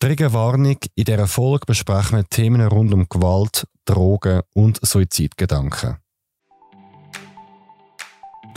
Triggerwarnung. 0.00 0.76
In 0.94 1.04
dieser 1.04 1.26
Folge 1.26 1.66
besprechen 1.66 2.18
wir 2.18 2.24
Themen 2.24 2.60
rund 2.60 2.94
um 2.94 3.08
Gewalt, 3.08 3.66
Drogen 3.84 4.42
und 4.54 4.78
Suizidgedanken. 4.86 5.96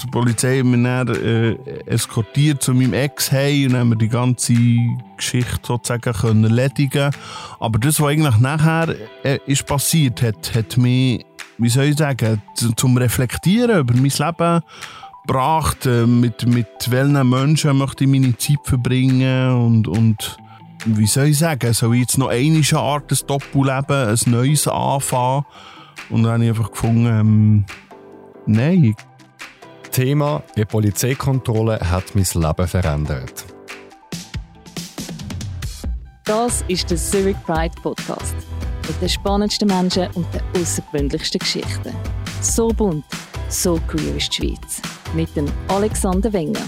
Die 0.03 0.07
Polizei 0.07 0.59
hat 0.59 0.65
mich 0.65 0.83
dann 0.83 1.07
äh, 1.07 1.53
eskortiert 1.85 2.61
zu 2.61 2.73
meinem 2.73 2.93
Ex 2.93 3.31
hey 3.31 3.67
und 3.67 3.75
haben 3.75 3.97
die 3.97 4.07
ganze 4.07 4.53
Geschichte 5.17 5.59
sozusagen 5.63 6.13
können 6.13 6.43
erledigen 6.43 7.11
Aber 7.59 7.79
das, 7.79 7.99
was 7.99 8.09
eigentlich 8.09 8.37
nachher 8.37 8.95
äh, 9.23 9.39
ist 9.45 9.65
passiert, 9.65 10.21
hat, 10.21 10.53
hat 10.55 10.77
mich, 10.77 11.25
wie 11.57 11.69
soll 11.69 11.85
ich 11.85 11.97
sagen, 11.97 12.41
zum 12.75 12.97
Reflektieren 12.97 13.79
über 13.79 13.93
mein 13.93 14.11
Leben 14.11 14.61
gebracht. 15.25 15.85
Äh, 15.85 16.05
mit, 16.05 16.47
mit 16.47 16.67
welchen 16.89 17.29
Menschen 17.29 17.77
möchte 17.77 18.03
ich 18.03 18.09
meine 18.09 18.37
Zeit 18.37 18.59
verbringen 18.63 19.53
und, 19.53 19.87
und 19.87 20.37
wie 20.85 21.07
soll 21.07 21.27
ich 21.27 21.39
sagen, 21.39 21.73
soll 21.73 21.95
ich 21.95 22.01
jetzt 22.01 22.17
noch 22.17 22.29
eine 22.29 22.61
Art 22.73 23.11
ein 23.11 23.17
Doppelleben, 23.27 24.09
ein 24.09 24.19
neues 24.25 24.67
anfangen? 24.67 25.45
Und 26.09 26.23
dann 26.23 26.33
habe 26.33 26.43
ich 26.43 26.49
einfach 26.49 26.71
gefunden, 26.71 27.05
ähm, 27.05 27.65
nein. 28.45 28.95
Thema 29.91 30.41
«Die 30.55 30.65
Polizeikontrolle 30.65 31.79
hat 31.79 32.15
mein 32.15 32.25
Leben 32.33 32.67
verändert». 32.67 33.45
Das 36.23 36.63
ist 36.67 36.89
der 36.89 36.97
Zurich 36.97 37.35
Pride 37.45 37.75
Podcast. 37.81 38.35
Mit 38.87 39.01
den 39.01 39.09
spannendsten 39.09 39.67
Menschen 39.67 40.07
und 40.13 40.25
den 40.33 40.41
außergewöhnlichsten 40.61 41.39
Geschichten. 41.39 41.93
So 42.41 42.69
bunt, 42.69 43.05
so 43.49 43.79
queer 43.87 44.15
ist 44.15 44.37
die 44.37 44.47
Schweiz. 44.47 44.81
Mit 45.13 45.35
dem 45.35 45.45
Alexander 45.67 46.31
Wenger. 46.31 46.61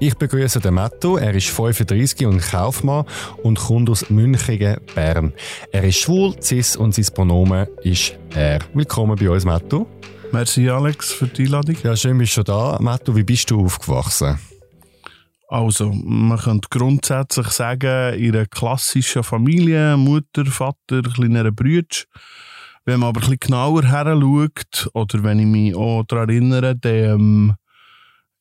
Ich 0.00 0.14
begrüße 0.14 0.60
den 0.60 0.74
Matto. 0.74 1.16
Er 1.16 1.34
ist 1.34 1.48
35 1.48 2.24
und 2.24 2.40
Kaufmann 2.40 3.04
und 3.42 3.58
kommt 3.58 3.90
aus 3.90 4.08
Münchingen, 4.10 4.76
Bern. 4.94 5.32
Er 5.72 5.82
ist 5.82 5.98
schwul, 5.98 6.40
cis 6.40 6.76
und 6.76 6.94
sein 6.94 7.06
Pronomen 7.12 7.66
ist 7.82 8.16
er. 8.32 8.60
Willkommen 8.74 9.16
bei 9.16 9.28
uns, 9.28 9.44
Matto. 9.44 9.88
Merci, 10.30 10.70
Alex, 10.70 11.12
für 11.12 11.26
die 11.26 11.46
Einladung. 11.46 11.76
Ja, 11.82 11.96
schön 11.96 12.16
bist 12.16 12.36
du 12.36 12.44
da. 12.44 12.78
Matto, 12.80 13.16
wie 13.16 13.24
bist 13.24 13.50
du 13.50 13.64
aufgewachsen? 13.64 14.38
Also, 15.48 15.90
man 15.90 16.38
könnte 16.38 16.68
grundsätzlich 16.70 17.48
sagen, 17.48 18.14
in 18.20 18.36
einer 18.36 18.46
klassischen 18.46 19.24
Familie, 19.24 19.96
Mutter, 19.96 20.46
Vater, 20.46 21.02
kleiner 21.02 21.50
Brüder. 21.50 22.04
Wenn 22.84 23.00
man 23.00 23.08
aber 23.08 23.18
ein 23.18 23.22
bisschen 23.22 23.40
genauer 23.40 23.82
her 23.82 24.16
schaut, 24.16 24.90
oder 24.94 25.24
wenn 25.24 25.40
ich 25.40 25.46
mich 25.46 25.74
auch 25.74 26.04
daran 26.04 26.28
erinnere, 26.28 26.76
dann 26.76 26.94
ähm, 26.94 27.54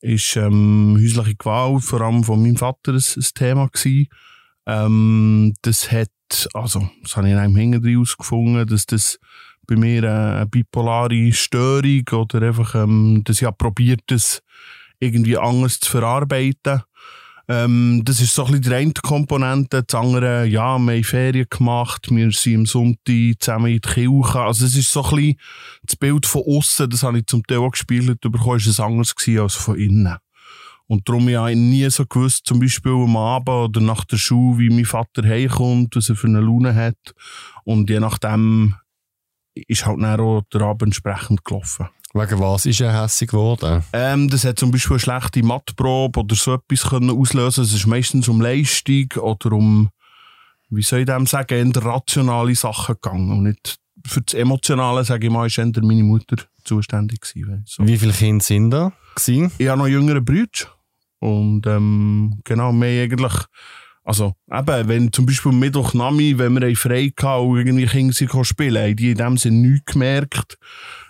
ist 0.02 0.36
ähm, 0.36 0.98
häusliche 1.00 1.36
Gewalt 1.36 1.84
vor 1.84 2.02
allem 2.02 2.24
von 2.24 2.42
meinem 2.42 2.58
Vater 2.58 2.94
ein, 2.94 3.04
ein 3.16 3.26
Thema 3.34 3.68
gewesen. 3.68 4.08
Ähm, 4.66 5.54
das 5.62 5.92
hat, 5.92 6.10
also, 6.54 6.90
das 7.02 7.16
habe 7.16 7.28
ich 7.28 7.34
in 7.34 7.40
einem 7.40 7.56
Hängen 7.56 7.84
herausgefunden, 7.84 8.68
dass 8.68 8.86
das 8.86 9.20
bei 9.66 9.76
mir 9.76 10.04
eine 10.04 10.46
bipolare 10.46 11.32
Störung 11.34 12.08
oder 12.12 12.42
einfach, 12.48 12.76
ähm, 12.76 13.22
dass 13.26 13.42
ich 13.42 13.58
probiert, 13.58 14.02
das 14.08 14.42
irgendwie 15.00 15.38
anders 15.38 15.80
zu 15.80 15.92
verarbeiten. 15.92 16.82
Ähm, 17.50 18.02
das 18.04 18.20
ist 18.20 18.36
so 18.36 18.44
ein 18.44 18.52
bisschen 18.52 18.70
die 18.70 18.76
eine 18.76 18.94
Komponente. 18.94 19.84
Das 19.84 20.00
andere, 20.00 20.46
ja, 20.46 20.78
wir 20.78 20.94
haben 20.94 21.04
Ferien 21.04 21.48
gemacht, 21.50 22.08
wir 22.12 22.32
sind 22.32 22.56
am 22.56 22.66
Sonntag 22.66 23.40
zusammen 23.40 23.68
in 23.68 23.80
die 23.80 23.90
Kirche. 23.90 24.40
Also 24.40 24.66
es 24.66 24.76
ist 24.76 24.92
so 24.92 25.04
ein 25.04 25.16
bisschen 25.16 25.40
das 25.84 25.96
Bild 25.96 26.26
von 26.26 26.44
außen, 26.46 26.90
das 26.90 27.04
habe 27.04 27.20
ich 27.20 27.28
zum 27.28 27.46
Teil 27.46 27.60
auch 27.60 27.72
gespielt 27.72 28.20
bekommen, 28.20 28.58
ist 28.58 28.68
es 28.68 28.80
anders 28.80 29.16
als 29.40 29.56
von 29.56 29.78
innen. 29.78 30.18
Und 30.88 31.08
darum 31.08 31.28
habe 31.30 31.52
ich 31.52 31.58
nie 31.58 31.90
so 31.90 32.06
gewusst, 32.06 32.46
zum 32.46 32.60
Beispiel 32.60 32.94
am 32.94 33.18
Abend 33.18 33.50
oder 33.50 33.82
nach 33.82 34.06
der 34.06 34.18
Schule, 34.18 34.60
wie 34.60 34.70
mein 34.70 34.86
Vater 34.86 35.24
heimkommt, 35.24 35.96
was 35.96 36.10
er 36.10 36.16
für 36.16 36.28
eine 36.28 36.40
Laune 36.40 36.74
hat. 36.74 37.14
Und 37.66 37.90
je 37.90 38.00
nachdem 38.00 38.76
ist 39.54 39.86
halt 39.86 40.02
dann 40.02 40.20
auch 40.20 40.44
der 40.54 40.62
Abend 40.62 40.84
entsprechend 40.84 41.44
gelaufen. 41.44 41.90
Wegen 42.14 42.40
was 42.40 42.66
ist 42.66 42.80
er 42.80 43.02
hässlich 43.02 43.30
geworden? 43.30 43.84
Ähm, 43.94 44.30
das 44.30 44.46
hat 44.46 44.60
zum 44.60 44.72
Beispiel 44.72 44.94
eine 44.94 45.00
schlechte 45.00 45.44
Mattprobe 45.44 46.22
oder 46.22 46.36
so 46.36 46.54
etwas 46.54 46.90
können 46.90 47.10
auslösen. 47.10 47.64
Es 47.64 47.74
ist 47.74 47.86
meistens 47.86 48.28
um 48.28 48.42
Leistung 48.42 49.08
oder 49.18 49.52
um, 49.52 49.90
wie 50.70 50.82
soll 50.82 51.00
ich 51.00 51.06
dem 51.06 51.26
sagen, 51.26 51.74
eher 51.74 51.84
rationale 51.84 52.56
Sachen 52.56 52.96
gegangen. 52.96 53.32
Und 53.32 53.44
nicht 53.44 53.78
für 54.06 54.22
das 54.22 54.34
Emotionale, 54.34 55.04
sage 55.04 55.28
ich 55.28 55.34
mal, 55.34 55.48
ist 55.48 55.58
eher 55.58 55.72
meine 55.82 56.04
Mutter 56.04 56.38
zuständig 56.64 57.22
gewesen. 57.22 57.64
So. 57.66 57.86
Wie 57.86 57.98
viele 57.98 58.14
Kinder 58.14 58.44
sind 58.44 58.72
da? 58.72 58.94
Gewesen? 59.16 59.52
Ich 59.58 59.68
habe 59.68 59.80
noch 59.80 59.88
jüngere 59.88 60.22
Brüder. 60.22 60.74
Und 61.20 61.66
ähm, 61.68 62.40
genau, 62.44 62.72
mehr 62.72 63.04
eigentlich 63.04 63.34
also, 64.08 64.36
eben, 64.50 64.88
wenn 64.88 65.12
zum 65.12 65.26
Beispiel 65.26 65.52
Mittwoch 65.52 65.94
Nami, 65.94 66.38
wenn 66.38 66.54
wir 66.54 66.78
frei 66.78 67.12
hatten 67.20 67.46
und 67.46 67.58
irgendwie 67.58 67.86
Kinder 67.86 68.46
spielen, 68.46 68.82
haben 68.82 68.96
die 68.96 69.12
in 69.12 69.18
dem 69.18 69.36
Sinne 69.36 69.68
nichts 69.68 69.92
gemerkt. 69.92 70.58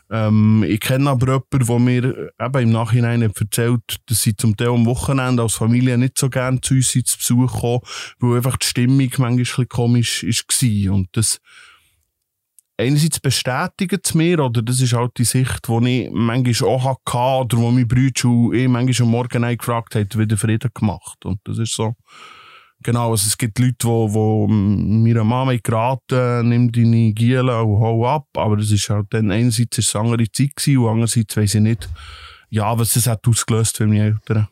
Ähm, 0.09 0.63
ich 0.68 0.79
kenne 0.79 1.09
aber 1.09 1.41
jemanden, 1.51 1.68
der 1.68 1.79
mir 1.79 2.31
eben 2.40 2.63
im 2.63 2.72
Nachhinein 2.72 3.22
erzählt, 3.22 3.97
dass 4.06 4.22
sie 4.22 4.35
zum 4.35 4.56
Teil 4.56 4.69
am 4.69 4.85
Wochenende 4.85 5.44
als 5.44 5.56
Familie 5.56 5.97
nicht 5.97 6.18
so 6.18 6.29
gerne 6.29 6.62
zu 6.62 6.75
uns 6.75 6.91
zu 6.91 7.18
Besuch 7.18 7.59
kommen, 7.59 7.81
weil 8.19 8.38
einfach 8.38 8.57
die 8.57 8.67
Stimmung 8.67 9.09
manchmal 9.17 9.66
ein 9.66 9.69
komisch 9.69 10.23
war. 10.23 10.94
Und 10.94 11.09
das 11.13 11.40
einerseits 12.78 13.19
bestätigt 13.19 14.06
es 14.06 14.13
mir, 14.13 14.40
oder 14.40 14.62
das 14.62 14.79
ist 14.79 14.94
halt 14.94 15.17
die 15.17 15.25
Sicht, 15.25 15.67
die 15.67 16.03
ich 16.06 16.12
manchmal 16.12 16.69
auch 16.69 16.85
hatte, 16.85 17.56
oder 17.56 17.57
wo 17.57 17.72
mein 17.72 17.88
Bruder 17.88 18.12
schon 18.16 18.53
eh 18.53 18.67
manchmal 18.67 19.07
am 19.07 19.12
Morgen 19.12 19.57
gefragt 19.57 19.96
hat, 19.96 20.17
wie 20.17 20.28
der 20.28 20.38
Frieden 20.38 20.72
gemacht. 20.73 21.25
Und 21.25 21.40
das 21.44 21.57
ist 21.57 21.73
so, 21.73 21.96
Genau, 22.83 23.11
also 23.11 23.27
es 23.27 23.38
gibt 23.38 23.57
Leute, 23.59 23.75
die, 23.79 23.88
die 23.88 24.53
meiner 24.53 25.23
Mama 25.23 25.55
geraten, 25.55 26.49
nimm 26.49 26.71
deine 26.71 27.11
Giele 27.13 27.63
und 27.63 27.79
hau 27.79 28.05
ab. 28.07 28.27
Aber 28.35 28.57
das 28.57 28.71
ist 28.71 28.89
halt 28.89 29.07
dann 29.09 29.31
einerseits 29.31 29.77
ist 29.77 29.89
es 29.89 29.95
eine 29.95 30.05
andere 30.05 30.31
Zeit 30.31 30.55
gewesen, 30.55 30.77
und 30.77 30.89
andererseits 30.89 31.35
weiss 31.35 31.55
ich 31.55 31.61
nicht, 31.61 31.89
ja, 32.49 32.77
was 32.77 32.93
das 32.93 33.07
hat 33.07 33.27
ausgelöst 33.27 33.77
für 33.77 33.87
meine 33.87 34.05
Eltern. 34.05 34.47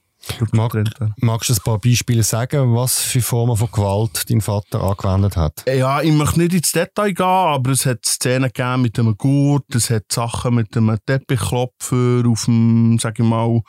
Mag, 0.52 0.74
magst 1.18 1.50
du 1.50 1.54
ein 1.54 1.60
paar 1.64 1.80
Beispiele 1.80 2.24
sagen, 2.24 2.74
was 2.74 3.00
für 3.00 3.22
Formen 3.22 3.56
von 3.56 3.70
Gewalt 3.72 4.30
dein 4.30 4.42
Vater 4.42 4.82
angewendet 4.82 5.38
hat? 5.38 5.64
Ja, 5.68 6.02
ich 6.02 6.12
möchte 6.12 6.40
nicht 6.40 6.54
ins 6.54 6.72
Detail 6.72 7.14
gehen, 7.14 7.26
aber 7.26 7.72
es 7.72 7.86
hat 7.86 8.06
Szenen 8.06 8.52
gegeben 8.52 8.82
mit 8.82 8.98
einem 8.98 9.16
Gurt, 9.18 9.76
es 9.76 9.90
hat 9.90 10.06
Sachen 10.12 10.56
mit 10.56 10.76
einem 10.76 10.98
Teppichklopfer 11.06 12.24
auf 12.26 12.46
dem, 12.46 12.98
sag 13.00 13.20
ich 13.20 13.26
mal, 13.26 13.62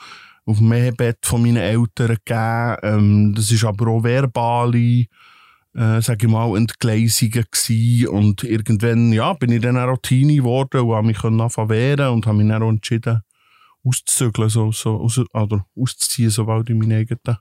auf 0.46 0.58
dem 0.58 0.68
Mehrbett 0.68 1.18
von 1.26 1.42
meinen 1.42 1.56
Eltern 1.56 2.16
gegeben. 2.24 2.76
Ähm, 2.82 3.34
das 3.34 3.50
ist 3.50 3.64
aber 3.64 3.88
auch 3.88 4.04
verbale, 4.04 5.06
äh, 5.74 6.00
sage 6.00 6.26
ich 6.26 6.32
mal, 6.32 6.56
Entgleisungen. 6.56 8.06
Und 8.08 8.44
irgendwann, 8.44 9.12
ja, 9.12 9.32
bin 9.34 9.52
ich 9.52 9.60
dann 9.60 9.76
auch 9.76 9.98
Teenie 10.00 10.36
geworden 10.36 10.80
und 10.80 10.94
habe 10.94 11.06
mich 11.08 11.22
anfangen 11.22 11.68
wehren 11.68 12.14
und 12.14 12.26
habe 12.26 12.38
mich 12.38 12.48
dann 12.48 12.62
auch 12.62 12.70
entschieden, 12.70 13.22
auszuzügeln, 13.84 14.48
so, 14.48 14.72
so, 14.72 15.00
aus, 15.00 15.18
oder 15.18 15.66
auszuziehen, 15.76 16.30
sobald 16.30 16.70
ich 16.70 16.76
meine 16.76 16.96
eigene, 16.96 17.38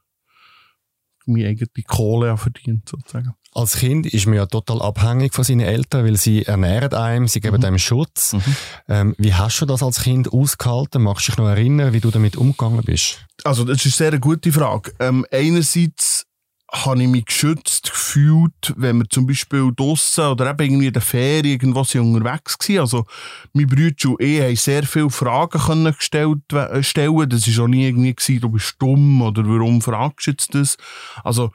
meine 1.26 1.48
eigene 1.48 1.84
Kohle 1.88 2.36
verdient, 2.38 2.90
sozusagen. 2.90 3.36
Als 3.56 3.78
Kind 3.78 4.06
ist 4.06 4.26
man 4.26 4.36
ja 4.36 4.46
total 4.46 4.82
abhängig 4.82 5.34
von 5.34 5.46
seinen 5.46 5.62
Eltern, 5.62 6.06
weil 6.06 6.18
sie 6.18 6.44
ernähren 6.44 6.94
einem, 6.94 7.28
sie 7.30 7.40
geben 7.40 7.58
mhm. 7.58 7.66
einem 7.66 7.80
Schutz. 7.80 8.34
Mhm. 8.34 8.56
Ähm, 8.90 9.16
wie 9.18 9.34
hast 9.34 9.62
du 9.62 9.66
das 9.66 9.82
als 9.82 10.02
Kind 10.02 10.32
ausgehalten? 10.32 11.02
Magst 11.02 11.28
du 11.28 11.32
dich 11.32 11.38
noch 11.38 11.48
erinnern, 11.48 11.94
wie 11.94 12.02
du 12.02 12.12
damit 12.12 12.36
umgegangen 12.36 12.84
bist? 12.84 13.26
Also, 13.46 13.64
das 13.64 13.86
ist 13.86 14.02
eine 14.02 14.12
sehr 14.12 14.20
gute 14.20 14.52
Frage. 14.52 14.92
Ähm, 15.00 15.26
einerseits 15.32 16.26
habe 16.84 17.02
ich 17.02 17.08
mich 17.08 17.26
geschützt 17.26 17.92
gefühlt, 17.92 18.74
wenn 18.76 18.98
wir 18.98 19.10
zum 19.10 19.28
Beispiel 19.28 19.72
draussen 19.76 20.26
oder 20.26 20.50
eben 20.50 20.64
irgendwie 20.64 20.88
in 20.88 20.94
der 20.94 21.02
Ferien 21.02 21.46
irgendwo 21.46 21.84
sind 21.84 22.02
unterwegs 22.02 22.58
waren. 22.60 22.80
Also, 22.80 23.06
mein 23.54 23.68
Bruder 23.68 24.10
und 24.10 24.22
ich 24.22 24.42
haben 24.42 24.56
sehr 24.56 24.84
viele 24.84 25.10
Fragen 25.10 25.60
können 25.60 25.94
gestellt, 25.94 26.52
äh, 26.54 26.84
stellen. 26.84 27.30
Das 27.30 27.58
war 27.58 27.64
auch 27.64 27.68
nie 27.68 27.88
irgendwie, 27.88 28.14
gewesen, 28.14 28.42
du 28.42 28.50
bist 28.50 28.76
dumm 28.80 29.22
oder 29.22 29.44
warum 29.46 29.82
fragst 29.82 30.28
du 30.28 30.32
jetzt 30.32 30.54
das? 30.54 30.78
Also, 31.24 31.52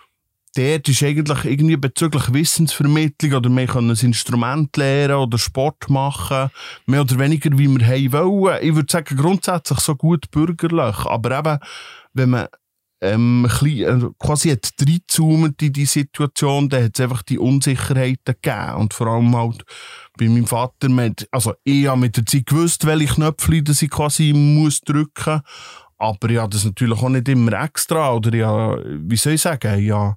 dort 0.57 0.89
ist 0.89 1.03
eigentlich 1.03 1.45
irgendwie 1.45 1.77
bezüglich 1.77 2.33
Wissensvermittlung 2.33 3.35
oder 3.35 3.51
wir 3.51 3.67
können 3.67 3.91
ein 3.91 4.05
Instrument 4.05 4.77
lernen 4.77 5.17
oder 5.17 5.39
Sport 5.39 5.89
machen, 5.89 6.51
mehr 6.87 7.03
oder 7.03 7.19
weniger 7.19 7.51
wie 7.57 7.69
wir 7.69 7.87
haben 7.87 8.13
wollen. 8.13 8.59
Ich 8.63 8.75
würde 8.75 8.91
sagen, 8.91 9.17
grundsätzlich 9.17 9.79
so 9.81 9.95
gut 9.95 10.31
bürgerlich, 10.31 10.97
aber 11.07 11.39
eben, 11.39 11.59
wenn 12.15 12.31
man 12.31 12.49
ähm, 13.03 13.47
bisschen, 13.49 14.03
äh, 14.03 14.11
quasi 14.19 14.51
hat 14.51 14.73
reingezoomt 14.79 15.63
in 15.63 15.73
die 15.73 15.87
Situation, 15.87 16.69
dann 16.69 16.85
hat 16.85 16.93
es 16.95 17.01
einfach 17.01 17.23
die 17.23 17.39
Unsicherheiten 17.39 18.35
gegeben. 18.43 18.75
Und 18.75 18.93
vor 18.93 19.07
allem 19.07 19.35
halt 19.35 19.65
bei 20.19 20.29
meinem 20.29 20.47
Vater, 20.47 20.91
mit, 20.91 21.27
also 21.31 21.55
ich 21.65 21.87
habe 21.87 22.01
mit 22.01 22.17
der 22.17 22.27
Zeit 22.27 22.47
gewusst, 22.47 22.85
welche 22.87 23.15
Knöpfe 23.15 23.63
dass 23.63 23.81
ich 23.81 23.91
quasi 23.91 24.35
muss 24.35 24.83
drücken, 24.83 25.41
aber 25.97 26.31
ich 26.31 26.39
habe 26.39 26.51
das 26.51 26.65
natürlich 26.65 27.01
auch 27.01 27.09
nicht 27.09 27.29
immer 27.29 27.63
extra 27.63 28.13
oder 28.13 28.35
ja, 28.35 28.77
wie 28.85 29.17
soll 29.17 29.35
ich 29.35 29.41
sagen, 29.41 29.83
ja 29.83 30.17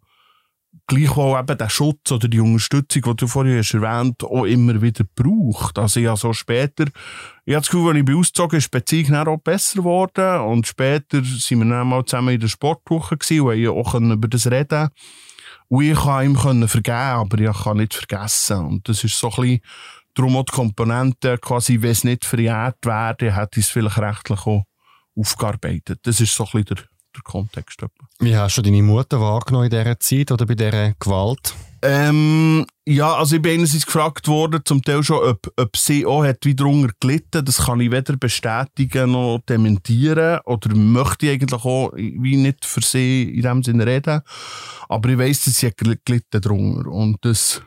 gleichwohl 0.88 1.40
eben 1.40 1.58
der 1.58 1.70
Schutz 1.70 2.12
oder 2.12 2.28
die 2.28 2.40
Unterstützung, 2.40 3.02
die 3.04 3.16
du 3.16 3.28
vorhin 3.28 3.58
hast 3.58 3.74
erwähnt 3.74 4.24
auch 4.24 4.46
immer 4.46 4.82
wieder 4.82 5.06
braucht. 5.16 5.80
Also 5.80 6.00
ich 6.00 6.08
habe 6.08 6.18
so 6.18 6.34
später, 6.34 6.86
ich 7.46 7.54
habe 7.54 7.62
das 7.62 7.70
Gefühl, 7.70 7.90
als 7.90 7.98
ich 7.98 8.06
bin 8.06 8.18
ausgezogen 8.18 8.58
ist 8.58 8.74
die 8.74 8.78
Beziehung 8.78 9.16
auch 9.16 9.38
besser 9.38 9.78
geworden 9.78 10.42
und 10.42 10.68
später 10.68 11.24
sind 11.24 11.60
wir 11.60 11.70
dann 11.70 11.88
mal 11.88 12.06
zusammen 12.06 12.34
in 12.34 12.40
der 12.40 12.48
Sportwoche 12.48 13.18
gewesen 13.18 13.70
und 13.70 13.94
haben 13.94 14.12
auch 14.12 14.16
über 14.16 14.28
das 14.28 14.50
reden 14.50 14.90
und 15.70 15.86
ich 15.86 16.00
kann 16.00 16.26
ihm 16.26 16.68
vergeben, 16.68 16.96
aber 16.96 17.40
ich 17.40 17.64
kann 17.64 17.78
nicht 17.78 17.96
vergessen. 17.96 18.58
Und 18.58 18.88
das 18.88 19.04
ist 19.04 19.18
so 19.18 19.32
ein 19.32 19.36
bisschen, 19.36 19.62
darum 20.14 20.38
auch 20.38 20.46
die 20.46 20.52
Komponenten, 20.52 21.42
quasi, 21.42 21.82
wenn 21.82 21.92
es 21.92 22.04
nicht 22.04 22.26
verjährt 22.26 22.78
wäre, 22.84 23.36
hätte 23.36 23.60
ich 23.60 23.66
es 23.66 23.72
vielleicht 23.72 23.98
rechtlich 23.98 24.40
auch 24.46 24.66
aufgearbeitet. 25.16 26.00
Das 26.04 26.20
ist 26.20 26.36
so 26.36 26.46
ein 26.46 26.64
bisschen 26.64 26.76
der, 26.76 26.86
der 27.16 27.24
Kontext. 27.24 27.84
Wie 28.20 28.36
hast 28.36 28.58
du 28.58 28.62
deine 28.62 28.84
Mutter 28.84 29.20
wahrgenommen 29.20 29.66
in 29.66 29.72
dieser 29.72 30.00
Zeit 30.00 30.32
oder 30.32 30.46
bei 30.46 30.56
dieser 30.56 30.94
Gewalt? 30.94 31.54
Ähm, 31.86 32.66
ja, 32.86 33.14
also 33.14 33.36
ich 33.36 33.42
bin 33.42 33.60
einerseits 33.60 33.86
gefragt 33.86 34.30
worden, 34.30 34.62
zum 34.64 34.82
Teil 34.82 35.04
schon, 35.04 35.18
ob, 35.18 35.52
ob 35.58 35.76
sie 35.76 36.06
auch 36.06 36.24
hat 36.24 36.46
wieder 36.46 36.64
darunter 36.64 36.94
gelitten. 37.02 37.44
Das 37.44 37.66
kann 37.66 37.82
ich 37.82 37.92
weder 37.92 38.16
bestätigen 38.16 39.12
noch 39.12 39.42
dementieren. 39.48 40.40
Oder 40.46 40.74
möchte 40.76 41.26
ich 41.26 41.34
eigentlich 41.34 41.66
auch 41.66 41.92
wie 41.94 42.38
nicht 42.38 42.64
für 42.64 42.82
sie 42.82 43.24
in 43.24 43.42
dem 43.42 43.64
Sinne 43.64 43.86
reden. 43.86 44.22
Aber 44.88 45.10
ich 45.10 45.18
weiss, 45.18 45.44
dass 45.44 45.58
sie 45.58 45.68
hat 45.68 45.78
gelitten 45.78 46.42
darunter. 46.42 46.90
Und 46.90 47.18
das, 47.26 47.62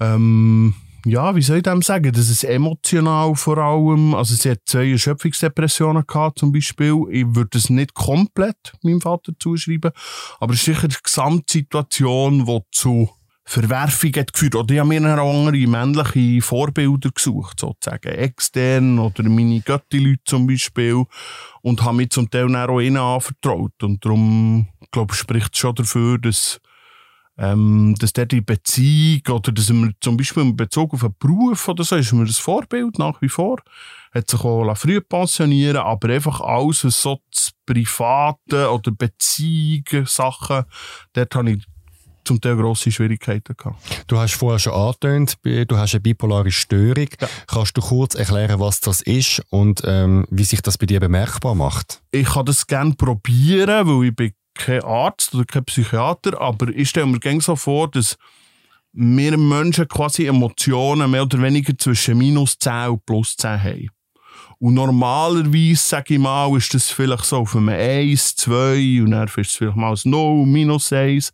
ähm, 0.00 0.74
ja, 1.04 1.34
wie 1.36 1.42
soll 1.42 1.58
ich 1.58 1.62
dem 1.62 1.82
sagen, 1.82 2.12
das 2.12 2.30
ist 2.30 2.44
emotional 2.44 3.34
vor 3.34 3.58
allem, 3.58 4.14
also 4.14 4.34
sie 4.34 4.50
hat 4.50 4.60
zwei 4.66 4.90
Erschöpfungsdepressionen 4.90 6.06
gehabt 6.06 6.38
zum 6.38 6.52
Beispiel, 6.52 6.94
ich 7.10 7.26
würde 7.34 7.58
es 7.58 7.70
nicht 7.70 7.94
komplett 7.94 8.72
meinem 8.82 9.00
Vater 9.00 9.32
zuschreiben, 9.38 9.92
aber 10.40 10.54
es 10.54 10.60
ist 10.60 10.64
sicher 10.66 10.88
die 10.88 10.96
Gesamtsituation, 11.02 12.46
die 12.46 12.60
zu 12.72 13.10
Verwerfung 13.46 14.12
hat 14.16 14.32
geführt, 14.32 14.54
oder 14.54 14.72
ich 14.72 14.80
habe 14.80 14.88
mir 14.88 15.18
andere 15.18 15.66
männliche 15.66 16.40
Vorbilder 16.40 17.10
gesucht, 17.10 17.60
sozusagen, 17.60 18.08
extern 18.08 18.98
oder 18.98 19.22
meine 19.24 19.60
Götti-Leute 19.60 20.22
zum 20.24 20.46
Beispiel. 20.46 21.04
Und 21.60 21.82
habe 21.82 21.98
mich 21.98 22.10
zum 22.10 22.30
Teil 22.30 22.54
auch 22.56 22.80
ihnen 22.80 22.96
anvertraut. 22.96 23.82
Und 23.82 24.02
darum, 24.04 24.68
glaube 24.90 25.12
ich, 25.12 25.20
spricht 25.20 25.52
es 25.52 25.58
schon 25.58 25.74
dafür, 25.74 26.18
dass 26.18 26.58
ähm, 27.36 27.94
dass 27.98 28.12
der 28.12 28.26
die 28.26 28.40
Beziehung 28.40 29.22
oder 29.30 29.52
dass 29.52 29.70
man 29.70 29.94
zum 30.00 30.16
Beispiel 30.16 30.42
in 30.44 30.56
Bezug 30.56 30.94
auf 30.94 31.04
einen 31.04 31.14
Beruf 31.18 31.68
oder 31.68 31.84
so 31.84 31.96
ist 31.96 32.12
mir 32.12 32.26
das 32.26 32.38
Vorbild 32.38 32.98
nach 32.98 33.20
wie 33.20 33.28
vor. 33.28 33.60
Hat 34.12 34.30
sich 34.30 34.40
auch 34.40 34.76
früh 34.76 35.00
pensionieren 35.00 35.78
aber 35.78 36.10
einfach 36.10 36.40
alles, 36.40 36.84
was 36.84 37.00
so 37.00 37.20
das 37.32 37.50
Private 37.66 38.70
oder 38.70 38.92
Beziehungen, 38.92 40.06
Sachen, 40.06 40.64
dort 41.14 41.34
habe 41.34 41.52
ich 41.52 41.64
zum 42.24 42.40
Teil 42.40 42.56
grosse 42.56 42.90
Schwierigkeiten 42.90 43.54
gehabt. 43.56 43.76
Du 44.06 44.18
hast 44.18 44.34
vorher 44.34 44.58
schon 44.58 44.72
angetönt, 44.72 45.36
du 45.42 45.76
hast 45.76 45.94
eine 45.94 46.00
bipolare 46.00 46.50
Störung. 46.50 47.08
Ja. 47.20 47.28
Kannst 47.46 47.76
du 47.76 47.82
kurz 47.82 48.14
erklären, 48.14 48.60
was 48.60 48.80
das 48.80 49.00
ist 49.02 49.42
und 49.50 49.82
ähm, 49.84 50.26
wie 50.30 50.44
sich 50.44 50.62
das 50.62 50.78
bei 50.78 50.86
dir 50.86 51.00
bemerkbar 51.00 51.54
macht? 51.54 52.02
Ich 52.10 52.26
kann 52.26 52.46
das 52.46 52.66
gerne 52.66 52.94
probieren, 52.94 53.86
weil 53.86 54.08
ich 54.08 54.16
bin 54.16 54.32
kein 54.54 54.82
Arzt 54.82 55.34
oder 55.34 55.44
kein 55.44 55.64
Psychiater, 55.64 56.40
aber 56.40 56.68
ich 56.68 56.90
stelle 56.90 57.06
mir 57.06 57.40
so 57.40 57.56
vor, 57.56 57.90
dass 57.90 58.16
wir 58.92 59.36
Menschen 59.36 59.88
quasi 59.88 60.26
Emotionen 60.26 61.10
mehr 61.10 61.24
oder 61.24 61.42
weniger 61.42 61.76
zwischen 61.76 62.16
minus 62.16 62.58
10 62.58 62.90
und 62.90 63.04
plus 63.04 63.36
10 63.36 63.62
haben. 63.62 63.88
Und 64.58 64.74
normalerweise, 64.74 65.76
sage 65.76 66.14
ich 66.14 66.20
mal, 66.20 66.56
ist 66.56 66.72
das 66.72 66.90
vielleicht 66.90 67.24
so 67.24 67.38
auf 67.38 67.56
einem 67.56 67.70
1, 67.70 68.36
2 68.36 69.02
und 69.02 69.10
dann 69.10 69.26
ist 69.26 69.36
es 69.38 69.56
vielleicht 69.56 69.76
mal 69.76 69.92
ein 69.92 70.10
0, 70.10 70.46
minus 70.46 70.92
1. 70.92 71.32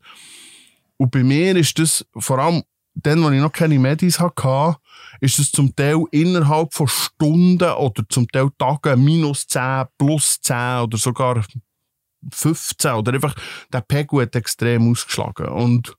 Und 0.96 1.10
bei 1.10 1.22
mir 1.22 1.54
ist 1.56 1.78
das, 1.78 2.04
vor 2.16 2.38
allem 2.38 2.62
dann, 2.94 3.22
als 3.24 3.34
ich 3.34 3.40
noch 3.40 3.52
keine 3.52 3.78
Medis 3.78 4.18
hatte, 4.18 4.76
ist 5.20 5.38
es 5.38 5.52
zum 5.52 5.74
Teil 5.76 6.02
innerhalb 6.10 6.72
von 6.74 6.88
Stunden 6.88 7.70
oder 7.70 8.02
zum 8.08 8.26
Teil 8.28 8.48
Tagen 8.58 9.04
minus 9.04 9.46
10, 9.46 9.84
plus 9.98 10.40
10 10.40 10.82
oder 10.82 10.98
sogar 10.98 11.44
15 12.32 12.92
oder 12.92 13.14
einfach 13.14 13.34
der 13.72 13.80
Pegel 13.80 14.22
hat 14.22 14.36
extrem 14.36 14.90
ausgeschlagen. 14.90 15.48
Und 15.48 15.94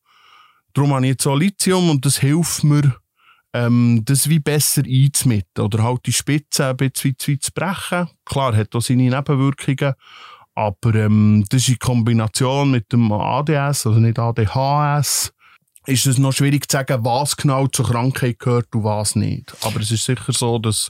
darum 0.73 0.93
habe 0.93 1.05
ich 1.05 1.11
jetzt 1.11 1.23
so 1.23 1.35
Lithium 1.35 1.89
und 1.89 2.05
das 2.05 2.19
hilft 2.19 2.63
mir, 2.63 2.95
ähm, 3.53 4.01
das 4.05 4.29
wie 4.29 4.39
besser 4.39 4.83
einzumitten 4.85 5.63
oder 5.63 5.83
halt 5.83 6.05
die 6.05 6.13
Spitze 6.13 6.67
ein 6.67 6.77
bisschen 6.77 7.15
zu 7.17 7.51
brechen. 7.53 8.09
Klar, 8.25 8.55
hat 8.55 8.75
auch 8.75 8.81
seine 8.81 9.09
Nebenwirkungen, 9.09 9.93
aber 10.55 10.95
ähm, 10.95 11.45
das 11.49 11.63
ist 11.63 11.69
in 11.69 11.79
Kombination 11.79 12.71
mit 12.71 12.91
dem 12.91 13.11
ADS, 13.11 13.85
also 13.85 13.99
nicht 13.99 14.19
ADHS, 14.19 15.33
ist 15.87 16.05
es 16.05 16.17
noch 16.17 16.33
schwierig 16.33 16.69
zu 16.69 16.77
sagen, 16.77 17.03
was 17.03 17.35
genau 17.35 17.67
zur 17.67 17.87
Krankheit 17.87 18.39
gehört 18.39 18.73
und 18.73 18.83
was 18.83 19.15
nicht. 19.15 19.53
Aber 19.61 19.79
es 19.79 19.91
ist 19.91 20.05
sicher 20.05 20.31
so, 20.31 20.59
dass 20.59 20.89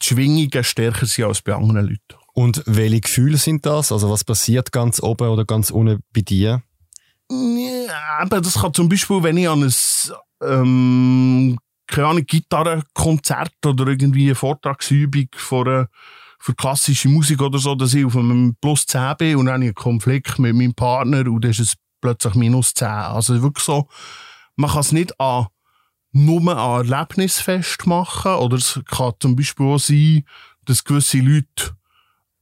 die 0.00 0.06
Schwingungen 0.06 0.64
stärker 0.64 1.06
sind 1.06 1.26
als 1.26 1.42
bei 1.42 1.54
anderen 1.54 1.86
Leuten. 1.86 2.25
Und 2.38 2.62
welche 2.66 3.00
Gefühle 3.00 3.38
sind 3.38 3.64
das? 3.64 3.90
Also 3.90 4.10
was 4.10 4.22
passiert 4.22 4.70
ganz 4.70 5.02
oben 5.02 5.30
oder 5.30 5.46
ganz 5.46 5.70
unten 5.70 6.02
bei 6.14 6.20
dir? 6.20 6.62
Ja, 7.30 8.18
aber 8.20 8.42
das 8.42 8.60
kann 8.60 8.74
zum 8.74 8.90
Beispiel, 8.90 9.22
wenn 9.22 9.38
ich 9.38 9.48
an 9.48 9.62
ein 9.62 9.74
ähm, 10.42 11.58
keine 11.86 12.08
Ahnung, 12.08 12.26
Gitarrenkonzert 12.26 13.54
oder 13.64 13.86
irgendwie 13.86 14.26
eine 14.26 14.34
Vortragsübung 14.34 15.28
für, 15.34 15.88
für 16.38 16.54
klassische 16.54 17.08
Musik 17.08 17.40
oder 17.40 17.58
so, 17.58 17.74
dass 17.74 17.94
ich 17.94 18.04
auf 18.04 18.14
einem 18.14 18.54
Plus 18.60 18.84
10 18.84 19.16
bin 19.16 19.36
und 19.36 19.46
dann 19.46 19.54
habe 19.54 19.64
ich 19.64 19.68
einen 19.68 19.74
Konflikt 19.74 20.38
mit 20.38 20.54
meinem 20.54 20.74
Partner 20.74 21.20
und 21.30 21.42
dann 21.42 21.52
ist 21.52 21.60
es 21.60 21.74
plötzlich 22.02 22.34
minus 22.34 22.74
10. 22.74 22.86
Also 22.86 23.40
wirklich 23.40 23.64
so, 23.64 23.88
man 24.56 24.70
kann 24.70 24.80
es 24.80 24.92
nicht 24.92 25.18
an 25.18 25.46
nur 26.12 26.54
an 26.54 26.86
Erlebnis 26.86 27.40
festmachen 27.40 28.34
oder 28.34 28.58
es 28.58 28.78
kann 28.84 29.14
zum 29.20 29.36
Beispiel 29.36 29.66
auch 29.66 29.78
sein, 29.78 30.24
dass 30.66 30.84
gewisse 30.84 31.18
Leute 31.20 31.76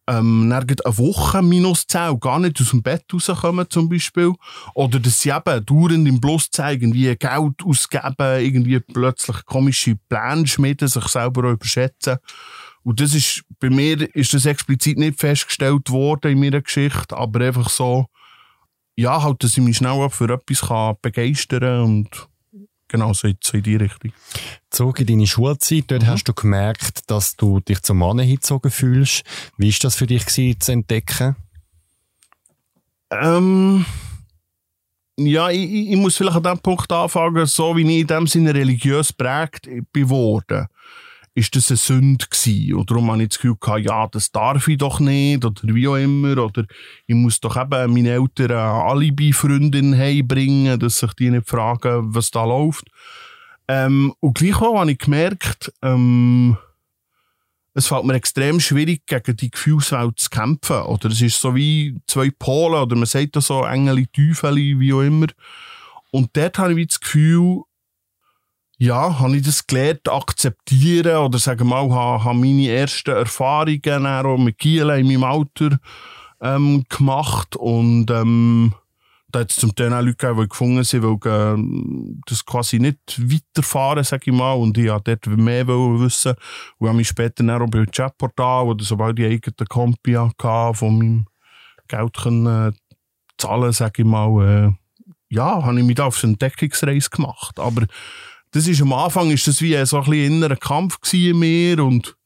ähm, 0.06 0.52
eine 0.52 0.66
Woche 0.84 1.42
minus 1.42 1.86
10 1.86 2.10
und 2.10 2.20
gar 2.20 2.38
nicht 2.38 2.60
aus 2.60 2.70
dem 2.70 2.82
Bett 2.82 3.04
rauskommen 3.12 3.68
zum 3.70 3.88
Beispiel. 3.88 4.32
Oder 4.74 5.00
dass 5.00 5.20
sie 5.20 5.30
eben 5.30 5.64
dauernd 5.64 6.08
im 6.08 6.20
Plus 6.20 6.50
10 6.50 6.80
irgendwie 6.80 7.16
Geld 7.16 7.62
ausgeben, 7.64 8.40
irgendwie 8.40 8.80
plötzlich 8.80 9.44
komische 9.44 9.96
Pläne 10.08 10.46
schmieden, 10.46 10.88
sich 10.88 11.08
selber 11.08 11.50
überschätzen. 11.50 12.18
Und 12.82 13.00
das 13.00 13.14
ist, 13.14 13.42
bei 13.60 13.70
mir 13.70 14.14
ist 14.14 14.34
das 14.34 14.44
explizit 14.44 14.98
nicht 14.98 15.18
festgestellt 15.18 15.88
worden 15.90 16.32
in 16.32 16.40
meiner 16.40 16.60
Geschichte, 16.60 17.16
aber 17.16 17.40
einfach 17.40 17.70
so, 17.70 18.06
ja, 18.94 19.22
halt, 19.22 19.42
dass 19.42 19.56
ich 19.56 19.64
mich 19.64 19.78
schnell 19.78 20.08
für 20.10 20.32
etwas 20.32 20.98
begeistern 21.00 21.60
kann 21.60 21.80
und 21.80 22.28
genau 22.88 23.12
so 23.12 23.28
in, 23.28 23.36
so 23.42 23.56
in 23.56 23.62
die 23.62 23.76
Richtung. 23.76 24.12
Zurück 24.70 25.00
in 25.00 25.06
deine 25.06 25.26
Schulzeit, 25.26 25.84
dort 25.88 26.02
mhm. 26.02 26.06
hast 26.06 26.24
du 26.24 26.34
gemerkt, 26.34 27.10
dass 27.10 27.36
du 27.36 27.60
dich 27.60 27.82
zum 27.82 27.98
Mann 27.98 28.18
hingezogen 28.18 28.70
fühlst. 28.70 29.24
Wie 29.56 29.72
war 29.72 29.78
das 29.82 29.96
für 29.96 30.06
dich 30.06 30.26
gewesen, 30.26 30.60
zu 30.60 30.72
entdecken? 30.72 31.36
Ähm, 33.10 33.84
ja, 35.16 35.50
ich, 35.50 35.90
ich, 35.90 35.96
muss 35.96 36.16
vielleicht 36.16 36.36
an 36.36 36.42
dem 36.42 36.58
Punkt 36.58 36.90
anfangen, 36.90 37.46
so 37.46 37.76
wie 37.76 37.82
ich 37.82 38.00
in 38.00 38.06
dem 38.06 38.26
Sinne 38.26 38.54
religiös 38.54 39.12
prägt 39.12 39.68
bin 39.92 40.08
worden 40.08 40.66
ist 41.34 41.56
das 41.56 41.70
eine 41.70 41.76
Sünde 41.76 42.26
gewesen. 42.26 42.74
Und 42.74 42.90
darum 42.90 43.10
habe 43.10 43.22
ich 43.22 43.30
das 43.30 43.38
Gefühl 43.38 43.56
gehabt, 43.60 43.84
ja, 43.84 44.06
das 44.06 44.30
darf 44.30 44.68
ich 44.68 44.78
doch 44.78 45.00
nicht, 45.00 45.44
oder 45.44 45.62
wie 45.64 45.88
auch 45.88 45.96
immer, 45.96 46.38
oder 46.38 46.64
ich 47.06 47.14
muss 47.14 47.40
doch 47.40 47.56
eben 47.56 47.92
meine 47.92 48.10
Eltern 48.10 48.52
eine 48.52 48.84
Alibi-Freundin 48.84 49.98
heimbringen, 49.98 50.78
dass 50.78 50.98
sich 50.98 51.12
die 51.14 51.30
nicht 51.30 51.48
fragen, 51.48 52.14
was 52.14 52.30
da 52.30 52.44
läuft. 52.44 52.84
Ähm, 53.66 54.14
und 54.20 54.38
gleichwohl 54.38 54.78
habe 54.78 54.92
ich 54.92 54.98
gemerkt, 54.98 55.72
ähm, 55.82 56.56
es 57.76 57.88
fällt 57.88 58.04
mir 58.04 58.14
extrem 58.14 58.60
schwierig, 58.60 59.04
gegen 59.06 59.36
die 59.36 59.50
Gefühlswelt 59.50 60.20
zu 60.20 60.30
kämpfen. 60.30 60.82
Oder 60.82 61.08
es 61.08 61.20
ist 61.20 61.40
so 61.40 61.56
wie 61.56 61.96
zwei 62.06 62.30
Pole, 62.30 62.80
oder 62.80 62.94
man 62.94 63.06
sagt 63.06 63.34
da 63.34 63.40
so 63.40 63.64
Engel, 63.64 64.06
Teufel, 64.06 64.56
wie 64.56 64.92
auch 64.92 65.00
immer. 65.00 65.26
Und 66.12 66.36
dort 66.36 66.58
habe 66.58 66.80
ich 66.80 66.88
das 66.88 67.00
Gefühl, 67.00 67.62
ja, 68.78 69.18
habe 69.18 69.36
ich 69.36 69.42
das 69.42 69.66
gelernt, 69.66 70.08
akzeptieren 70.08 71.16
oder 71.16 71.38
sagen 71.38 71.68
mal, 71.68 71.90
habe, 71.90 72.24
habe 72.24 72.38
meine 72.38 72.68
ersten 72.68 73.10
Erfahrungen 73.10 74.06
auch 74.06 74.38
mit 74.38 74.58
Kiel 74.58 74.90
in 74.90 75.06
meinem 75.06 75.24
Alter 75.24 75.78
ähm, 76.40 76.84
gemacht 76.88 77.56
und 77.56 78.10
ähm, 78.10 78.74
da 79.34 79.40
hat 79.40 79.50
es 79.50 79.56
zum 79.56 79.74
Teil 79.74 79.92
auch 79.92 80.00
Leute 80.00 80.14
gegeben, 80.14 80.42
die 80.42 80.48
gefunden 80.48 80.84
sind, 80.84 81.02
weil 81.02 81.58
äh, 81.58 82.20
das 82.26 82.44
quasi 82.44 82.78
nicht 82.78 83.18
weiterfahren, 83.18 84.04
sage 84.04 84.30
ich 84.30 84.32
mal, 84.32 84.52
und 84.52 84.78
ich 84.78 84.88
wollte 84.88 85.16
dort 85.16 85.38
mehr 85.38 85.66
wissen. 85.66 86.34
Und 86.78 86.88
habe 86.88 86.98
mich 86.98 87.08
später 87.08 87.42
dann 87.42 87.62
auch 87.62 87.68
beim 87.68 87.90
Chatportal 87.90 88.66
oder 88.66 88.84
sobald 88.84 89.18
ich 89.18 89.26
eigene 89.26 89.66
Kompi 89.68 90.12
hatte, 90.12 90.74
von 90.74 90.98
meinem 90.98 91.26
Geld 91.88 92.16
können, 92.16 92.46
äh, 92.46 92.72
zahlen, 93.36 93.72
sage 93.72 94.02
ich 94.02 94.08
mal, 94.08 94.68
äh, 94.68 94.72
ja, 95.30 95.64
habe 95.64 95.80
ich 95.80 95.84
mich 95.84 95.96
da 95.96 96.04
auf 96.04 96.22
eine 96.22 96.34
Entdeckungsreise 96.34 97.10
gemacht, 97.10 97.58
aber 97.58 97.86
das 98.54 98.68
ist 98.68 98.80
am 98.80 98.92
Anfang 98.92 99.32
ist 99.32 99.48
das 99.48 99.60
wie 99.60 99.84
so 99.84 100.00
ein 100.00 100.12
innerer 100.12 100.56
Kampf 100.56 100.96
in 101.12 101.38
mir 101.40 101.82
und 101.82 102.16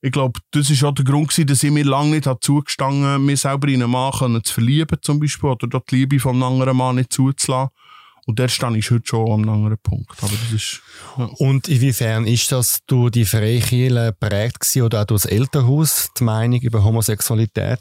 ich 0.00 0.12
glaube, 0.12 0.40
das 0.52 0.70
ist 0.70 0.82
auch 0.82 0.94
der 0.94 1.04
Grund 1.04 1.28
gewesen, 1.28 1.46
dass 1.46 1.62
ich 1.62 1.70
mir 1.70 1.84
lange 1.84 2.12
nicht 2.12 2.26
hat 2.26 2.42
zugestanden, 2.42 3.24
mir 3.26 3.36
selber 3.36 3.68
in 3.68 3.82
einen 3.82 3.90
Mann 3.90 4.12
zu 4.44 4.54
verlieben, 4.54 4.98
zum 5.02 5.20
Beispiel, 5.20 5.50
oder 5.50 5.66
dort 5.66 5.90
die 5.90 5.96
Liebe 5.96 6.20
von 6.20 6.36
einem 6.36 6.44
anderen 6.44 6.76
Mann 6.76 6.96
nicht 6.96 7.12
zuzulassen. 7.12 7.70
Und 8.24 8.38
der 8.38 8.48
stand 8.48 8.76
ich 8.76 8.90
heute 8.90 9.06
schon 9.06 9.30
am 9.30 9.48
anderen 9.48 9.78
Punkt. 9.82 10.22
Aber 10.22 10.32
das 10.32 10.52
ist, 10.52 10.82
ja. 11.16 11.24
Und 11.38 11.66
inwiefern 11.68 12.26
ist 12.26 12.52
das 12.52 12.78
durch 12.86 13.10
die 13.10 13.24
Freikirche 13.24 14.14
prägt 14.18 14.76
oder 14.76 15.02
auch 15.02 15.06
durch 15.06 15.22
das 15.22 15.32
Elternhaus, 15.32 16.10
die 16.18 16.24
Meinung 16.24 16.60
über 16.60 16.84
Homosexualität? 16.84 17.80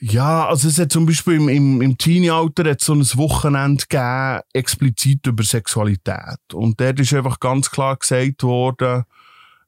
Ja, 0.00 0.46
also 0.46 0.68
es 0.68 0.78
hat 0.78 0.92
zum 0.92 1.06
Beispiel 1.06 1.34
im, 1.34 1.48
im, 1.48 1.82
im 1.82 1.98
Teenie-Alter 1.98 2.76
so 2.80 2.94
ein 2.94 3.00
Wochenende 3.00 3.84
gegeben, 3.88 4.40
explizit 4.52 5.26
über 5.26 5.42
Sexualität. 5.42 6.38
Und 6.52 6.80
dort 6.80 7.00
ist 7.00 7.12
einfach 7.14 7.40
ganz 7.40 7.70
klar 7.70 7.96
gesagt 7.96 8.42
worden, 8.42 9.04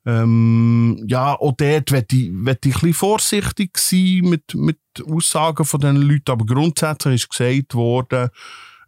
ähm, 0.07 1.05
ja, 1.07 1.35
auch 1.35 1.53
dort 1.57 1.93
werde 1.93 2.17
ich, 2.17 2.31
werd 2.33 2.65
ich 2.65 2.75
ein 2.75 2.81
bisschen 2.81 2.95
vorsichtig 2.95 3.77
sein 3.77 4.21
mit, 4.23 4.55
mit 4.55 4.79
Aussagen 5.07 5.65
von 5.65 5.81
diesen 5.81 5.97
Leuten, 5.97 6.31
aber 6.31 6.47
grundsätzlich 6.47 7.17
ist 7.17 7.31
gesagt 7.31 7.75
worden, 7.75 8.31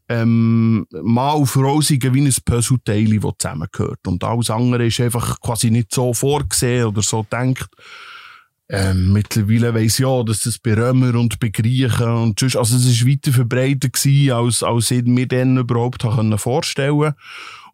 ähm, 0.09 0.87
und 0.91 1.47
Frau 1.47 1.81
sind 1.81 2.03
wie 2.13 2.21
ein 2.21 2.35
Puzzleteil, 2.45 3.19
das 3.19 3.33
zusammengehört. 3.39 4.07
Und 4.07 4.25
alles 4.25 4.51
andere 4.51 4.87
ist 4.87 5.01
einfach 5.01 5.41
quasi 5.41 5.71
nicht 5.71 5.95
so 5.95 6.13
vorgesehen 6.13 6.87
oder 6.87 7.03
so 7.03 7.25
denkt. 7.31 7.69
Ähm, 8.75 9.13
mittlerweile 9.13 9.75
weiss 9.75 9.99
ich 9.99 9.99
ja, 9.99 10.23
dass 10.23 10.45
das 10.45 10.59
bei 10.59 10.73
Römer 10.73 11.15
und 11.15 11.39
bei 11.39 11.51
Griechen 11.51 12.09
und 12.09 12.41
sonst, 12.41 12.57
also 12.57 12.75
es 12.77 13.05
war 13.05 13.11
weiter 13.11 13.31
verbreitet 13.31 13.93
gewesen, 13.93 14.33
als, 14.33 14.63
als 14.63 14.91
ich 14.91 15.05
mir 15.05 15.29
dann 15.29 15.59
überhaupt 15.59 16.03
vorstellen 16.41 16.99
konnte. 16.99 17.17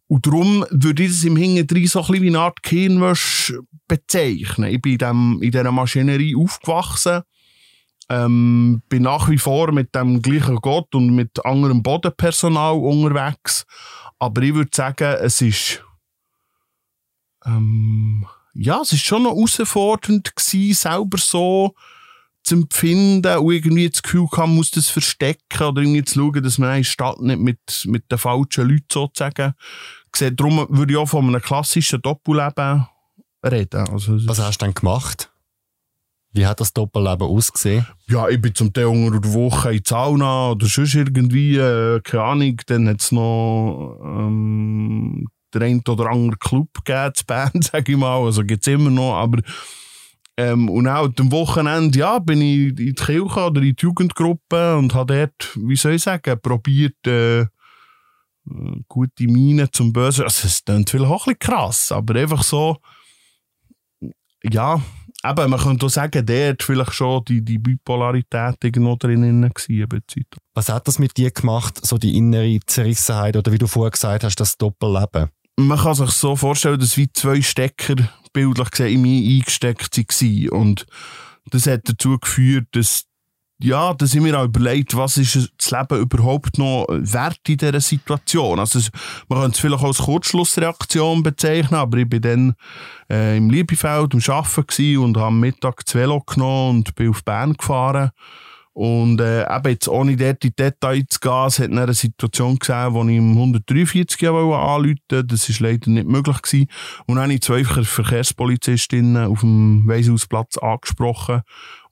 Und 0.08 0.26
darum 0.26 0.66
würde 0.70 1.04
ich 1.04 1.10
das 1.10 1.22
im 1.22 1.36
Hinterdrein 1.36 1.86
so 1.86 2.00
ein 2.00 2.06
bisschen 2.06 2.22
wie 2.22 2.28
eine 2.28 2.40
Art 2.40 2.62
Kirnwäsche 2.64 3.60
bezeichnen. 3.86 4.72
Ich 4.72 4.82
bin 4.82 4.94
in, 4.94 4.98
dem, 4.98 5.38
in 5.40 5.52
dieser 5.52 5.70
Maschinerie 5.70 6.34
aufgewachsen, 6.34 7.22
ähm, 8.08 8.82
bin 8.88 9.02
nach 9.04 9.28
wie 9.28 9.38
vor 9.38 9.70
mit 9.70 9.94
dem 9.94 10.20
gleichen 10.20 10.56
Gott 10.56 10.92
und 10.96 11.14
mit 11.14 11.44
anderem 11.44 11.80
Bodenpersonal 11.80 12.74
unterwegs. 12.74 13.66
Aber 14.18 14.42
ich 14.42 14.54
würde 14.54 14.70
sagen, 14.74 15.16
es 15.20 15.40
ist, 15.42 15.84
ähm, 17.44 18.26
ja, 18.58 18.80
es 18.80 18.92
ist 18.92 19.04
schon 19.04 19.22
noch 19.22 19.34
herausfordernd 19.34 20.34
gewesen, 20.34 20.74
selber 20.74 21.18
so 21.18 21.74
zu 22.42 22.56
empfinden 22.56 23.38
und 23.38 23.52
irgendwie 23.52 23.88
das 23.88 24.02
Gefühl 24.02 24.26
haben, 24.36 24.54
muss 24.54 24.70
das 24.70 24.88
verstecken 24.88 25.62
oder 25.62 25.82
irgendwie 25.82 26.04
zu 26.04 26.18
schauen, 26.18 26.42
dass 26.42 26.58
man 26.58 26.70
eine 26.70 26.84
Stadt 26.84 27.20
nicht 27.20 27.38
mit, 27.38 27.58
mit 27.86 28.10
den 28.10 28.18
falschen 28.18 28.68
Leuten 28.68 28.86
sozusagen 28.90 29.54
sieht. 30.14 30.40
Darum 30.40 30.66
würde 30.70 30.92
ich 30.92 30.98
auch 30.98 31.08
von 31.08 31.28
einem 31.28 31.42
klassischen 31.42 32.02
Doppelleben 32.02 32.86
reden. 33.44 33.88
Also, 33.88 34.18
Was 34.26 34.40
hast 34.40 34.60
du 34.60 34.64
denn 34.64 34.74
gemacht? 34.74 35.30
Wie 36.32 36.46
hat 36.46 36.60
das 36.60 36.72
Doppelleben 36.72 37.28
ausgesehen? 37.28 37.86
Ja, 38.08 38.28
ich 38.28 38.40
bin 38.40 38.54
zum 38.54 38.72
Teil 38.72 38.86
unter 38.86 39.20
der 39.20 39.32
Woche 39.34 39.74
in 39.74 39.82
Sauna 39.84 40.50
oder 40.50 40.66
sonst 40.66 40.94
irgendwie, 40.94 41.56
äh, 41.56 42.00
keine 42.00 42.22
Ahnung. 42.22 42.56
Dann 42.66 42.88
hat 42.88 43.00
es 43.00 43.12
noch 43.12 43.98
ähm, 44.02 45.28
der 45.54 45.62
ein 45.62 45.82
oder 45.88 46.10
andere 46.10 46.38
Club 46.38 46.68
gegeben, 46.84 47.14
zu 47.14 47.24
Bern, 47.24 47.52
sage 47.62 47.92
ich 47.92 47.98
mal. 47.98 48.24
Also 48.24 48.44
gibt 48.44 48.66
es 48.66 48.72
immer 48.72 48.90
noch, 48.90 49.14
aber 49.14 49.40
ähm, 50.38 50.68
und 50.68 50.86
auch 50.86 51.10
am 51.18 51.32
Wochenende, 51.32 51.98
ja, 51.98 52.20
bin 52.20 52.40
ich 52.40 52.68
in 52.68 52.76
die 52.76 52.94
Kirche 52.94 53.40
oder 53.40 53.60
in 53.60 53.74
die 53.74 53.82
Jugendgruppe 53.82 54.76
und 54.76 54.94
habe 54.94 55.16
dort, 55.16 55.56
wie 55.56 55.74
soll 55.74 55.94
ich 55.94 56.02
sagen, 56.02 56.40
probiert, 56.40 56.94
äh, 57.06 57.46
gute 58.86 59.24
Miene 59.24 59.68
zum 59.70 59.92
Bösen. 59.92 60.24
Also, 60.24 60.46
es 60.46 60.64
klingt 60.64 60.90
vielleicht 60.90 61.10
auch 61.10 61.26
ein 61.26 61.34
bisschen 61.34 61.38
krass, 61.40 61.92
aber 61.92 62.14
einfach 62.14 62.44
so, 62.44 62.76
ja, 64.44 64.80
eben, 65.24 65.50
man 65.50 65.60
könnte 65.60 65.86
auch 65.86 65.90
sagen, 65.90 66.24
der 66.24 66.50
hat 66.50 66.62
vielleicht 66.62 66.94
schon 66.94 67.24
die, 67.24 67.44
die 67.44 67.58
Bipolarität 67.58 68.62
irgendwo 68.62 68.96
drinnen 68.96 69.50
gewesen. 69.52 69.88
Was 70.54 70.68
hat 70.68 70.86
das 70.86 70.98
mit 70.98 71.16
dir 71.16 71.30
gemacht, 71.30 71.84
so 71.84 71.98
die 71.98 72.16
innere 72.16 72.60
Zerrissenheit 72.66 73.36
oder 73.36 73.52
wie 73.52 73.58
du 73.58 73.66
vorher 73.66 73.90
gesagt 73.90 74.24
hast, 74.24 74.36
das 74.36 74.56
Doppelleben? 74.56 75.30
Man 75.60 75.76
kann 75.76 75.94
sich 75.94 76.12
so 76.12 76.36
vorstellen, 76.36 76.78
dass 76.78 76.96
wie 76.96 77.10
zwei 77.12 77.42
Stecker 77.42 77.96
bildlich 78.32 78.70
gesehen 78.70 78.94
in 78.94 79.02
mich 79.02 79.40
eingesteckt 79.40 79.98
waren. 79.98 80.48
Und 80.50 80.86
das 81.50 81.66
hat 81.66 81.80
dazu 81.88 82.16
geführt, 82.16 82.68
dass 82.72 83.06
ja, 83.60 83.92
da 83.92 84.06
sind 84.06 84.24
wir 84.24 84.38
auch 84.38 84.44
überlegt, 84.44 84.96
was 84.96 85.16
ist 85.16 85.50
das 85.58 85.70
Leben 85.72 86.00
überhaupt 86.00 86.58
noch 86.58 86.86
wert 86.88 87.40
in 87.48 87.56
dieser 87.56 87.80
Situation. 87.80 88.60
Also, 88.60 88.78
man 89.28 89.40
könnte 89.40 89.56
es 89.56 89.60
vielleicht 89.60 89.82
als 89.82 89.98
Kurzschlussreaktion 89.98 91.24
bezeichnen, 91.24 91.80
aber 91.80 91.98
ich 91.98 92.08
bin 92.08 92.22
dann 92.22 92.54
äh, 93.10 93.36
im 93.36 93.50
Liebefeld 93.50 94.14
am 94.14 94.20
Arbeiten 94.28 94.98
und 94.98 95.16
habe 95.16 95.26
am 95.26 95.40
Mittag 95.40 95.84
das 95.84 95.92
Velo 95.92 96.20
genommen 96.20 96.76
und 96.76 96.94
bin 96.94 97.10
auf 97.10 97.24
Bern 97.24 97.54
gefahren. 97.54 98.12
Und 98.78 99.20
äh, 99.20 99.42
eben 99.42 99.70
jetzt 99.70 99.88
ohne 99.88 100.16
dort 100.16 100.44
in 100.44 100.52
Details 100.56 101.06
zu 101.10 101.18
gehen, 101.18 101.46
es 101.48 101.58
hat 101.58 101.72
eine 101.72 101.92
Situation 101.94 102.60
gesehen, 102.60 102.94
wo 102.94 103.02
ich 103.02 103.16
im 103.16 103.32
143 103.32 104.28
anrufen 104.28 104.50
wollte. 104.52 105.24
Das 105.24 105.50
war 105.50 105.68
leider 105.68 105.90
nicht 105.90 106.06
möglich. 106.06 106.40
Gewesen. 106.40 106.68
Und 107.06 107.16
dann 107.16 107.24
habe 107.24 107.34
ich 107.34 107.40
zwei 107.40 107.64
Verkehrspolizistinnen 107.64 109.26
auf 109.26 109.40
dem 109.40 109.82
Weishausplatz 109.88 110.58
angesprochen 110.58 111.42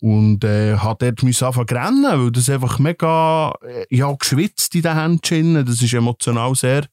und 0.00 0.44
äh, 0.44 0.76
hat 0.76 1.02
dort 1.02 1.24
anfangen 1.24 1.66
zu 1.66 1.74
rennen, 1.74 2.04
weil 2.04 2.30
das 2.30 2.48
einfach 2.48 2.78
mega, 2.78 3.52
äh, 3.90 4.00
habe 4.00 4.18
geschwitzt 4.18 4.72
in 4.76 4.82
den 4.82 4.94
Händchen, 4.94 5.66
das 5.66 5.82
ist 5.82 5.92
emotional 5.92 6.54
sehr 6.54 6.86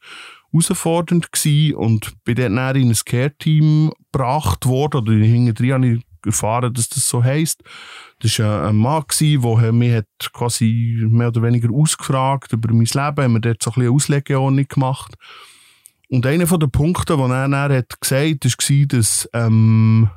herausfordernd 0.51 1.31
gewesen 1.31 1.75
und 1.75 2.13
bin 2.23 2.33
dann 2.33 2.75
in 2.75 2.89
ein 2.89 2.97
Care-Team 3.05 3.91
gebracht 4.11 4.65
worden, 4.65 5.01
oder 5.01 5.13
hinterher 5.13 5.75
habe 5.75 5.87
ich 5.87 6.03
erfahren, 6.25 6.73
dass 6.73 6.89
das 6.89 7.07
so 7.07 7.23
heisst. 7.23 7.63
Das 8.19 8.39
war 8.39 8.67
ein 8.67 8.77
Mann, 8.77 9.03
der 9.19 9.71
mich 9.71 10.03
quasi 10.31 11.05
mehr 11.09 11.27
oder 11.27 11.41
weniger 11.41 11.69
ausgefragt 11.73 12.53
über 12.53 12.73
mein 12.73 12.85
Leben, 12.85 12.97
haben 12.97 13.33
wir 13.33 13.39
dort 13.39 13.61
so 13.63 13.71
ein 13.71 13.75
bisschen 13.75 13.93
Auslegeordnung 13.93 14.67
gemacht. 14.67 15.15
Und 16.13 16.27
einer 16.27 16.45
von 16.45 16.59
den 16.59 16.69
Punkten, 16.69 17.17
die 17.17 17.23
er 17.23 17.49
dann 17.49 17.73
hat 17.73 17.99
gesagt 17.99 18.45
hat, 18.45 18.69
war, 18.69 18.85
dass, 18.85 19.29
ähm, 19.33 20.09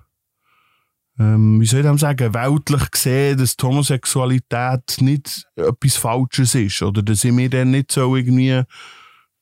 ähm, 1.19 1.59
wie 1.59 1.65
soll 1.65 1.87
ich 1.87 2.01
sagen, 2.01 2.35
weltlich 2.35 2.91
gesehen, 2.91 3.39
dass 3.39 3.57
die 3.57 3.65
Homosexualität 3.65 4.97
nicht 5.01 5.47
etwas 5.57 5.97
Falsches 5.97 6.55
ist. 6.55 6.83
Oder 6.83 7.03
dass 7.03 7.25
ich 7.25 7.33
mir 7.33 7.49
dann 7.49 7.71
nicht 7.71 7.93
so 7.93 8.15
irgendwie, 8.15 8.63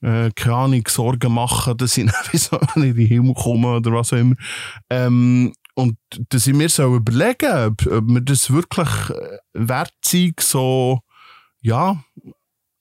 äh, 0.01 0.31
keine 0.37 0.55
Ahnung, 0.55 0.85
Sorgen 0.87 1.35
machen, 1.35 1.77
dass 1.77 1.99
ich 1.99 2.05
nicht 2.33 2.51
in 2.77 2.95
den 2.95 3.07
Himmel 3.07 3.35
komme 3.35 3.77
oder 3.77 3.93
was 3.93 4.13
auch 4.13 4.19
immer. 4.19 4.37
Ähm, 4.91 5.53
und 5.75 5.97
dass 6.29 6.47
ich 6.47 6.55
mir 6.55 6.69
so 6.69 6.95
überlegen 6.97 7.53
ob, 7.67 7.87
ob 7.87 8.05
mir 8.05 8.23
das 8.23 8.51
wirklich 8.51 8.89
äh, 9.11 9.39
wert 9.55 9.93
ist, 10.13 10.41
so, 10.41 11.01
ja, 11.61 12.03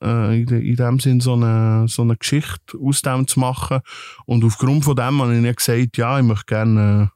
äh, 0.03 0.41
in, 0.41 0.47
in 0.47 0.75
dem 0.75 0.99
Sinn 0.99 1.19
so 1.19 1.33
eine, 1.33 1.87
so 1.87 2.03
eine 2.03 2.17
Geschichte 2.17 2.77
aus 2.79 3.01
dem 3.01 3.27
zu 3.27 3.39
machen. 3.39 3.79
Und 4.25 4.43
aufgrund 4.43 4.83
von 4.85 4.95
dem 4.95 5.21
habe 5.21 5.35
ich 5.35 5.55
gesagt, 5.55 5.97
ja, 5.97 6.19
ich 6.19 6.25
möchte 6.25 6.45
gerne 6.45 7.11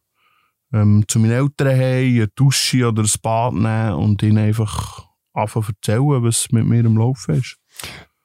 ähm, 0.74 1.04
zu 1.08 1.20
meinen 1.20 1.32
Eltern 1.32 1.78
heim, 1.78 2.16
eine 2.16 2.28
Dusche 2.30 2.88
oder 2.88 3.04
ein 3.04 3.12
Bad 3.22 3.54
nehmen 3.54 3.94
und 3.94 4.24
ihnen 4.24 4.40
einfach 4.40 5.06
anfangen 5.34 5.68
erzählen, 5.68 6.24
was 6.24 6.52
mit 6.52 6.66
mir 6.66 6.84
im 6.84 6.98
Laufen 6.98 7.36
ist. 7.36 7.58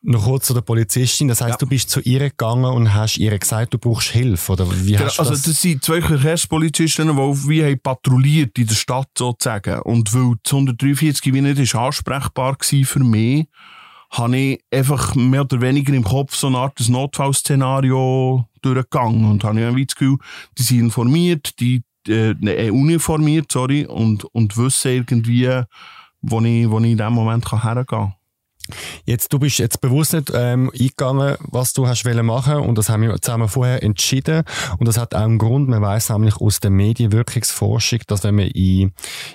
Noch 0.05 0.25
kurz 0.25 0.47
zu 0.47 0.55
der 0.55 0.63
Polizistin. 0.63 1.29
Das 1.29 1.41
heißt, 1.41 1.53
ja. 1.53 1.57
du 1.57 1.67
bist 1.67 1.89
zu 1.89 2.01
ihr 2.01 2.19
gegangen 2.19 2.65
und 2.65 2.93
hast 2.93 3.19
ihr 3.19 3.39
gesagt, 3.39 3.73
du 3.73 3.79
brauchst 3.79 4.09
Hilfe, 4.09 4.53
oder 4.53 4.67
wie 4.69 4.93
genau, 4.93 5.05
hast 5.05 5.19
du 5.19 5.23
das? 5.23 5.31
Also, 5.31 5.51
das 5.51 5.63
sind 5.63 5.85
zwei 5.85 6.03
Verkehrspolizisten, 6.03 7.09
die 7.09 7.49
wie 7.49 7.65
haben 7.65 7.79
patrouilliert 7.79 8.59
in 8.59 8.67
der 8.67 8.75
Stadt 8.75 9.09
sozusagen. 9.17 9.81
Und 9.83 10.13
weil 10.13 10.35
das 10.43 10.53
143 10.53 11.33
wie 11.33 11.41
nicht 11.41 11.59
ist 11.61 11.77
ansprechbar 11.77 12.57
war 12.59 12.85
für 12.85 13.05
mich, 13.05 13.47
habe 14.11 14.37
ich 14.37 14.65
einfach 14.73 15.15
mehr 15.15 15.43
oder 15.43 15.61
weniger 15.61 15.95
im 15.95 16.03
Kopf 16.03 16.35
so 16.35 16.49
eine 16.49 16.59
Art 16.59 16.81
Notfallszenario 16.89 18.45
durchgegangen. 18.61 19.25
Und 19.31 19.45
habe 19.45 19.81
ich 19.81 19.87
das 19.87 19.95
Gefühl, 19.95 20.19
die 20.59 20.63
sind 20.65 20.81
informiert, 20.81 21.61
die 21.61 21.83
äh, 22.09 22.31
äh, 22.31 22.71
uniformiert, 22.71 23.53
sorry, 23.53 23.87
und, 23.87 24.25
und 24.25 24.57
wissen 24.57 24.91
irgendwie, 24.91 25.63
wo 26.21 26.41
ich, 26.41 26.69
wo 26.69 26.81
ich 26.81 26.91
in 26.91 26.99
dem 26.99 27.13
Moment 27.13 27.51
hergehen 27.53 27.87
kann. 27.87 28.15
Jetzt, 29.05 29.33
du 29.33 29.39
bist 29.39 29.59
jetzt 29.59 29.81
bewusst 29.81 30.13
nicht 30.13 30.31
ähm, 30.35 30.71
eingegangen, 30.73 31.37
was 31.41 31.73
du 31.73 31.87
hast 31.87 32.05
machen. 32.05 32.57
Und 32.57 32.79
das 32.79 32.89
haben 32.89 33.03
wir 33.03 33.21
zusammen 33.21 33.49
vorher 33.49 33.83
entschieden. 33.83 34.45
Und 34.79 34.87
das 34.87 34.99
hat 34.99 35.15
auch 35.15 35.23
einen 35.23 35.39
Grund, 35.39 35.69
man 35.69 35.83
weiß 35.83 36.11
nämlich 36.11 36.37
aus 36.37 36.61
der 36.61 36.71
Medienwirkungsforschung, 36.71 38.01
dass 38.07 38.25
wenn 38.25 38.37
man 38.37 38.47
in, 38.49 38.93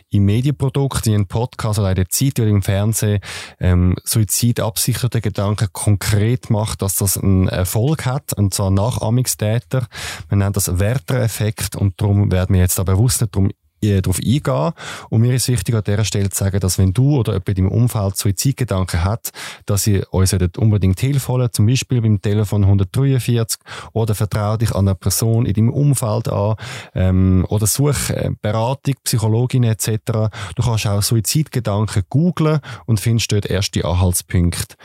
in 0.10 0.24
Medienprodukten, 0.24 1.12
in 1.12 1.20
einem 1.20 1.28
Podcast 1.28 1.80
oder 1.80 1.90
in 1.90 1.96
der 1.96 2.10
Zeit 2.10 2.40
oder 2.40 2.50
im 2.50 2.62
Fernsehen 2.62 3.20
ähm, 3.60 3.96
suizidabsicherte 4.04 5.22
Gedanken 5.22 5.68
konkret 5.72 6.50
macht, 6.50 6.82
dass 6.82 6.96
das 6.96 7.18
einen 7.18 7.48
Erfolg 7.48 8.06
hat. 8.06 8.34
Und 8.34 8.54
zwar 8.54 8.72
Nachahmungstäter. 8.72 9.88
Man 10.30 10.40
nennt 10.40 10.58
das 10.58 10.80
Werter-Effekt 10.80 11.76
und 11.76 12.02
darum 12.02 12.32
werden 12.32 12.54
wir 12.54 12.62
jetzt 12.62 12.78
da 12.80 12.84
bewusst 12.84 13.22
nicht 13.22 13.36
darum 13.36 13.52
darauf 13.82 14.20
eingehen. 14.20 14.74
Und 15.10 15.22
mir 15.22 15.34
ist 15.34 15.48
wichtig, 15.48 15.76
an 15.76 15.84
dieser 15.86 16.04
Stelle 16.04 16.30
zu 16.30 16.44
sagen, 16.44 16.60
dass 16.60 16.78
wenn 16.78 16.94
du 16.94 17.18
oder 17.18 17.34
jemand 17.34 17.60
im 17.60 17.70
Umfeld 17.70 18.18
Suizidgedanken 18.18 19.04
hat, 19.04 19.32
dass 19.66 19.88
ihr 19.88 20.06
euch 20.14 20.34
unbedingt 20.58 21.00
Hilfe 21.00 21.28
holen 21.28 21.50
zum 21.52 21.68
Beispiel 21.68 22.02
beim 22.02 22.22
Telefon 22.22 22.64
143 22.64 23.60
oder 23.94 24.16
vertraue 24.16 24.58
dich 24.58 24.74
an 24.74 24.88
eine 24.88 24.96
Person 24.96 25.46
in 25.46 25.54
deinem 25.54 25.70
Umfeld 25.70 26.28
an 26.30 26.56
ähm, 26.96 27.46
oder 27.50 27.68
such 27.68 28.10
äh, 28.10 28.32
Beratung, 28.42 28.96
Psychologin 29.04 29.64
etc. 29.64 30.30
Du 30.56 30.64
kannst 30.64 30.88
auch 30.88 31.02
Suizidgedanken 31.02 32.04
googlen 32.10 32.60
und 32.86 33.00
findest 33.00 33.32
dort 33.32 33.46
erste 33.46 33.86
Anhaltspunkte, 33.86 34.76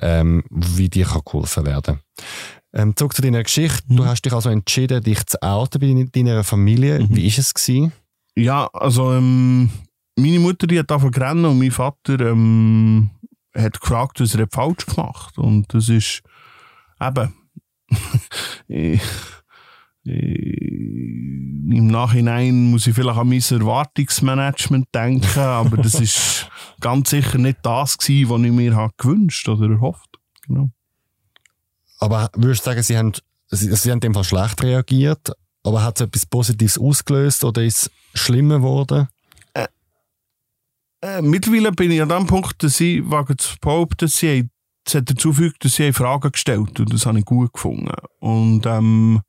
ähm, 0.00 0.44
wie 0.50 0.88
dir 0.88 1.06
geholfen 1.24 1.66
werden 1.66 1.82
kann. 1.82 2.00
Ähm, 2.72 2.96
zurück 2.96 3.14
zu 3.14 3.22
deiner 3.22 3.42
Geschichte. 3.42 3.82
Mhm. 3.88 3.96
Du 3.96 4.06
hast 4.06 4.22
dich 4.22 4.32
also 4.32 4.50
entschieden, 4.50 5.02
dich 5.02 5.24
zu 5.26 5.40
outen 5.42 5.80
bei 5.80 6.08
deiner 6.12 6.44
Familie. 6.44 7.00
Mhm. 7.00 7.16
Wie 7.16 7.30
war 7.30 7.38
es? 7.38 7.54
Gewesen? 7.54 7.92
Ja, 8.38 8.68
also 8.72 9.12
ähm, 9.12 9.68
meine 10.16 10.38
Mutter 10.38 10.66
die 10.66 10.78
hat 10.78 10.90
davon 10.90 11.10
gerannt 11.10 11.44
und 11.44 11.58
mein 11.58 11.72
Vater 11.72 12.20
ähm, 12.20 13.10
hat 13.54 13.80
gefragt, 13.80 14.20
was 14.20 14.34
er 14.34 14.46
falsch 14.48 14.86
gemacht 14.86 15.36
hat. 15.36 15.44
Und 15.44 15.74
das 15.74 15.88
ist 15.88 16.22
eben 17.00 17.34
ich, 18.68 19.02
im 20.04 21.86
Nachhinein 21.88 22.70
muss 22.70 22.86
ich 22.86 22.94
vielleicht 22.94 23.18
an 23.18 23.28
mein 23.28 23.40
Erwartungsmanagement 23.40 24.86
denken, 24.94 25.40
aber 25.40 25.76
das 25.76 25.94
ist 26.00 26.48
ganz 26.80 27.10
sicher 27.10 27.38
nicht 27.38 27.58
das 27.62 27.98
gewesen, 27.98 28.30
was 28.30 28.42
ich 28.42 28.52
mir 28.52 28.90
gewünscht 28.96 29.48
oder 29.48 29.68
erhofft. 29.68 30.18
Genau. 30.46 30.70
Aber 31.98 32.30
würdest 32.34 32.64
du 32.64 32.70
sagen, 32.70 32.82
sie 32.82 32.96
haben, 32.96 33.12
sie, 33.48 33.74
sie 33.74 33.90
haben 33.90 33.96
in 33.96 34.00
dem 34.00 34.14
Fall 34.14 34.24
schlecht 34.24 34.62
reagiert, 34.62 35.32
aber 35.68 35.82
hat 35.82 36.00
es 36.00 36.06
etwas 36.06 36.26
Positives 36.26 36.78
ausgelöst 36.78 37.44
oder 37.44 37.62
ist 37.62 37.90
es 38.14 38.20
schlimmer 38.20 38.56
geworden? 38.56 39.08
Äh, 39.54 39.66
äh, 41.02 41.22
mittlerweile 41.22 41.72
bin 41.72 41.90
ich 41.90 42.02
an 42.02 42.08
dem 42.08 42.26
Punkt, 42.26 42.62
dass 42.62 42.80
ich 42.80 43.08
wage 43.08 43.36
zu 43.36 43.56
behaupten, 43.60 44.08
sie 44.08 44.48
es 44.86 44.94
hat 44.94 45.10
dazu 45.10 45.30
gefügt, 45.30 45.64
dass 45.64 45.74
sie 45.74 45.92
Fragen 45.92 46.32
gestellt 46.32 46.70
haben 46.70 46.78
und 46.78 46.92
das 46.94 47.04
habe 47.04 47.18
ich 47.18 47.24
gut 47.26 47.52
gefunden. 47.52 47.92
Und 48.20 48.64
ähm, 48.64 49.20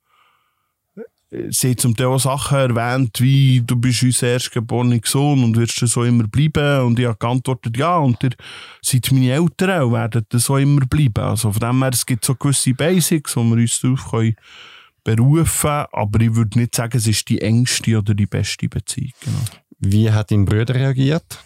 sie 1.49 1.71
hat 1.71 1.81
zum 1.81 1.97
Teil 1.97 2.07
auch 2.07 2.19
Sachen 2.19 2.57
erwähnt, 2.57 3.19
wie 3.19 3.61
du 3.61 3.75
bist 3.75 4.01
unser 4.03 4.27
erstgeborener 4.27 4.99
Sohn 5.03 5.43
und 5.43 5.57
wirst 5.57 5.77
so 5.79 6.05
immer 6.05 6.27
bleiben. 6.27 6.85
Und 6.85 6.97
ich 6.97 7.05
habe 7.05 7.17
geantwortet, 7.17 7.75
ja, 7.75 7.97
und 7.97 8.23
ihr 8.23 8.31
seid 8.81 9.11
meine 9.11 9.33
Eltern 9.33 9.83
und 9.83 9.93
werden 9.93 10.25
so 10.33 10.55
immer 10.55 10.85
bleiben. 10.85 11.25
Also 11.25 11.51
von 11.51 11.59
dem 11.59 11.81
her, 11.81 11.91
es 11.91 12.05
gibt 12.05 12.23
so 12.23 12.35
gewisse 12.35 12.73
Basics, 12.73 13.35
wo 13.35 13.43
wir 13.43 13.57
uns 13.57 13.81
darauf 13.81 14.11
können 14.11 14.35
berufen 15.03 15.85
aber 15.91 16.21
ich 16.21 16.35
würde 16.35 16.59
nicht 16.59 16.75
sagen, 16.75 16.97
es 16.97 17.07
ist 17.07 17.29
die 17.29 17.41
engste 17.41 17.97
oder 17.97 18.13
die 18.13 18.25
beste 18.25 18.67
Beziehung. 18.67 19.13
Genau. 19.21 19.39
Wie 19.79 20.11
hat 20.11 20.31
dein 20.31 20.45
Bruder 20.45 20.75
reagiert? 20.75 21.43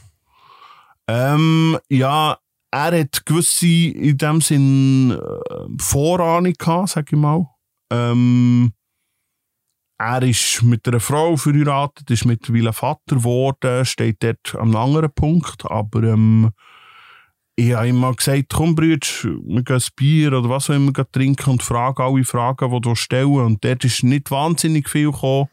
Ähm, 1.07 1.77
ja, 1.89 2.37
er 2.71 2.99
hat 2.99 3.25
gewisse, 3.25 3.67
in 3.67 4.17
dem 4.17 4.41
Sinn, 4.41 5.11
äh, 5.11 5.81
Vorahnung 5.81 6.53
gehabt, 6.57 6.89
sag 6.89 7.11
ich 7.11 7.19
mal. 7.19 7.47
Ähm, 7.91 8.73
er 9.99 10.23
ist 10.23 10.63
mit 10.63 10.87
einer 10.87 10.99
Frau 10.99 11.37
verheiratet, 11.37 12.09
ist 12.09 12.25
mittlerweile 12.25 12.73
Vater 12.73 13.17
geworden, 13.17 13.85
steht 13.85 14.23
dort 14.23 14.55
einem 14.55 14.75
anderen 14.75 15.13
Punkt. 15.13 15.69
Aber 15.69 16.03
ähm, 16.03 16.51
ich 17.55 17.73
habe 17.73 17.87
immer 17.87 18.13
gesagt, 18.13 18.53
komm 18.53 18.75
Brüder, 18.75 19.07
wir 19.23 19.63
gehen 19.63 19.75
ein 19.75 19.81
Bier 19.95 20.33
oder 20.33 20.49
was 20.49 20.69
auch 20.69 20.75
immer 20.75 20.91
trinken 21.11 21.51
und 21.51 21.63
fragen 21.63 22.01
alle 22.01 22.23
Fragen, 22.23 22.71
die 22.71 22.81
du 22.81 22.95
stellen. 22.95 23.29
Und 23.29 23.63
dort 23.63 23.83
ist 23.85 24.03
nicht 24.03 24.31
wahnsinnig 24.31 24.89
viel 24.89 25.11
gekommen. 25.11 25.49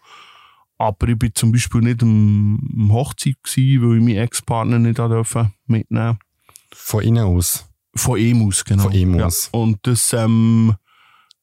Aber 0.79 1.09
ich 1.09 1.21
war 1.21 1.35
zum 1.35 1.53
Beispiel 1.53 1.83
nicht 1.83 2.03
am, 2.03 2.59
am 2.75 2.93
Hochzeit, 2.93 3.37
gewesen, 3.43 3.83
weil 3.83 3.99
ich 3.99 4.05
meinen 4.05 4.17
Ex-Partner 4.17 4.79
nicht 4.79 4.99
mitnehmen 4.99 5.11
durfte. 5.11 6.19
Von 6.73 7.03
innen 7.03 7.25
aus? 7.25 7.69
Von 7.95 8.19
ihm 8.19 8.47
aus, 8.47 8.65
genau. 8.65 8.85
Von 8.85 8.93
ihm 8.93 9.21
aus. 9.21 9.51
Ja. 9.53 9.61
Und 9.61 9.79
das... 9.83 10.13
Ähm, 10.13 10.75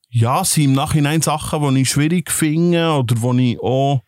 ja, 0.10 0.44
sind 0.44 0.64
im 0.64 0.74
Nachhinein 0.74 1.22
Sachen, 1.22 1.76
die 1.76 1.82
ich 1.82 1.90
schwierig 1.90 2.32
finde 2.32 2.92
oder 2.94 3.22
wo 3.22 3.34
ich 3.34 3.60
auch 3.60 4.02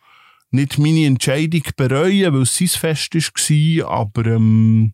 nicht 0.49 0.79
meine 0.79 1.05
Entscheidung 1.05 1.63
bereue, 1.75 2.33
weil 2.33 2.41
es 2.41 2.57
sein 2.57 2.67
Fest 2.69 3.13
war. 3.13 3.91
Aber 3.91 4.25
ähm, 4.25 4.93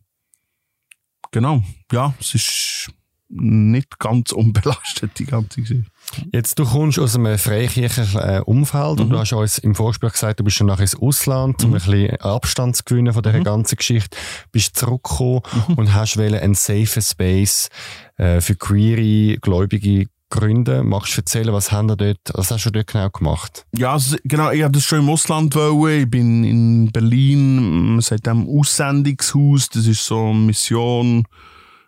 genau, 1.36 1.62
ja, 1.92 2.14
es 2.18 2.34
ist 2.34 2.90
nicht 3.28 3.98
ganz 3.98 4.32
unbelastet, 4.32 5.18
die 5.18 5.26
ganze 5.26 5.60
Geschichte. 5.60 5.90
Jetzt, 6.32 6.58
du 6.58 6.64
kommst 6.64 6.98
aus 6.98 7.14
einem 7.14 7.36
freikirchlichen 7.36 8.20
äh, 8.20 8.40
Umfeld 8.46 8.96
mhm. 8.96 9.02
und 9.02 9.10
du 9.10 9.18
hast 9.18 9.34
uns 9.34 9.58
im 9.58 9.74
Vorspiel 9.74 10.08
gesagt, 10.08 10.40
du 10.40 10.44
bist 10.44 10.56
schon 10.56 10.68
nachher 10.68 10.82
ins 10.82 10.94
Ausland, 10.94 11.62
um 11.62 11.70
mhm. 11.70 11.76
ein 11.76 11.82
bisschen 11.82 12.16
Abstand 12.20 12.76
zu 12.76 12.84
gewinnen 12.84 13.12
von 13.12 13.22
dieser 13.22 13.40
mhm. 13.40 13.44
ganzen 13.44 13.76
Geschichte, 13.76 14.16
bist 14.50 14.76
zurückgekommen 14.76 15.42
mhm. 15.68 15.74
und 15.74 15.94
hast 15.94 16.16
einen 16.16 16.54
safe 16.54 17.02
Space 17.02 17.68
äh, 18.16 18.40
für 18.40 18.54
queere, 18.54 19.36
gläubige 19.38 20.06
gründen. 20.30 20.88
Magst 20.88 21.16
du 21.16 21.20
erzählen, 21.20 21.52
was, 21.52 21.72
haben 21.72 21.88
wir 21.88 21.96
dort, 21.96 22.18
was 22.34 22.50
hast 22.50 22.66
du 22.66 22.70
dort 22.70 22.88
genau 22.88 23.10
gemacht? 23.10 23.66
Ja, 23.76 23.92
also, 23.92 24.16
genau, 24.24 24.50
ich 24.50 24.62
habe 24.62 24.72
das 24.72 24.84
schon 24.84 25.00
im 25.00 25.08
Ausland 25.08 25.54
wollen. 25.54 26.02
Ich 26.02 26.10
bin 26.10 26.44
in 26.44 26.92
Berlin, 26.92 28.00
seit 28.00 28.26
dem 28.26 28.48
Aussendungshaus, 28.48 29.68
das 29.68 29.86
ist 29.86 30.04
so 30.04 30.30
eine 30.30 30.38
Mission, 30.40 31.24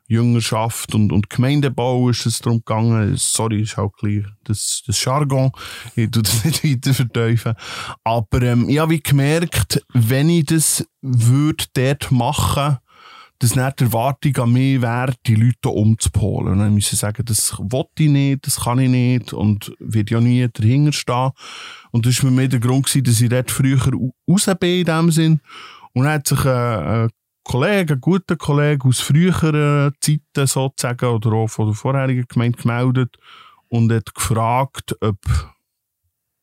Jüngerschaft 0.09 0.95
und, 0.95 1.13
und 1.13 1.29
Gemeindebau 1.29 2.09
ist 2.09 2.25
es 2.25 2.41
darum 2.41 2.61
gegangen. 2.61 3.15
Sorry, 3.17 3.61
ist 3.61 3.79
auch 3.79 3.93
gleich 3.93 4.25
das, 4.45 4.83
das 4.87 5.05
Jargon. 5.05 5.53
Ich 5.95 6.11
tue 6.11 6.23
das 6.23 6.45
nicht 6.45 6.65
weiter 6.65 6.95
verteufeln. 6.95 7.55
Aber 8.05 8.43
ähm, 8.43 8.69
ich 8.69 8.79
habe 8.79 8.99
gemerkt, 8.99 9.83
wenn 9.93 10.31
ich 10.31 10.47
das 10.47 10.87
würde 11.03 11.65
dort 11.75 12.11
machen 12.11 12.79
dass 13.41 13.55
nicht 13.55 13.81
die 13.81 13.85
Erwartung 13.85 14.37
an 14.37 14.53
mich 14.53 14.83
wäre, 14.83 15.15
die 15.27 15.37
Leute 15.37 15.69
umzupolen. 15.69 16.55
Und 16.55 16.59
dann 16.59 16.75
müssen 16.75 16.91
sie 16.91 16.97
sagen, 16.97 17.25
das 17.25 17.57
wollte 17.59 18.03
ich 18.03 18.11
nicht, 18.11 18.47
das 18.47 18.61
kann 18.61 18.81
ich 18.81 18.89
nicht 18.89 19.33
und 19.33 19.73
wird 19.79 20.11
ja 20.11 20.21
nie 20.21 20.49
dahinter 20.53 20.93
stehen. 20.93 21.31
Und 21.93 22.05
das 22.05 22.23
war 22.23 22.31
mir 22.31 22.37
mehr 22.37 22.49
der 22.49 22.61
Grund, 22.61 22.87
gewesen, 22.87 23.05
dass 23.05 23.21
ich 23.21 23.29
dort 23.29 23.51
früher 23.51 23.79
raus 24.29 24.51
bin 24.59 24.81
in 24.81 24.85
dem 24.85 25.11
Sinn. 25.13 25.41
Und 25.93 26.05
dann 26.05 26.15
hat 26.15 26.27
sich 26.27 26.45
ein, 26.45 26.53
ein 26.53 27.11
Kollege, 27.45 27.95
ein 27.95 28.01
guter 28.01 28.37
Kollege 28.37 28.89
aus 28.89 29.01
früheren 29.01 29.93
Zeiten 30.01 30.47
sozusagen 30.47 31.07
oder 31.07 31.33
auch 31.33 31.49
von 31.49 31.67
der 31.67 31.75
vorherigen 31.75 32.27
Gemeinde 32.29 32.59
gemeldet 32.59 33.17
und 33.69 33.93
hat 33.93 34.15
gefragt, 34.15 34.97
ob, 35.01 35.19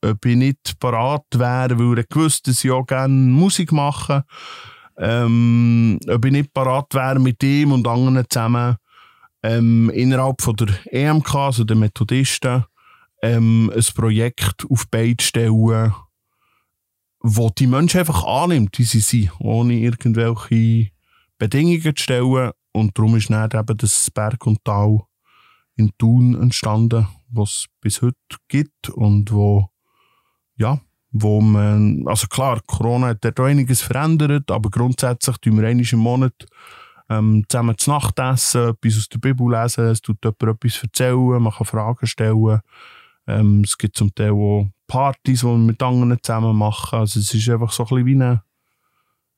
ob 0.02 0.26
ich 0.26 0.36
nicht 0.36 0.80
parat 0.80 1.26
wäre, 1.34 1.78
weil 1.78 1.98
er 1.98 2.06
gewusst, 2.06 2.48
dass 2.48 2.64
ich 2.64 2.72
auch 2.72 2.86
gerne 2.86 3.14
Musik 3.14 3.74
mache 3.74 4.24
ähm, 4.98 6.00
ob 6.08 6.26
ich 6.26 6.32
nicht 6.32 6.54
parat 6.54 6.94
wäre 6.94 7.20
mit 7.20 7.44
ihm 7.44 7.72
und 7.72 7.88
anderen 7.88 8.24
zusammen 8.30 8.78
ähm, 9.44 9.90
innerhalb 9.92 10.42
von 10.42 10.56
der 10.56 10.70
EMK, 10.92 11.36
also 11.36 11.64
der 11.64 11.76
Methodisten, 11.76 12.66
ähm, 13.22 13.72
ein 13.76 13.84
Projekt 13.96 14.66
auf 14.70 14.88
Beine 14.90 15.16
stellen, 15.20 15.94
wo 17.20 17.50
die 17.50 17.68
Menschen 17.68 18.00
einfach 18.00 18.24
annimmt, 18.24 18.78
wie 18.80 18.84
sie 18.84 19.00
sind, 19.00 19.32
ohne 19.40 19.76
irgendwelche 19.76 20.92
Bedingungen 21.38 21.96
zu 21.96 22.04
stellen. 22.04 22.52
Und 22.72 22.98
darum 22.98 23.16
ist 23.16 23.30
dann 23.30 23.50
eben 23.52 23.78
das 23.78 24.12
Berg 24.12 24.46
und 24.46 24.64
Tal 24.64 25.00
in 25.76 25.92
Thun 25.98 26.42
entstanden, 26.42 27.08
was 27.30 27.50
es 27.50 27.66
bis 27.82 28.02
heute 28.02 28.16
gibt 28.48 28.90
und 28.90 29.32
wo, 29.32 29.70
ja, 30.56 30.80
wo 31.18 31.40
man, 31.40 32.06
also 32.08 32.28
klar, 32.28 32.60
Corona 32.68 33.08
hat 33.08 33.24
dort 33.24 33.40
einiges 33.40 33.82
verändert, 33.82 34.52
aber 34.52 34.70
grundsätzlich 34.70 35.38
tun 35.38 35.58
wir 35.58 35.66
einmal 35.66 35.86
im 35.90 36.00
Monat 36.00 36.34
ähm, 37.10 37.46
zusammen 37.48 37.78
zu 37.78 37.90
Nacht 37.92 38.20
essen, 38.20 38.70
etwas 38.70 38.98
aus 38.98 39.08
der 39.10 39.20
Bibel 39.20 39.50
lesen, 39.50 39.86
es 39.86 40.02
tut 40.02 40.18
jemand 40.26 40.44
etwas 40.44 40.84
erzählen, 40.84 41.42
man 41.42 41.54
kann 41.54 41.66
Fragen 41.68 42.06
stellen. 42.06 42.60
Ähm, 43.28 43.62
es 43.64 43.78
gibt 43.78 43.96
zum 43.96 44.14
Teil 44.14 44.32
auch 44.32 44.68
Partys, 44.88 45.40
die 45.40 45.46
wir 45.46 45.58
mit 45.58 45.82
anderen 45.82 46.22
zusammen 46.22 46.58
machen. 46.58 47.00
Also 47.00 47.22
es 47.22 47.34
ist 47.34 47.48
einfach 47.48 47.72
so 47.72 47.84
ein 47.84 47.88
bisschen 47.88 48.06
wie 48.06 48.16
eine, 48.16 48.44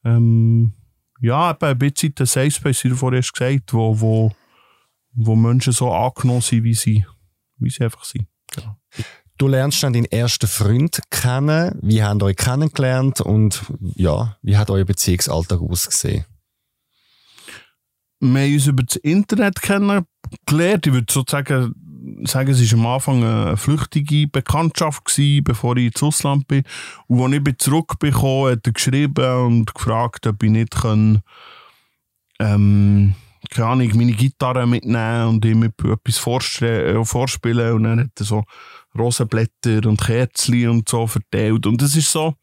ähm, 0.04 0.74
ja, 1.22 1.52
eben 1.52 1.64
ein 1.64 1.78
bisschen 1.78 2.16
der 2.16 2.26
Safe 2.26 2.50
Space, 2.50 2.84
wie 2.86 2.90
du 2.90 2.96
vorhin 2.96 3.20
hast 3.20 3.34
gesagt, 3.34 3.72
wo, 3.72 4.00
wo, 4.02 4.32
wo 5.14 5.36
Menschen 5.36 5.74
so 5.74 5.94
angenommen 5.94 6.42
sind, 6.42 6.64
wie 6.64 6.74
sie, 6.74 7.06
wie 7.60 7.70
sie 7.70 7.84
einfach 7.84 8.04
sind. 8.04 8.26
Genau. 8.56 8.78
Du 9.38 9.48
lernst 9.48 9.84
dann 9.84 9.94
deinen 9.94 10.06
ersten 10.06 10.48
Freund 10.48 11.00
kennen. 11.12 11.78
Wie 11.82 12.04
habt 12.04 12.22
ihr 12.22 12.26
euch 12.26 12.36
kennengelernt 12.36 13.22
und 13.22 13.62
ja, 13.96 14.36
wie 14.42 14.58
hat 14.58 14.72
euer 14.72 14.86
Beziehungsalltag 14.86 15.62
ausgesehen? 15.62 16.26
Wir 18.20 18.42
haben 18.42 18.54
uns 18.54 18.66
über 18.66 18.84
das 18.84 18.96
Internet 18.96 19.62
kennengelernt. 19.62 20.08
Ich 20.88 20.94
würde 20.94 21.14
sozusagen 21.14 21.76
sagen, 22.24 22.50
es 22.50 22.72
war 22.72 22.80
am 22.80 22.86
Anfang 22.88 23.24
eine 23.24 23.58
flüchtige 23.58 24.28
Bekanntschaft, 24.28 25.06
gewesen, 25.06 25.44
bevor 25.44 25.78
ich 25.78 25.88
ins 25.88 26.02
Ausland 26.02 26.48
bin. 26.48 26.64
Und 27.08 27.34
als 27.34 27.44
ich 27.48 27.58
zurückbekommen 27.60 28.54
hat 28.54 28.66
er 28.66 28.74
geschrieben 28.74 29.46
und 29.46 29.74
gefragt, 29.74 30.26
ob 30.26 30.42
ich 30.42 30.50
nicht 30.50 30.72
können, 30.72 31.22
ähm, 32.40 33.14
keine 33.50 33.68
Ahnung, 33.68 33.92
meine 33.96 34.14
Gitarre 34.14 34.68
mitnehmen 34.68 35.28
und 35.28 35.46
ihm 35.46 35.64
etwas 35.64 36.18
vorspielen. 36.18 37.74
Und 37.74 37.84
dann 37.84 38.00
hat 38.00 38.20
er 38.20 38.26
so 38.26 38.44
Rosenblätter 38.98 39.88
und 39.88 40.02
Kerzen 40.02 40.70
und 40.70 40.90
so 40.90 41.08
verteilt. 41.08 41.66
Und 41.66 41.82
das 41.82 41.96
ist 41.96 42.12
so, 42.12 42.36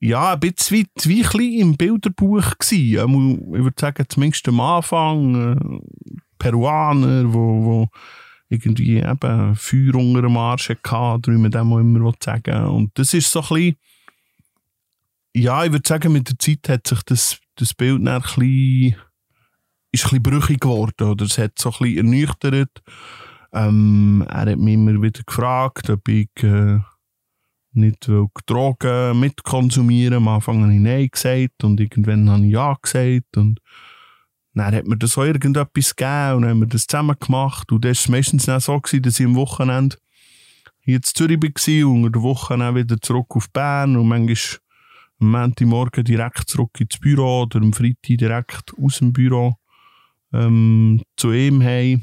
ja, 0.00 0.32
ein 0.32 0.40
bisschen 0.40 0.78
wie, 0.78 0.86
wie 1.04 1.24
ein 1.24 1.30
bisschen 1.30 1.60
im 1.60 1.76
Bilderbuch 1.76 2.58
gewesen. 2.58 3.54
Ich 3.54 3.64
würde 3.64 3.80
sagen, 3.80 4.04
zumindest 4.08 4.48
am 4.48 4.60
Anfang 4.60 5.52
äh, 5.52 5.80
Peruaner, 6.38 7.32
wo, 7.32 7.64
wo 7.64 7.88
irgendwie 8.48 8.98
eben 8.98 9.54
Feuer 9.54 9.94
unter 9.94 10.22
dem 10.22 10.36
Arsch 10.36 10.70
hatten, 10.70 11.32
wie 11.32 11.38
man 11.38 11.50
dem 11.50 11.72
auch 11.72 11.78
immer 11.78 12.12
sagen 12.20 12.64
Und 12.66 12.90
das 12.98 13.14
ist 13.14 13.30
so 13.30 13.40
ein 13.40 13.48
bisschen, 13.48 13.76
ja, 15.34 15.64
ich 15.64 15.72
würde 15.72 15.88
sagen, 15.88 16.12
mit 16.12 16.28
der 16.28 16.38
Zeit 16.38 16.68
hat 16.68 16.86
sich 16.86 17.02
das, 17.04 17.38
das 17.54 17.72
Bild 17.72 18.04
dann 18.04 18.16
ein 18.16 18.20
bisschen, 18.22 18.96
ist 19.92 20.04
ein 20.04 20.08
bisschen 20.10 20.22
brüchig 20.22 20.60
geworden, 20.60 21.08
oder 21.08 21.24
es 21.24 21.38
hat 21.38 21.58
so 21.58 21.70
ein 21.70 21.78
bisschen 21.78 21.96
ernüchtert. 21.98 22.82
Ähm, 23.52 24.24
er 24.28 24.52
hat 24.52 24.58
mich 24.58 24.74
immer 24.74 25.02
wieder 25.02 25.22
gefragt, 25.24 25.90
ob 25.90 26.08
ich 26.08 26.30
äh, 26.42 26.78
nicht 27.72 28.08
will 28.08 28.26
Drogen 28.46 29.18
mitkonsumieren 29.18 30.18
Am 30.18 30.28
Anfang 30.28 30.62
habe 30.62 30.74
ich 30.74 30.80
Nein 30.80 31.08
gesagt 31.10 31.64
und 31.64 31.80
irgendwann 31.80 32.30
habe 32.30 32.46
ich 32.46 32.52
Ja 32.52 32.76
gesagt 32.80 33.36
und 33.36 33.60
dann 34.54 34.74
hat 34.74 34.86
mir 34.86 34.98
das 34.98 35.16
auch 35.16 35.24
irgendetwas 35.24 35.96
gegeben 35.96 36.36
und 36.36 36.42
dann 36.42 36.50
haben 36.50 36.60
wir 36.60 36.66
das 36.66 36.86
zusammen 36.86 37.16
gemacht 37.18 37.72
und 37.72 37.84
das 37.84 38.08
war 38.08 38.16
meistens 38.16 38.48
auch 38.48 38.60
so, 38.60 38.80
gewesen, 38.80 39.02
dass 39.02 39.20
ich 39.20 39.26
am 39.26 39.34
Wochenende 39.34 39.96
hier 40.80 40.96
in 40.96 41.02
Zürich 41.02 41.42
war 41.42 41.86
und 41.90 42.06
an 42.06 42.12
der 42.12 42.22
Woche 42.22 42.58
dann 42.58 42.74
wieder 42.74 43.00
zurück 43.00 43.36
auf 43.36 43.50
Bern 43.50 43.96
und 43.96 44.08
manchmal 44.08 44.60
am 45.20 45.30
Montagmorgen 45.30 46.04
direkt 46.04 46.48
zurück 46.48 46.80
ins 46.80 46.98
Büro 46.98 47.42
oder 47.42 47.60
am 47.60 47.72
Freitag 47.72 48.18
direkt 48.18 48.72
aus 48.76 48.98
dem 48.98 49.12
Büro 49.12 49.54
ähm, 50.32 51.00
zu 51.16 51.32
ihm 51.32 51.62
heim. 51.62 52.02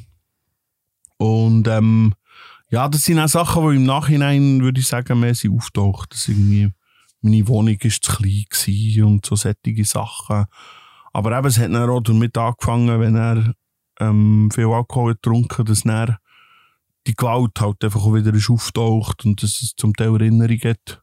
Und 1.19 1.67
ähm, 1.67 2.13
ja, 2.69 2.88
das 2.88 3.03
sind 3.03 3.19
auch 3.19 3.27
Sachen, 3.27 3.69
die 3.69 3.75
im 3.75 3.86
Nachhinein, 3.86 4.62
würde 4.62 4.79
ich 4.79 4.88
sagen, 4.88 5.19
mehr 5.19 5.36
sind 5.36 5.55
auftaucht. 5.55 6.13
Dass 6.13 6.27
irgendwie 6.27 6.71
meine 7.21 7.47
Wohnung 7.47 7.77
ist 7.82 8.03
zu 8.03 8.13
klein 8.13 9.03
und 9.03 9.25
so 9.25 9.36
sättige 9.36 9.86
Sachen. 9.86 10.45
Aber 11.12 11.38
eben, 11.38 11.47
es 11.47 11.58
hat 11.58 11.73
dann 11.73 11.89
auch 11.89 12.01
damit 12.01 12.38
angefangen, 12.38 12.99
wenn 12.99 13.15
er 13.15 13.53
ähm, 13.99 14.49
viel 14.53 14.67
Alkohol 14.67 15.15
getrunken 15.15 15.65
dass 15.65 15.84
er 15.86 16.19
die 17.08 17.15
Gewalt 17.15 17.60
halt 17.60 17.84
einfach 17.84 18.01
auch 18.01 18.13
wieder 18.13 18.34
auftaucht 18.53 19.25
und 19.25 19.41
dass 19.41 19.62
es 19.62 19.73
zum 19.75 19.93
Teil 19.93 20.13
Erinnerungen 20.13 20.62
hat, 20.63 21.01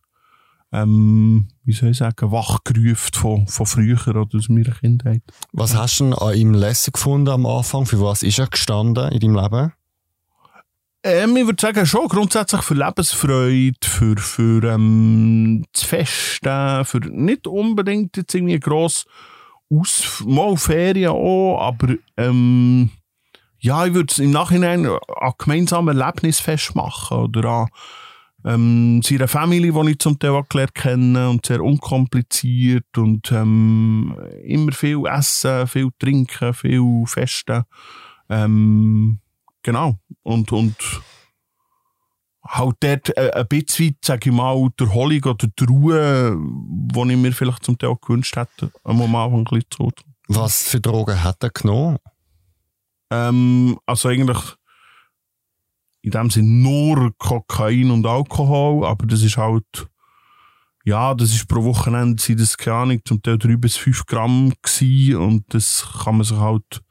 ähm, 0.73 1.49
wie 1.65 1.73
soll 1.73 1.91
ich 1.91 1.99
sagen, 1.99 2.31
wachgerufen 2.31 3.15
von, 3.15 3.47
von 3.47 3.67
früher 3.67 4.01
oder 4.09 4.27
aus 4.37 4.49
meiner 4.49 4.73
Kindheit. 4.73 5.23
Was 5.53 5.75
hast 5.75 6.01
du 6.01 6.13
an 6.13 6.35
ihm 6.35 6.55
lässig 6.55 6.95
gefunden 6.95 7.29
am 7.29 7.47
Anfang? 7.47 7.87
Für 7.87 8.01
was 8.01 8.23
ist 8.23 8.39
er 8.39 8.47
gestanden 8.47 9.11
in 9.13 9.21
deinem 9.21 9.37
Leben? 9.37 9.73
Ähm, 11.09 11.37
ich 11.37 11.47
würde 11.47 11.61
sagen, 11.61 11.87
schon 11.87 12.09
grundsätzlich 12.09 12.63
für 12.63 12.75
Lebensfreude, 12.75 13.77
für, 13.81 14.17
für 14.17 14.65
ähm, 14.65 15.65
das 15.73 15.85
Festen, 15.85 16.85
für 16.85 16.99
nicht 16.99 17.47
unbedingt 17.47 18.17
jetzt 18.17 18.35
irgendwie 18.35 18.59
gross 18.59 19.07
aus, 19.71 20.25
mal 20.27 20.57
Ferien 20.57 21.13
auch, 21.13 21.61
aber 21.61 21.95
ähm, 22.17 22.91
ja, 23.61 23.87
ich 23.87 23.95
würde 23.95 24.11
es 24.11 24.19
im 24.19 24.33
Nachhinein 24.33 24.85
an 24.85 25.33
gemeinsamen 25.39 25.97
Erlebnis 25.97 26.41
festmachen 26.41 27.19
oder 27.19 27.69
an 28.43 28.99
ähm, 28.99 29.01
seiner 29.05 29.29
Familie, 29.29 29.81
die 29.85 29.91
ich 29.93 30.01
zum 30.01 30.19
Teil 30.19 30.43
gelernt 30.49 30.75
kenne 30.75 31.31
und 31.31 31.47
sehr 31.47 31.61
unkompliziert 31.61 32.99
und 32.99 33.31
ähm, 33.31 34.17
immer 34.43 34.73
viel 34.73 35.07
essen, 35.07 35.69
viel 35.69 35.91
trinken, 36.01 36.53
viel 36.53 37.05
festen. 37.07 37.63
Ähm, 38.29 39.21
Genau. 39.67 39.99
Und, 40.27 40.51
und 40.51 40.77
halt 42.45 42.77
dort 42.81 43.17
äh, 43.17 43.31
ein 43.33 43.47
bisschen, 43.47 43.97
sage 44.05 44.31
ich 44.31 44.35
mal, 44.35 44.69
die 44.79 44.83
Erholung 44.83 45.23
oder 45.23 45.47
die 45.47 45.65
Ruhe, 45.65 46.37
die 46.37 47.13
ich 47.13 47.17
mir 47.17 47.33
vielleicht 47.33 47.65
zum 47.65 47.79
Teil 47.79 47.95
gewünscht 48.01 48.35
hätte, 48.35 48.73
am 48.83 49.03
Anfang 49.03 49.39
ein 49.39 49.45
bisschen 49.45 49.71
zu 49.71 49.93
Was 50.27 50.65
für 50.65 50.81
Drogen 50.81 51.23
hat 51.23 51.45
er 51.45 51.51
genommen? 51.51 51.99
Ähm, 53.13 53.79
also 53.87 54.09
eigentlich 54.09 54.41
in 56.03 56.11
dem 56.11 56.31
Sinne 56.31 56.49
nur 56.49 57.13
Kokain 57.19 57.93
und 57.93 58.05
Alkohol, 58.05 58.85
aber 58.85 59.07
das 59.07 59.23
ist 59.23 59.37
halt, 59.37 59.89
ja, 60.85 61.15
das 61.15 61.31
ist 61.31 61.47
pro 61.47 61.63
Wochenende, 61.63 62.21
sind 62.21 62.41
das 62.41 62.57
keine 62.59 62.77
Ahnung, 62.77 63.01
zum 63.05 63.23
Teil 63.23 63.39
3 63.39 63.57
bis 63.57 63.77
5 63.77 64.07
Gramm 64.07 64.53
gewesen 64.61 65.17
und 65.19 65.55
das 65.55 65.87
kann 66.03 66.17
man 66.17 66.25
sich 66.25 66.37
halt, 66.37 66.83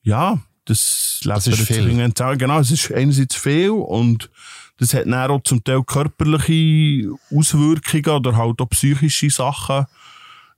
ja, 0.00 0.38
das, 0.66 1.20
das 1.24 1.46
ist 1.46 1.60
viel. 1.60 2.12
Genau, 2.38 2.60
es 2.60 2.70
ist 2.70 2.92
einerseits 2.92 3.34
viel 3.34 3.70
und 3.70 4.30
das 4.78 4.92
hat 4.92 5.06
dann 5.06 5.30
auch 5.30 5.42
zum 5.42 5.64
Teil 5.64 5.82
körperliche 5.84 7.10
Auswirkungen 7.34 8.16
oder 8.16 8.36
halt 8.36 8.60
auch 8.60 8.68
psychische 8.68 9.30
Sachen. 9.30 9.86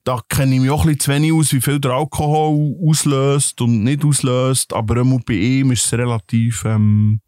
Da 0.04 0.20
kenne 0.28 0.54
ich 0.54 0.60
mich 0.60 0.70
auch 0.70 0.80
ein 0.80 0.86
bisschen 0.86 1.00
zu 1.00 1.10
wenig 1.12 1.32
aus, 1.32 1.52
wie 1.52 1.60
viel 1.60 1.78
der 1.78 1.92
Alkohol 1.92 2.76
auslöst 2.88 3.60
und 3.60 3.84
nicht 3.84 4.04
auslöst. 4.04 4.72
Aber 4.72 5.04
bei 5.04 5.34
ihm 5.34 5.70
ist 5.70 5.84
es 5.84 5.92
relativ, 5.92 6.64
ähm, 6.64 7.20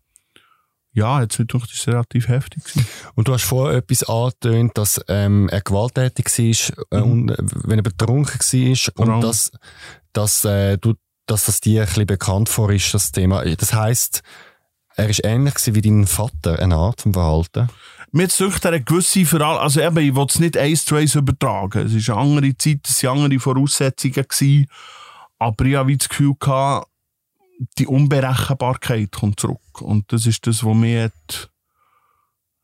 ja, 0.93 1.21
jetzt 1.21 1.39
wird 1.39 1.55
es 1.55 1.87
relativ 1.87 2.29
heftig 2.29 2.65
gewesen. 2.65 2.87
Und 3.15 3.29
du 3.29 3.35
hast 3.35 3.45
vorher 3.45 3.79
etwas 3.79 4.03
angetönt, 4.05 4.73
dass 4.77 5.01
ähm, 5.09 5.49
er 5.51 5.61
gewalttätig 5.61 6.27
war, 6.27 6.99
äh, 6.99 7.05
mhm. 7.05 7.13
und, 7.13 7.37
wenn 7.69 7.79
er 7.79 7.83
betrunken 7.83 8.41
war 8.41 9.07
und 9.07 9.21
dass, 9.21 9.53
dass 10.13 10.45
äh, 10.45 10.79
du 10.79 10.95
dass 11.31 11.47
das 11.47 11.61
dir 11.61 11.83
ein 11.83 11.87
bisschen 11.87 12.07
bekannt 12.07 12.49
vor 12.49 12.71
ist, 12.71 12.93
das 12.93 13.13
Thema. 13.13 13.45
Das 13.45 13.73
heisst, 13.73 14.23
er 14.97 15.09
ist 15.09 15.25
ähnlich 15.25 15.55
wie 15.67 15.81
dein 15.81 16.07
Vater, 16.07 16.59
eine 16.59 16.77
Art 16.77 17.03
vom 17.03 17.15
Verhalten? 17.15 17.69
Mir 18.13 18.29
sucht 18.29 18.65
er 18.65 18.73
eine 18.73 18.83
gewisse 18.83 19.25
Verhalten, 19.25 19.63
also 19.63 19.81
eben, 19.81 19.99
ich 19.99 20.15
will 20.15 20.27
es 20.29 20.41
nicht 20.41 20.57
eins 20.57 20.85
zu 20.85 20.97
eins 20.97 21.15
übertragen. 21.15 21.87
Es 21.87 22.09
war 22.09 22.19
eine 22.19 22.29
andere 22.29 22.57
Zeit, 22.57 22.81
es 22.85 23.03
waren 23.05 23.23
andere 23.23 23.39
Voraussetzungen, 23.39 24.15
gewesen, 24.15 24.67
aber 25.39 25.65
ich 25.65 25.77
habe 25.77 25.97
das 25.97 26.09
Gefühl 26.09 26.35
gehabt, 26.39 26.89
die 27.79 27.87
Unberechenbarkeit 27.87 29.13
kommt 29.13 29.39
zurück. 29.39 29.81
Und 29.81 30.13
das 30.13 30.27
ist 30.27 30.47
das, 30.47 30.65
was 30.65 30.75
mich 30.75 30.99
hat, 30.99 31.51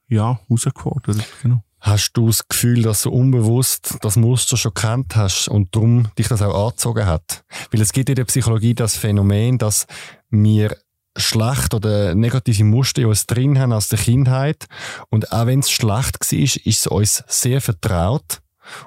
ja, 0.08 0.40
herausgefordert, 0.48 1.24
genau. 1.42 1.62
Hast 1.80 2.12
du 2.14 2.26
das 2.26 2.48
Gefühl, 2.48 2.82
dass 2.82 3.02
du 3.02 3.10
unbewusst 3.10 3.96
das 4.00 4.16
Muster 4.16 4.56
schon 4.56 4.74
kennt 4.74 5.14
hast 5.14 5.48
und 5.48 5.74
darum 5.74 6.08
dich 6.18 6.28
das 6.28 6.42
auch 6.42 6.66
angezogen 6.66 7.06
hat? 7.06 7.44
Weil 7.70 7.80
es 7.80 7.92
gibt 7.92 8.08
in 8.08 8.14
der 8.16 8.24
Psychologie 8.24 8.74
das 8.74 8.96
Phänomen, 8.96 9.58
dass 9.58 9.86
wir 10.30 10.76
schlecht 11.16 11.74
oder 11.74 12.14
negative 12.14 12.64
Muster 12.64 13.02
in 13.02 13.08
uns 13.08 13.26
drin 13.26 13.58
haben 13.58 13.72
aus 13.72 13.88
der 13.88 13.98
Kindheit. 13.98 14.66
Und 15.10 15.32
auch 15.32 15.46
wenn 15.46 15.60
es 15.60 15.70
schlecht 15.70 16.20
war, 16.20 16.38
ist 16.38 16.66
es 16.66 16.86
uns 16.86 17.24
sehr 17.26 17.60
vertraut. 17.60 18.40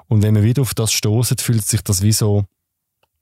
Und 0.08 0.22
wenn 0.22 0.34
wir 0.34 0.42
wieder 0.42 0.62
auf 0.62 0.74
das 0.74 0.92
stoßen, 0.92 1.38
fühlt 1.38 1.66
sich 1.66 1.82
das 1.82 2.02
wie 2.02 2.12
so 2.12 2.44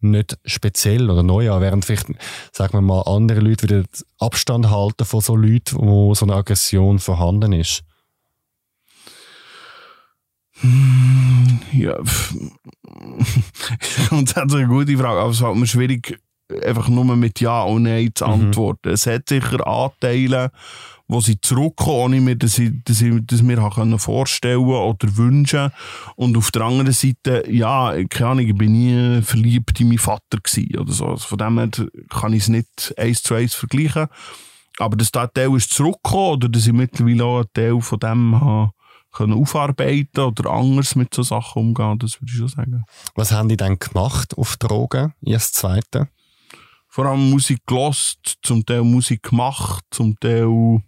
nicht 0.00 0.38
speziell 0.44 1.10
oder 1.10 1.22
neu 1.22 1.50
an, 1.52 1.60
während 1.60 1.84
vielleicht, 1.84 2.06
sagen 2.52 2.72
wir 2.74 2.80
mal, 2.80 3.02
andere 3.02 3.40
Leute 3.40 3.64
wieder 3.64 3.84
Abstand 4.18 4.70
halten 4.70 5.04
von 5.04 5.20
so 5.20 5.34
Leuten, 5.34 5.76
wo 5.78 6.14
so 6.14 6.24
eine 6.24 6.34
Aggression 6.34 6.98
vorhanden 6.98 7.52
ist. 7.52 7.82
Hm, 10.60 11.60
ja, 11.72 11.96
grundsätzlich 14.08 14.54
eine 14.64 14.68
gute 14.68 14.96
Frage, 14.96 15.20
aber 15.20 15.30
es 15.30 15.38
fällt 15.38 15.56
mir 15.56 15.66
schwierig, 15.66 16.18
einfach 16.64 16.88
nur 16.88 17.04
mit 17.16 17.40
Ja 17.40 17.62
und 17.62 17.84
Nein 17.84 18.10
zu 18.14 18.26
mhm. 18.26 18.32
antworten. 18.32 18.88
Mhm. 18.88 18.94
Es 18.94 19.06
hat 19.06 19.28
sicher 19.28 19.66
Anteile, 19.66 20.50
wo 21.06 21.20
sie 21.20 21.40
zurückkommen, 21.40 21.98
ohne 21.98 22.20
mir, 22.20 22.36
dass 22.36 22.58
ich, 22.58 22.70
dass 22.84 23.00
ich 23.00 23.14
das 23.26 23.42
mir 23.42 23.56
können 23.70 23.98
vorstellen 23.98 24.58
oder 24.58 25.16
wünschen. 25.16 25.70
Und 26.16 26.36
auf 26.36 26.50
der 26.50 26.62
anderen 26.62 26.92
Seite, 26.92 27.44
ja, 27.50 27.94
keine 28.08 28.30
Ahnung, 28.30 28.46
ich 28.46 28.56
bin 28.56 28.72
nie 28.72 29.22
verliebt 29.22 29.80
in 29.80 29.88
meinen 29.88 29.98
Vater 29.98 30.38
oder 30.78 30.92
so. 30.92 31.06
Also 31.06 31.28
von 31.28 31.38
dem 31.38 31.58
her 31.58 31.70
kann 32.10 32.32
ich 32.32 32.42
es 32.42 32.48
nicht 32.48 32.94
eins 32.98 33.22
zu 33.22 33.34
eins 33.34 33.54
vergleichen. 33.54 34.08
Aber 34.78 34.96
dass 34.96 35.10
der 35.10 35.32
Teil 35.32 35.56
ist 35.56 35.72
zurückgekommen 35.72 36.32
oder 36.34 36.48
dass 36.48 36.66
ich 36.66 36.72
mittlerweile 36.72 37.24
auch 37.24 37.38
einen 37.38 37.52
Teil 37.52 37.80
von 37.80 37.98
dem 37.98 38.40
habe, 38.40 38.72
können 39.12 39.32
aufarbeiten 39.32 40.20
oder 40.20 40.50
anders 40.50 40.94
mit 40.94 41.14
so 41.14 41.22
Sachen 41.22 41.62
umgehen, 41.62 41.98
das 41.98 42.20
würde 42.20 42.30
ich 42.30 42.38
schon 42.38 42.48
sagen. 42.48 42.84
Was 43.14 43.32
haben 43.32 43.48
die 43.48 43.56
dann 43.56 43.78
gemacht 43.78 44.36
auf 44.36 44.56
Drogen, 44.56 45.14
erst 45.22 45.54
zweite? 45.54 46.08
Vor 46.88 47.06
allem 47.06 47.30
Musik 47.30 47.60
gelost, 47.66 48.38
zum 48.42 48.64
Teil 48.64 48.82
Musik 48.82 49.22
gemacht, 49.22 49.84
zum 49.90 50.18
Teil 50.18 50.82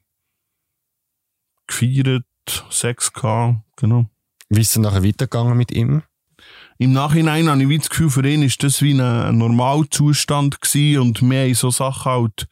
gefeiert, 1.67 2.25
Sex 2.71 3.13
gehabt, 3.13 3.59
genau. 3.77 4.07
Wie 4.49 4.61
ist 4.61 4.71
es 4.71 4.79
nachher 4.79 5.05
weitergegangen 5.05 5.57
mit 5.57 5.71
ihm? 5.71 6.03
Im 6.79 6.93
Nachhinein 6.93 7.49
habe 7.49 7.63
ich 7.63 7.79
das 7.79 7.91
Gefühl, 7.91 8.11
für 8.11 8.27
ihn 8.27 8.43
war 8.43 8.51
das 8.59 8.83
wie 8.83 8.99
ein 9.01 9.39
Normalzustand 9.39 10.61
gewesen 10.61 11.01
und 11.01 11.23
wir 11.23 11.43
haben 11.43 11.55
so 11.55 11.71
Sachen 11.71 12.11
halt 12.11 12.49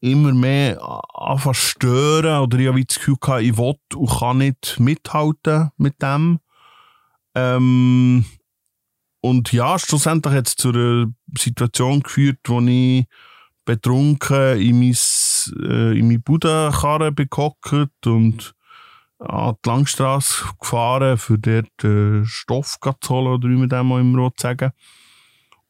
immer 0.00 0.32
mehr 0.32 0.80
anfangen 1.14 1.54
stören 1.54 2.40
oder 2.40 2.58
ich 2.58 2.68
habe 2.68 2.84
das 2.84 2.96
Gefühl 2.96 3.16
gehabt, 3.20 3.42
ich 3.42 3.56
will 3.56 3.74
und 3.94 4.10
kann 4.10 4.38
nicht 4.38 4.78
mithalten 4.78 5.70
mit 5.76 6.00
dem. 6.02 6.38
Ähm, 7.34 8.24
und 9.20 9.52
ja, 9.52 9.78
schlussendlich 9.78 10.34
hat 10.34 10.48
es 10.48 10.56
zu 10.56 10.70
einer 10.70 11.06
Situation 11.36 12.00
geführt, 12.00 12.38
wo 12.46 12.60
ich 12.60 13.06
betrunken 13.64 14.58
in, 14.60 14.78
mein, 14.78 14.96
äh, 15.68 15.98
in 15.98 16.06
meine 16.06 16.20
Budenkarre 16.20 17.12
und 18.06 18.54
an 19.18 19.56
die 19.64 19.68
Langstrasse 19.68 20.44
gefahren, 20.60 21.18
für 21.18 21.38
dort 21.38 21.84
äh, 21.84 22.24
Stoff 22.24 22.78
zu 23.00 23.14
holen, 23.14 23.34
oder 23.34 23.48
wie 23.48 23.56
man 23.56 23.68
dem 23.68 23.90
immer 23.90 24.30
sagen 24.36 24.70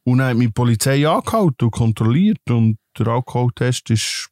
Und 0.05 0.19
dann 0.19 0.29
hat 0.29 0.37
mich 0.37 0.49
die 0.49 0.53
Polizei 0.53 1.09
angehalten 1.09 1.65
und 1.65 1.71
kontrolliert. 1.71 2.51
Und 2.51 2.79
der 2.99 3.09
Alkoholtest 3.09 3.91
ist 3.91 4.31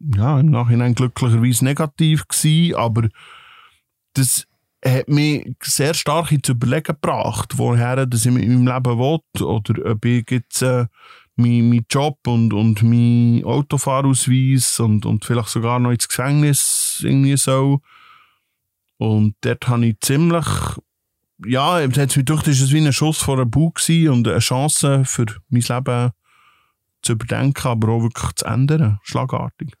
ja, 0.00 0.40
im 0.40 0.50
Nachhinein 0.50 0.94
glücklicherweise 0.94 1.64
negativ 1.64 2.26
gewesen, 2.26 2.74
aber 2.74 3.08
das 4.14 4.46
hat 4.84 5.08
mich 5.08 5.52
sehr 5.62 5.94
stark 5.94 6.32
ins 6.32 6.48
Überlegen 6.48 6.84
gebracht, 6.84 7.58
woher 7.58 8.06
dass 8.06 8.24
ich 8.24 8.34
in 8.34 8.64
meinem 8.64 8.66
Leben 8.66 8.98
will 8.98 9.42
oder 9.42 9.92
ob 9.92 10.04
ich 10.04 10.30
jetzt 10.30 10.62
äh, 10.62 10.86
mein, 11.36 11.68
mein 11.68 11.86
Job 11.90 12.18
und, 12.26 12.52
und 12.52 12.82
mein 12.82 13.44
Autofahrausweis 13.44 14.80
und, 14.80 15.04
und 15.06 15.24
vielleicht 15.24 15.48
sogar 15.48 15.78
noch 15.78 15.90
ins 15.90 16.08
Gefängnis 16.08 17.00
irgendwie 17.02 17.36
so. 17.36 17.80
Und 18.98 19.34
dort 19.42 19.68
habe 19.68 19.86
ich 19.86 20.00
ziemlich, 20.00 20.46
ja, 21.46 21.80
es 21.80 21.98
hat 21.98 22.16
mich 22.16 22.26
gedacht, 22.26 22.46
es 22.48 22.60
war 22.62 22.70
wie 22.70 22.86
ein 22.86 22.92
Schuss 22.92 23.18
vor 23.18 23.38
einem 23.38 23.50
Bug 23.50 23.80
und 23.88 24.28
eine 24.28 24.38
Chance 24.38 25.04
für 25.04 25.26
mein 25.48 25.62
Leben 25.62 26.12
zu 27.02 27.12
überdenken, 27.12 27.68
aber 27.68 27.88
auch 27.88 28.02
wirklich 28.02 28.32
zu 28.36 28.44
ändern, 28.44 28.98
schlagartig. 29.02 29.74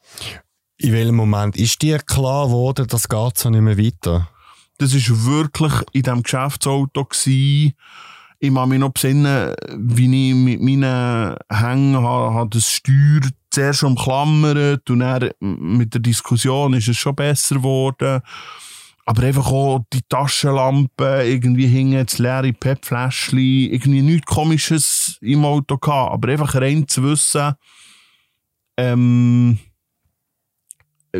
In 0.78 0.92
welchem 0.92 1.16
Moment 1.16 1.56
ist 1.56 1.82
dir 1.82 1.98
klar 1.98 2.46
geworden, 2.46 2.86
das 2.88 3.08
geht 3.08 3.38
so 3.38 3.50
nicht 3.50 3.60
mehr 3.60 3.76
weiter? 3.76 4.28
Das 4.78 4.94
war 4.94 5.24
wirklich 5.26 5.72
in 5.92 6.02
diesem 6.02 6.22
Geschäftsauto. 6.22 7.04
Gewesen. 7.04 7.74
Ich 8.38 8.54
kann 8.54 8.68
mich 8.70 8.78
noch 8.78 8.92
besinnen, 8.92 9.54
wie 9.76 10.30
ich 10.30 10.34
mit 10.34 10.62
meinen 10.62 11.36
Hängen 11.50 12.02
habe, 12.02 12.48
das 12.48 12.70
Steuer 12.70 13.20
zuerst 13.50 13.82
umklammert 13.82 14.88
und 14.88 15.00
dann 15.00 15.30
mit 15.40 15.92
der 15.92 16.00
Diskussion 16.00 16.72
ist 16.72 16.88
es 16.88 16.96
schon 16.96 17.14
besser 17.14 17.56
geworden. 17.56 18.22
Aber 19.10 19.24
einfach 19.24 19.48
auch 19.48 19.80
die 19.92 20.02
Taschenlampe, 20.08 21.24
irgendwie 21.24 21.66
hingen 21.66 22.06
das 22.06 22.18
leere 22.18 22.52
PET-Fläschchen, 22.52 23.40
irgendwie 23.72 24.02
nichts 24.02 24.26
Komisches 24.26 25.18
im 25.20 25.44
Auto 25.44 25.78
gehabt. 25.78 26.12
Aber 26.12 26.28
einfach 26.28 26.54
rein 26.54 26.86
zu 26.86 27.02
wissen, 27.02 27.54
ähm, 28.76 29.58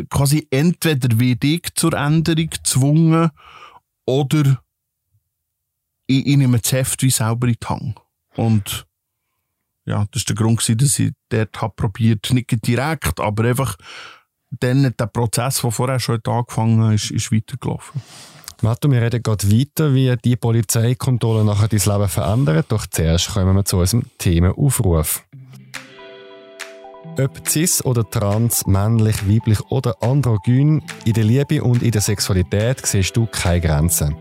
quasi 0.09 0.47
entweder 0.51 1.19
werde 1.19 1.47
ich 1.47 1.67
zur 1.75 1.91
Änderung 1.91 2.49
gezwungen 2.49 3.29
oder 4.05 4.63
ich, 6.07 6.27
ich 6.27 6.37
nehme 6.37 6.59
das 6.59 6.71
Heft 6.71 7.03
wie 7.03 7.09
selber 7.09 7.49
in 7.49 7.57
die 7.61 7.67
Hand. 7.67 7.99
Und 8.37 8.87
ja, 9.83 10.05
das 10.11 10.21
war 10.21 10.27
der 10.27 10.35
Grund, 10.37 10.81
dass 10.81 10.97
ich 10.97 11.11
dort 11.27 11.61
habe 11.61 11.73
probiert, 11.75 12.31
nicht 12.31 12.65
direkt, 12.65 13.19
aber 13.19 13.43
einfach 13.43 13.75
dann 14.59 14.93
der 14.97 15.05
Prozess, 15.07 15.61
der 15.61 15.71
vorher 15.71 15.99
schon 15.99 16.19
angefangen 16.25 16.83
hat, 16.83 16.93
ist, 16.95 17.11
ist 17.11 17.31
weitergelaufen. 17.31 18.01
Matto, 18.61 18.91
wir 18.91 19.01
reden 19.01 19.23
gerade 19.23 19.51
weiter, 19.51 19.93
wie 19.93 20.15
die 20.23 20.35
Polizeikontrolle 20.35 21.43
nachher 21.43 21.67
dein 21.67 21.79
Leben 21.79 22.07
verändert. 22.07 22.67
Doch 22.69 22.85
zuerst 22.85 23.33
kommen 23.33 23.55
wir 23.55 23.65
zu 23.65 23.77
unserem 23.77 24.03
Themenaufruf. 24.19 25.23
Ob 27.23 27.47
cis 27.47 27.85
oder 27.85 28.09
trans, 28.09 28.65
männlich, 28.65 29.29
weiblich 29.29 29.59
oder 29.69 29.95
androgyn, 30.01 30.81
in 31.05 31.13
der 31.13 31.23
Liebe 31.23 31.61
und 31.61 31.83
in 31.83 31.91
der 31.91 32.01
Sexualität 32.01 32.83
siehst 32.83 33.15
du 33.15 33.27
keine 33.27 33.61
Grenzen. 33.61 34.15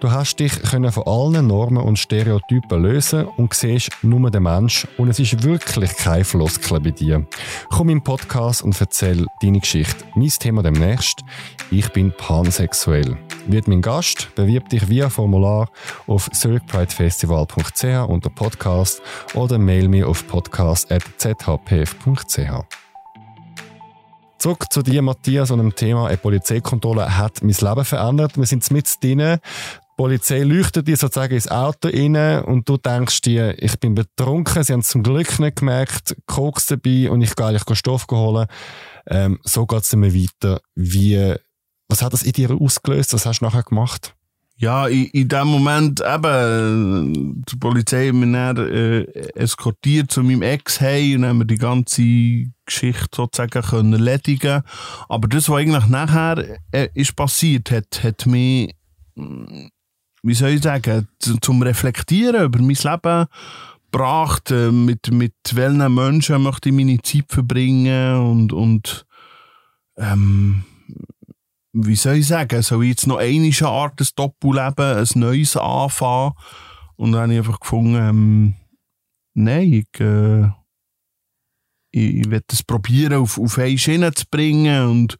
Du 0.00 0.10
hast 0.10 0.36
dich 0.36 0.60
können 0.62 0.92
von 0.92 1.04
allen 1.06 1.46
Normen 1.46 1.82
und 1.82 1.98
Stereotypen 1.98 2.82
lösen 2.82 3.24
und 3.24 3.54
siehst 3.54 3.90
nur 4.02 4.30
den 4.30 4.42
Mensch 4.42 4.86
und 4.98 5.08
es 5.08 5.18
ist 5.18 5.44
wirklich 5.44 5.96
kein 5.96 6.24
Floskel 6.24 6.80
bei 6.80 6.90
dir. 6.90 7.26
Komm 7.70 7.88
im 7.88 8.02
Podcast 8.02 8.62
und 8.62 8.78
erzähl 8.78 9.24
deine 9.40 9.60
Geschichte. 9.60 10.04
Mein 10.14 10.28
Thema 10.28 10.62
demnächst, 10.62 11.20
ich 11.70 11.88
bin 11.90 12.12
pansexuell. 12.12 13.16
Wird 13.46 13.66
mein 13.66 13.82
Gast, 13.82 14.28
bewirb 14.36 14.68
dich 14.68 14.88
via 14.88 15.10
Formular 15.10 15.68
auf 16.06 16.30
zurichpridefestival.ch 16.30 18.08
unter 18.08 18.30
Podcast 18.30 19.02
oder 19.34 19.58
mail 19.58 19.88
mir 19.88 20.08
auf 20.08 20.26
podcast.zhpf.ch. 20.28 22.50
Zurück 24.38 24.66
zu 24.70 24.82
dir, 24.82 25.02
Matthias, 25.02 25.50
und 25.50 25.58
dem 25.58 25.74
Thema 25.74 26.06
eine 26.06 26.16
Polizeikontrolle 26.16 27.16
hat 27.16 27.42
mein 27.42 27.54
Leben 27.54 27.84
verändert. 27.84 28.36
Wir 28.36 28.46
sind 28.46 28.70
mit 28.70 29.02
drin. 29.02 29.18
Die 29.18 29.38
Polizei 29.96 30.42
leuchtet 30.42 30.88
dir 30.88 30.96
sozusagen 30.96 31.34
ins 31.34 31.48
Auto 31.48 31.88
rein 31.88 32.44
und 32.44 32.68
du 32.68 32.76
denkst 32.76 33.22
dir, 33.22 33.60
ich 33.62 33.78
bin 33.78 33.94
betrunken, 33.94 34.62
sie 34.62 34.72
haben 34.72 34.80
es 34.80 34.88
zum 34.88 35.02
Glück 35.02 35.38
nicht 35.38 35.56
gemerkt, 35.56 36.16
Koks 36.26 36.66
dabei 36.66 37.10
und 37.10 37.22
ich 37.22 37.36
gehe 37.36 37.46
eigentlich 37.46 37.78
Stoff 37.78 38.06
holen. 38.10 38.46
Ähm, 39.06 39.38
so 39.42 39.66
geht 39.66 39.82
es 39.82 39.92
immer 39.92 40.14
weiter. 40.14 40.60
Wie, 40.74 41.34
was 41.92 42.00
hat 42.00 42.14
das 42.14 42.22
in 42.22 42.32
dir 42.32 42.50
ausgelöst? 42.50 43.12
Was 43.12 43.26
hast 43.26 43.40
du 43.40 43.44
nachher 43.44 43.62
gemacht? 43.62 44.14
Ja, 44.56 44.86
in, 44.86 45.04
in 45.06 45.28
dem 45.28 45.46
Moment 45.46 46.00
eben, 46.00 47.44
die 47.44 47.56
Polizei 47.56 48.06
hat 48.06 48.14
mich 48.14 48.32
dann 48.32 48.56
äh, 48.56 49.02
eskortiert 49.34 50.10
zu 50.10 50.22
meinem 50.22 50.40
Ex 50.40 50.80
hey 50.80 51.14
und 51.14 51.26
haben 51.26 51.40
wir 51.40 51.44
die 51.44 51.58
ganze 51.58 52.46
Geschichte 52.64 53.08
sozusagen 53.14 53.62
können 53.62 53.92
erledigen 53.92 54.62
Aber 55.10 55.28
das, 55.28 55.50
was 55.50 55.58
eigentlich 55.58 55.86
nachher 55.86 56.58
äh, 56.70 56.88
ist 56.94 57.14
passiert, 57.14 57.70
hat, 57.70 58.02
hat 58.02 58.24
mich, 58.24 58.74
mm, 59.16 59.66
wie 60.22 60.34
soll 60.34 60.50
ich 60.50 60.62
sagen, 60.62 61.08
zum 61.18 61.60
Reflektieren 61.60 62.44
über 62.44 62.58
mein 62.60 62.68
Leben 62.68 63.26
gebracht, 63.90 64.50
äh, 64.50 64.72
mit, 64.72 65.12
mit 65.12 65.34
welchen 65.52 65.94
Menschen 65.94 66.42
möchte 66.42 66.70
ich 66.70 66.74
meine 66.74 67.02
Zeit 67.02 67.26
verbringen 67.28 68.16
und, 68.16 68.52
und 68.54 69.04
ähm, 69.98 70.64
wie 71.72 71.96
soll 71.96 72.16
ich 72.16 72.26
sagen, 72.26 72.62
soll 72.62 72.84
ich 72.84 72.90
jetzt 72.90 73.06
noch 73.06 73.16
eine 73.16 73.50
Art 73.62 74.00
ein 74.00 74.06
Doppelleben, 74.14 74.98
ein 74.98 75.08
neues 75.14 75.56
anfangen? 75.56 76.34
Und 76.96 77.12
dann 77.12 77.22
habe 77.22 77.32
ich 77.32 77.38
einfach 77.38 77.60
gefunden, 77.60 77.94
ähm, 77.94 78.54
nein, 79.34 79.72
ich, 79.72 80.00
äh, 80.00 80.44
ich, 81.90 82.16
ich 82.16 82.30
werde 82.30 82.44
es 82.52 82.62
probieren, 82.62 83.14
auf, 83.14 83.38
auf 83.38 83.58
eine 83.58 83.78
Schiene 83.78 84.12
zu 84.12 84.24
bringen. 84.30 84.88
Und 84.88 85.16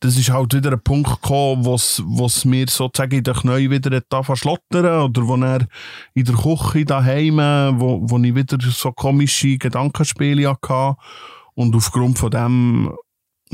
das 0.00 0.16
ist 0.16 0.30
halt 0.30 0.54
wieder 0.54 0.72
ein 0.72 0.82
Punkt 0.82 1.22
gekommen, 1.22 1.66
was, 1.66 2.02
was 2.06 2.44
mir 2.44 2.66
sozusagen 2.68 3.18
in 3.18 3.24
der 3.24 3.34
Knie 3.34 3.70
wieder 3.70 4.00
verschlottern 4.22 5.02
oder 5.02 5.26
wo 5.26 5.36
er 5.36 5.66
in 6.14 6.24
der 6.24 6.34
Küche 6.36 6.84
daheim, 6.84 7.38
wo, 7.80 8.00
wo 8.08 8.18
ich 8.18 8.34
wieder 8.34 8.58
so 8.60 8.92
komische 8.92 9.58
Gedankenspiele 9.58 10.48
hatte. 10.48 10.96
Und 11.54 11.74
aufgrund 11.74 12.18
von 12.18 12.30
dem 12.30 12.92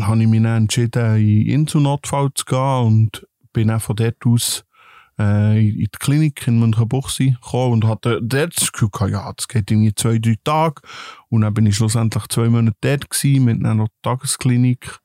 habe 0.00 0.22
ich 0.22 0.28
mich 0.28 0.42
dann 0.42 0.62
entschieden, 0.62 1.16
in 1.16 1.46
Inselnotfall 1.46 2.31
zu 2.35 2.44
gehen 2.44 2.87
und 2.87 3.26
bin 3.52 3.70
auch 3.70 3.83
von 3.83 3.96
dort 3.96 4.16
aus 4.24 4.64
äh, 5.18 5.68
in 5.68 5.78
die 5.78 5.98
Klinik 5.98 6.46
in 6.46 6.59
Münchenbuchsee 6.59 7.37
gekommen 7.42 7.72
und 7.74 7.85
hatte 7.87 8.20
dort 8.22 8.57
das 8.57 8.72
Gefühl 8.72 8.88
gehabt, 8.90 9.12
ja, 9.12 9.33
das 9.37 9.48
geht 9.48 9.70
irgendwie 9.70 9.94
zwei, 9.94 10.18
drei 10.18 10.37
Tage. 10.42 10.83
Und 11.28 11.42
dann 11.42 11.55
bin 11.55 11.66
ich 11.66 11.76
schlussendlich 11.76 12.26
zwei 12.28 12.48
Monate 12.48 12.76
dort 12.81 13.11
gewesen, 13.11 13.44
mit 13.44 13.64
einer 13.64 13.88
Tagesklinik. 14.02 14.98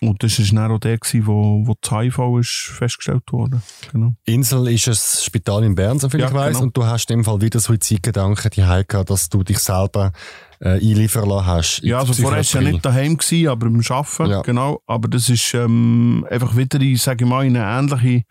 Und 0.00 0.20
das 0.24 0.36
war 0.40 0.46
dann 0.46 0.72
auch 0.72 0.80
der, 0.80 0.98
gewesen, 0.98 1.26
wo, 1.28 1.64
wo 1.64 1.76
das 1.80 1.92
HIV 1.92 2.18
ist 2.40 2.72
festgestellt 2.76 3.22
wurde. 3.30 3.62
Genau. 3.92 4.14
Insel 4.24 4.66
ist 4.66 4.88
ein 4.88 4.96
Spital 4.96 5.62
in 5.62 5.76
Bern, 5.76 6.00
soviel 6.00 6.20
ja, 6.20 6.26
ich 6.26 6.34
weiss. 6.34 6.54
Genau. 6.54 6.64
Und 6.64 6.76
du 6.76 6.84
hast 6.84 7.08
in 7.08 7.18
dem 7.18 7.24
Fall 7.24 7.40
wieder 7.40 7.60
Suizidgedanken, 7.60 8.50
die 8.50 8.62
gehabt, 8.62 9.10
dass 9.10 9.28
du 9.28 9.44
dich 9.44 9.60
selber 9.60 10.12
äh, 10.62 10.74
einliefern 10.74 11.28
lassen 11.28 11.46
hast. 11.46 11.80
Ja, 11.82 11.98
also 11.98 12.12
vorher 12.14 12.44
war 12.44 12.62
ja 12.62 12.70
nicht 12.70 12.84
daheim, 12.84 13.16
gewesen, 13.16 13.48
aber 13.48 13.68
beim 13.68 13.82
Arbeiten, 13.88 14.30
ja. 14.30 14.42
genau. 14.42 14.80
Aber 14.86 15.08
das 15.08 15.28
ist 15.28 15.54
ähm, 15.54 16.24
einfach 16.30 16.56
wieder, 16.56 16.80
ich 16.80 17.02
sage 17.02 17.26
mal, 17.26 17.44
in 17.44 17.56
eine 17.56 17.80
ähnliche 17.80 18.24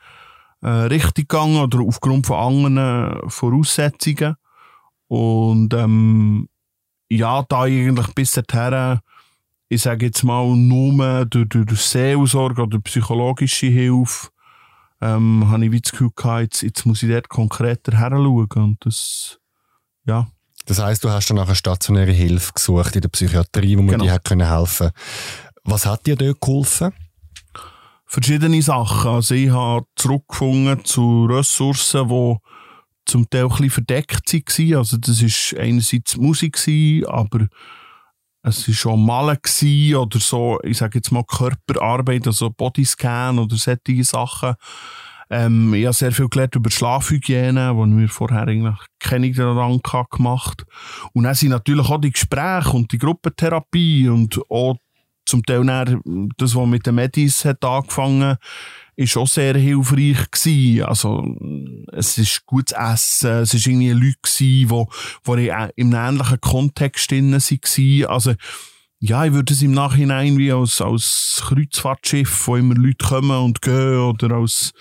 äh, 0.61 0.67
Richtung 0.69 1.25
gegangen 1.27 1.57
oder 1.57 1.81
aufgrund 1.81 2.25
von 2.27 2.37
anderen 2.37 3.29
Voraussetzungen. 3.29 4.35
Und 5.07 5.73
ähm, 5.73 6.47
ja, 7.09 7.43
da 7.49 7.63
eigentlich 7.63 8.07
bis 8.15 8.31
dahin, 8.31 8.99
ich 9.67 9.81
sage 9.81 10.05
jetzt 10.05 10.23
mal, 10.23 10.55
nur 10.55 11.25
durch, 11.25 11.49
durch 11.49 11.81
Seelsorge 11.81 12.61
oder 12.61 12.79
psychologische 12.79 13.67
Hilfe, 13.67 14.29
ähm, 15.01 15.49
habe 15.49 15.65
ich 15.65 15.81
das 15.81 15.91
Gefühl 15.91 16.11
gehabt, 16.15 16.41
jetzt, 16.43 16.61
jetzt 16.61 16.85
muss 16.85 17.03
ich 17.03 17.09
dort 17.09 17.27
konkreter 17.27 17.97
heranschauen. 17.97 18.47
Und 18.55 18.77
das, 18.85 19.39
ja, 20.05 20.27
das 20.65 20.79
heißt, 20.79 21.03
du 21.03 21.09
hast 21.09 21.29
dann 21.29 21.37
nachher 21.37 21.55
stationäre 21.55 22.11
Hilfe 22.11 22.53
gesucht 22.53 22.95
in 22.95 23.01
der 23.01 23.09
Psychiatrie, 23.09 23.77
wo 23.77 23.81
man 23.81 23.91
genau. 23.91 24.03
dir 24.05 24.13
hat 24.13 24.25
können 24.25 24.47
helfen. 24.47 24.91
Was 25.63 25.85
hat 25.85 26.05
dir 26.05 26.15
dort 26.15 26.41
geholfen? 26.41 26.93
Verschiedene 28.05 28.61
Sachen. 28.61 29.11
Also 29.11 29.35
ich 29.35 29.49
habe 29.49 29.85
zurückgefunden 29.95 30.83
zu 30.83 31.25
Ressourcen, 31.25 32.09
die 32.09 32.35
zum 33.05 33.29
Teil 33.29 33.43
ein 33.43 33.49
bisschen 33.49 33.69
verdeckt 33.69 34.33
waren. 34.33 34.75
Also 34.75 34.97
das 34.97 35.21
war 35.21 35.59
einerseits 35.61 36.17
Musik, 36.17 36.57
aber 37.07 37.47
es 38.43 38.67
war 38.67 38.75
schon 38.75 39.05
Malen 39.05 39.95
oder 39.95 40.19
so, 40.19 40.59
ich 40.63 40.77
sage 40.77 40.97
jetzt 40.97 41.11
mal 41.11 41.23
Körperarbeit, 41.23 42.27
also 42.27 42.49
Bodyscan 42.49 43.39
oder 43.39 43.55
solche 43.55 44.03
Sachen. 44.03 44.55
Ähm, 45.31 45.73
ich 45.73 45.85
habe 45.85 45.93
sehr 45.93 46.11
viel 46.11 46.27
gelernt 46.27 46.55
über 46.55 46.69
Schlafhygiene, 46.69 47.75
wo 47.75 47.85
wir 47.85 48.09
vorher 48.09 48.47
eigentlich 48.47 48.75
keine 48.99 49.31
daran 49.31 49.79
gemacht 50.11 50.65
Und 51.13 51.23
dann 51.23 51.35
sind 51.35 51.49
natürlich 51.49 51.89
auch 51.89 52.01
die 52.01 52.11
Gespräche 52.11 52.71
und 52.71 52.91
die 52.91 52.97
Gruppentherapie 52.97 54.09
und 54.09 54.39
auch 54.49 54.75
zum 55.25 55.43
Teil 55.43 55.65
dann 55.65 56.29
das, 56.37 56.55
was 56.55 56.67
mit 56.67 56.85
den 56.85 56.95
Medis 56.95 57.45
hat 57.45 57.63
angefangen 57.63 58.37
ist 58.97 59.17
auch 59.17 59.27
sehr 59.27 59.57
hilfreich 59.57 60.29
gewesen. 60.31 60.83
Also, 60.83 61.35
es 61.91 62.17
ist 62.17 62.45
gutes 62.45 62.77
Essen, 62.77 63.41
es 63.41 63.53
ist 63.53 63.65
irgendwie 63.65 63.91
Leute 63.91 64.17
gewesen, 64.21 64.69
wo 65.23 65.35
ich 65.35 65.51
im 65.75 65.93
ähnlichen 65.93 66.41
Kontext 66.41 67.09
drin 67.09 67.31
waren. 67.31 68.05
Also, 68.05 68.33
ja, 68.99 69.25
ich 69.25 69.33
würde 69.33 69.53
es 69.53 69.61
im 69.61 69.71
Nachhinein 69.71 70.37
wie 70.37 70.51
als, 70.51 70.81
als 70.81 71.41
Kreuzfahrtschiff, 71.45 72.47
wo 72.47 72.57
immer 72.57 72.75
Leute 72.75 73.03
kommen 73.03 73.45
und 73.45 73.61
gehen, 73.61 73.97
oder 73.97 74.35
als 74.35 74.73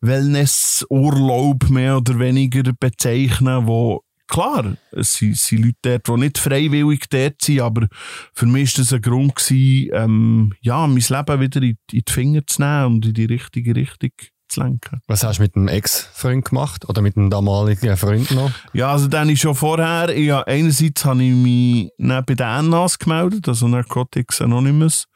Wellnessurlaub 0.00 1.68
mehr 1.68 1.98
oder 1.98 2.18
weniger 2.18 2.72
bezeichnen, 2.72 3.66
wo 3.66 4.02
klar, 4.30 4.76
es 4.92 5.14
sind, 5.14 5.36
sind 5.36 5.64
Leute 5.64 5.76
dort, 5.82 6.08
die 6.08 6.24
nicht 6.24 6.38
freiwillig 6.38 7.08
dort 7.10 7.42
sind, 7.42 7.60
aber 7.60 7.88
für 8.32 8.46
mich 8.46 8.76
war 8.76 8.82
das 8.82 8.92
ein 8.92 9.02
Grund, 9.02 9.34
gewesen, 9.34 9.90
ähm, 9.92 10.52
ja, 10.60 10.86
mein 10.86 11.04
Leben 11.06 11.40
wieder 11.40 11.62
in, 11.62 11.76
in, 11.92 12.02
die 12.06 12.12
Finger 12.12 12.46
zu 12.46 12.62
nehmen 12.62 12.86
und 12.86 13.06
in 13.06 13.14
die 13.14 13.24
richtige 13.26 13.74
Richtung 13.74 14.10
zu 14.48 14.60
lenken. 14.60 15.00
Was 15.06 15.22
hast 15.22 15.38
du 15.38 15.42
mit 15.42 15.56
einem 15.56 15.68
Ex-Freund 15.68 16.44
gemacht 16.46 16.88
oder 16.88 17.02
mit 17.02 17.16
einem 17.16 17.30
damaligen 17.30 17.96
Freund 17.96 18.30
noch? 18.30 18.50
Ja, 18.72 18.92
also 18.92 19.08
dann 19.08 19.28
ist 19.28 19.40
schon 19.40 19.54
vorher, 19.54 20.16
ja, 20.18 20.42
einerseits 20.42 21.04
habe 21.04 21.22
ich 21.22 21.34
mich 21.34 21.90
bei 21.98 22.34
den 22.34 22.70
NAS 22.70 22.98
gemeldet, 22.98 23.48
also 23.48 23.68
Narcotics 23.68 24.40
Anonymous, 24.40 25.06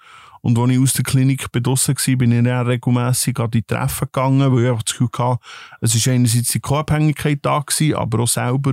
und 0.45 0.59
als 0.59 0.71
ich 0.73 0.79
aus 0.79 0.93
der 0.93 1.05
Klinik 1.05 1.51
draussen 1.51 1.97
war, 1.97 2.17
bin 2.17 2.33
ich 2.33 2.45
dann 2.45 2.67
regelmässig 2.67 3.41
an 3.41 3.51
die 3.51 3.63
Treffen 3.63 4.09
gegangen, 4.13 4.53
weil 4.53 4.65
ich 4.65 4.71
einfach 4.71 4.83
das 4.83 4.93
Gefühl 4.93 5.09
hatte, 5.17 5.41
es 5.81 6.07
war 6.07 6.13
einerseits 6.13 6.49
die 6.49 6.61
Co-Abhängigkeit 6.61 7.39
da, 7.41 7.61
gewesen, 7.61 7.95
aber 7.95 8.23
auch 8.23 8.29
selber. 8.29 8.73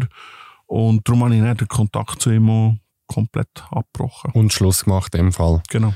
Und 0.66 1.08
darum 1.08 1.24
habe 1.24 1.34
ich 1.34 1.42
dann 1.42 1.56
den 1.56 1.70
Kontakt 1.70 2.22
zu 2.22 2.30
ihm 2.30 2.78
komplett 3.08 3.48
abgebrochen. 3.70 4.32
Und 4.34 4.52
Schluss 4.52 4.84
gemacht 4.84 5.16
in 5.16 5.28
dem 5.28 5.32
Fall. 5.32 5.64
Genau. 5.70 5.94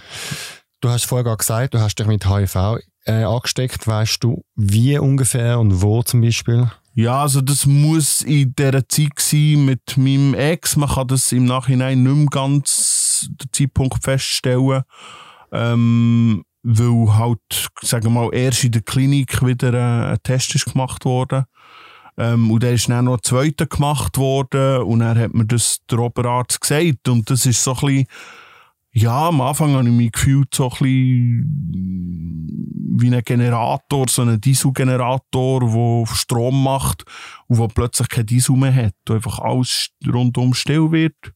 Du 0.80 0.88
hast 0.88 1.08
vorher 1.08 1.36
gesagt, 1.36 1.74
du 1.74 1.82
hast 1.82 2.00
dich 2.00 2.08
mit 2.08 2.26
HIV 2.26 2.80
äh, 3.04 3.24
angesteckt. 3.24 3.86
Weißt 3.86 4.24
du, 4.24 4.46
wie 4.56 4.98
ungefähr 4.98 5.60
und 5.60 5.82
wo 5.82 6.04
zum 6.04 6.22
Beispiel? 6.22 6.72
Ja, 6.94 7.24
also 7.24 7.42
das 7.42 7.66
muss 7.66 8.22
in 8.22 8.56
dieser 8.56 8.88
Zeit 8.88 9.20
sein 9.20 9.66
mit 9.66 9.98
meinem 9.98 10.36
Ex. 10.36 10.78
Man 10.78 10.88
kann 10.88 11.10
das 11.10 11.34
im 11.34 11.44
Nachhinein 11.44 12.02
nicht 12.02 12.16
mehr 12.16 12.28
ganz 12.28 13.28
den 13.30 13.52
Zeitpunkt 13.52 14.02
feststellen. 14.02 14.84
Ähm, 15.56 16.44
weil 16.64 17.18
halt, 17.18 17.70
sagen 17.82 18.06
wir 18.06 18.10
mal, 18.12 18.30
erst 18.34 18.64
in 18.64 18.72
der 18.72 18.82
Klinik 18.82 19.46
wieder 19.46 19.74
äh, 19.74 20.14
ein 20.14 20.18
Test 20.24 20.56
ist 20.56 20.66
gemacht 20.66 21.06
worden. 21.06 21.46
Ähm, 22.18 22.50
und 22.50 22.64
der 22.64 22.74
ist 22.74 22.90
dann 22.90 23.06
noch 23.06 23.18
ein 23.18 23.24
zweiter 23.24 23.68
gemacht 23.68 24.18
worden 24.18 24.84
und 24.84 25.00
dann 25.00 25.18
hat 25.18 25.34
mir 25.34 25.46
das 25.46 25.80
der 25.90 26.00
Oberarzt 26.00 26.60
gesagt. 26.62 27.08
Und 27.08 27.30
das 27.30 27.46
ist 27.46 27.64
so 27.64 27.76
ein 27.76 27.80
bisschen, 27.86 28.06
ja, 28.94 29.28
am 29.28 29.42
Anfang 29.42 29.74
habe 29.74 29.88
ich 29.88 29.94
mich 29.94 30.12
gefühlt 30.14 30.56
so 30.56 30.66
ein 30.66 30.70
bisschen 30.70 31.56
wie 32.98 33.14
ein 33.14 33.22
Generator, 33.24 34.08
so 34.08 34.22
ein 34.22 34.40
Dieselgenerator, 34.40 35.60
der 35.60 36.16
Strom 36.16 36.64
macht 36.64 37.04
und 37.48 37.58
wo 37.58 37.68
plötzlich 37.68 38.08
kein 38.08 38.26
Diesel 38.26 38.56
mehr 38.56 38.74
hat, 38.74 38.96
wo 39.06 39.14
einfach 39.14 39.40
alles 39.40 39.90
rundum 40.08 40.54
still 40.54 40.92
wird. 40.92 41.34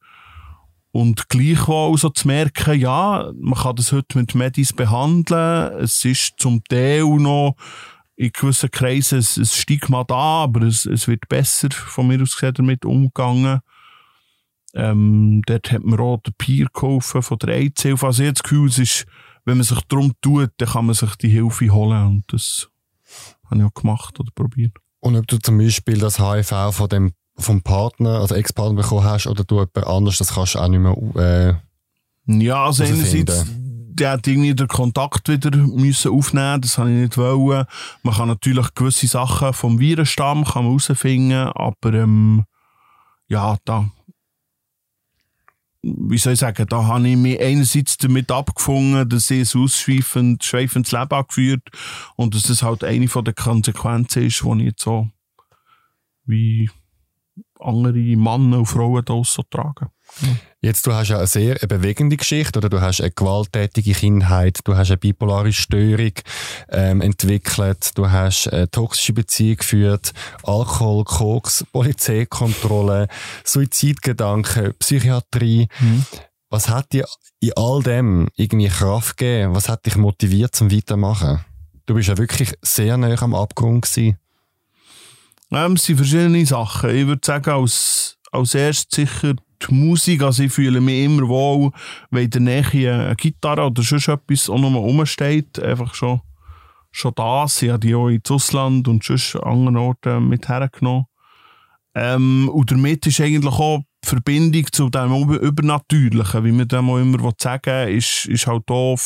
Und 0.92 1.30
gleichwohl 1.30 1.98
so 1.98 2.10
zu 2.10 2.28
merken, 2.28 2.80
ja, 2.80 3.32
man 3.40 3.60
kann 3.60 3.76
das 3.76 3.92
heute 3.92 4.18
mit 4.18 4.34
Medis 4.34 4.74
behandeln. 4.74 5.74
Es 5.80 6.04
ist 6.04 6.34
zum 6.38 6.64
Teil 6.64 7.04
noch 7.04 7.56
in 8.16 8.32
gewissen 8.34 8.72
Kreisen 8.72 9.20
ein, 9.20 9.46
Stigma 9.46 10.04
da, 10.04 10.44
aber 10.44 10.64
es, 10.64 10.86
es 10.86 11.08
wird 11.08 11.30
besser 11.30 11.70
von 11.72 12.08
mir 12.08 12.22
aus 12.22 12.34
gesehen 12.36 12.54
damit 12.56 12.86
umgegangen. 12.86 13.60
Ähm, 14.74 15.42
dort 15.46 15.72
hat 15.72 15.84
man 15.84 16.00
auch 16.00 16.22
den 16.22 16.34
Peer 16.38 16.68
geholfen 16.74 17.22
von 17.22 17.38
der 17.38 17.56
AIDS-Hilfe. 17.56 18.06
Also 18.06 18.24
das 18.24 18.44
Gefühl, 18.44 18.68
es 18.68 18.80
ist, 18.80 19.06
wenn 19.46 19.58
man 19.58 19.64
sich 19.64 19.82
darum 19.88 20.14
tut, 20.22 20.52
dann 20.58 20.70
kann 20.70 20.88
man 20.88 20.96
sich 20.96 21.16
die 21.16 21.30
Hilfe 21.30 21.70
holen. 21.70 22.08
Und 22.08 22.24
das 22.28 22.68
habe 23.46 23.62
ich 23.62 23.64
auch 23.64 23.74
gemacht 23.74 24.20
oder 24.20 24.32
probiert. 24.34 24.76
Und 25.00 25.16
ob 25.16 25.28
du 25.28 25.38
zum 25.38 25.58
Beispiel 25.58 25.98
das 25.98 26.20
HIV 26.20 26.72
von 26.72 26.90
dem 26.90 27.14
vom 27.40 27.62
Partner, 27.62 28.20
also 28.20 28.36
Ex-Partner 28.36 28.82
bekommen 28.82 29.04
hast 29.04 29.28
oder 29.28 29.44
du 29.44 29.56
jemand 29.56 29.88
anders, 29.88 30.18
das 30.18 30.34
kannst 30.34 30.56
du 30.56 30.60
auch 30.60 30.68
nicht 30.68 30.80
mehr 30.80 31.60
äh, 32.28 32.44
Ja, 32.44 32.66
also 32.66 32.84
einerseits, 32.84 33.46
der 34.00 34.12
hat 34.12 34.28
irgendwie 34.28 34.56
den 34.56 34.68
Kontakt 34.68 35.28
wieder 35.28 35.56
müssen 35.58 36.12
aufnehmen 36.12 36.62
das 36.62 36.78
habe 36.78 36.92
ich 36.92 36.98
nicht 36.98 37.18
wollen. 37.18 37.66
Man 38.04 38.16
kann 38.16 38.28
natürlich 38.28 38.74
gewisse 38.74 39.08
Sachen 39.08 39.54
vom 39.54 39.80
Virenstamm 39.80 40.46
kann 40.46 40.64
man 40.64 40.78
herausfinden, 40.78 41.50
aber 41.54 41.94
ähm, 41.94 42.46
ja, 43.28 43.58
da 43.66 43.90
wie 45.82 46.18
soll 46.18 46.34
ich 46.34 46.40
sagen, 46.40 46.68
da 46.68 46.86
habe 46.86 47.08
ich 47.08 47.16
mich 47.16 47.40
einerseits 47.40 47.98
damit 47.98 48.32
abgefunden, 48.32 49.08
dass 49.08 49.32
ich 49.32 49.56
ein 49.56 49.62
ausschweifend, 49.62 50.44
schweifendes 50.44 50.92
Leben 50.92 51.12
angeführt 51.12 51.70
und 52.16 52.36
dass 52.36 52.44
das 52.44 52.64
halt 52.64 52.84
eine 52.84 53.08
von 53.08 53.24
den 53.24 53.36
Konsequenzen 53.36 54.24
ist, 54.24 54.44
die 54.44 54.58
ich 54.58 54.66
jetzt 54.66 54.84
so 54.84 55.08
wie 56.26 56.70
andere 57.60 58.16
Männer 58.16 58.60
und 58.60 58.66
Frauen 58.66 59.04
da 59.06 59.22
so 59.24 59.44
tragen. 59.44 59.90
Jetzt, 60.62 60.86
du 60.88 60.94
hast 60.94 61.10
ja 61.10 61.18
eine 61.18 61.28
sehr 61.28 61.56
bewegende 61.56 62.18
Geschichte, 62.18 62.60
oder 62.60 62.70
du 62.70 62.82
hast 62.82 63.00
eine 63.00 63.12
gewalttätige 63.12 63.94
Kindheit, 63.94 64.60
du 64.64 64.76
hast 64.76 64.90
eine 64.90 64.98
bipolare 64.98 65.54
Störung 65.54 66.12
ähm, 66.70 67.02
entwickelt, 67.02 67.92
du 67.96 68.10
hast 68.10 68.52
eine 68.52 68.70
toxische 68.70 69.14
Beziehung 69.14 69.58
geführt, 69.58 70.14
Alkohol, 70.44 71.04
Koks, 71.06 71.66
Polizeikontrolle, 71.72 73.08
Suizidgedanken, 73.46 74.74
Psychiatrie. 74.80 75.68
Mhm. 75.80 76.06
Was 76.50 76.68
hat 76.68 76.92
dir 76.92 77.06
in 77.40 77.52
all 77.56 77.84
dem 77.84 78.28
irgendwie 78.36 78.70
Kraft 78.70 79.18
gegeben? 79.18 79.56
Was 79.56 79.70
hat 79.70 79.86
dich 79.86 79.96
motiviert 79.96 80.56
zum 80.56 80.72
Weitermachen? 80.72 81.40
Du 81.86 81.94
bist 81.94 82.10
ja 82.10 82.18
wirklich 82.18 82.54
sehr 82.62 82.98
nah 82.98 83.22
am 83.22 83.36
Abgrund 83.36 83.86
gewesen. 83.86 84.18
Ähm, 85.52 85.74
es 85.74 85.86
sind 85.86 85.98
verschiedene 85.98 86.46
Sachen. 86.46 86.92
Ich 86.92 87.08
würde 87.08 87.22
sagen, 87.26 87.50
als, 87.50 88.18
als 88.32 88.56
erstes 88.56 88.96
sicher 88.96 89.34
die 89.34 89.74
Musik. 89.74 90.22
Also 90.22 90.44
ich 90.44 90.54
fühle 90.54 90.80
mich 90.80 91.04
immer 91.04 91.28
wohl, 91.28 91.72
wenn 92.12 92.26
in 92.26 92.30
der 92.30 92.42
Nähe 92.42 92.94
eine 92.94 93.16
Gitarre 93.16 93.66
oder 93.66 93.82
sonst 93.82 94.08
etwas 94.08 94.50
auch 94.50 94.60
nochmal 94.60 94.82
rumsteht. 94.82 95.60
Einfach 95.60 95.94
schon, 95.96 96.22
schon 96.92 97.14
das. 97.16 97.62
Ich 97.62 97.70
habe 97.70 97.80
die 97.80 97.96
auch 97.96 98.10
ins 98.10 98.30
Ausland 98.30 98.88
und 98.88 99.04
sonst 99.04 99.36
an 99.36 99.52
anderen 99.52 99.78
Orten 99.78 100.30
mit 100.30 100.48
hergenommen. 100.48 101.06
Ähm, 101.96 102.50
und 102.50 102.72
damit 102.72 103.08
ist 103.08 103.20
eigentlich 103.20 103.54
auch 103.54 103.82
die 104.04 104.08
Verbindung 104.08 104.66
zu 104.72 104.90
dem 104.90 105.12
Übernatürlichen, 105.34 106.44
wie 106.46 106.52
man 106.52 106.68
dem 106.68 106.90
auch 106.90 107.00
immer 107.00 107.34
sagen 107.38 107.88
will, 107.88 107.98
ist, 107.98 108.26
ist 108.26 108.48
halt 108.48 108.70
auch 108.70 108.98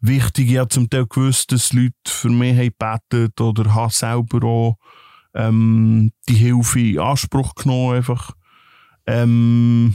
wichtig. 0.00 0.50
Ich 0.50 0.58
habe 0.58 0.68
zum 0.68 0.88
Teil 0.88 1.06
gewusst, 1.06 1.52
dass 1.52 1.74
Leute 1.74 1.92
für 2.06 2.30
mich 2.30 2.56
haben 2.56 3.02
gebetet 3.10 3.40
oder 3.40 3.74
habe 3.74 3.92
selber 3.92 4.46
auch 4.46 4.78
ähm, 5.34 6.12
die 6.28 6.34
Hilfe 6.34 6.80
in 6.80 6.98
Anspruch 6.98 7.54
genommen. 7.54 7.96
Einfach. 7.96 8.32
Ähm, 9.06 9.94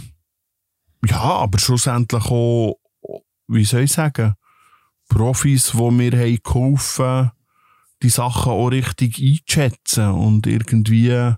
ja, 1.05 1.21
aber 1.21 1.59
schlussendlich 1.59 2.25
auch, 2.25 2.79
wie 3.47 3.65
soll 3.65 3.81
ich 3.81 3.91
sagen, 3.91 4.33
Profis, 5.09 5.71
die 5.71 5.91
mir 5.91 6.11
haben 6.11 6.37
geholfen 6.43 7.31
die 8.03 8.09
Sachen 8.09 8.51
auch 8.51 8.67
richtig 8.67 9.19
einzuschätzen 9.19 10.11
und 10.11 10.45
irgendwie 10.45 11.33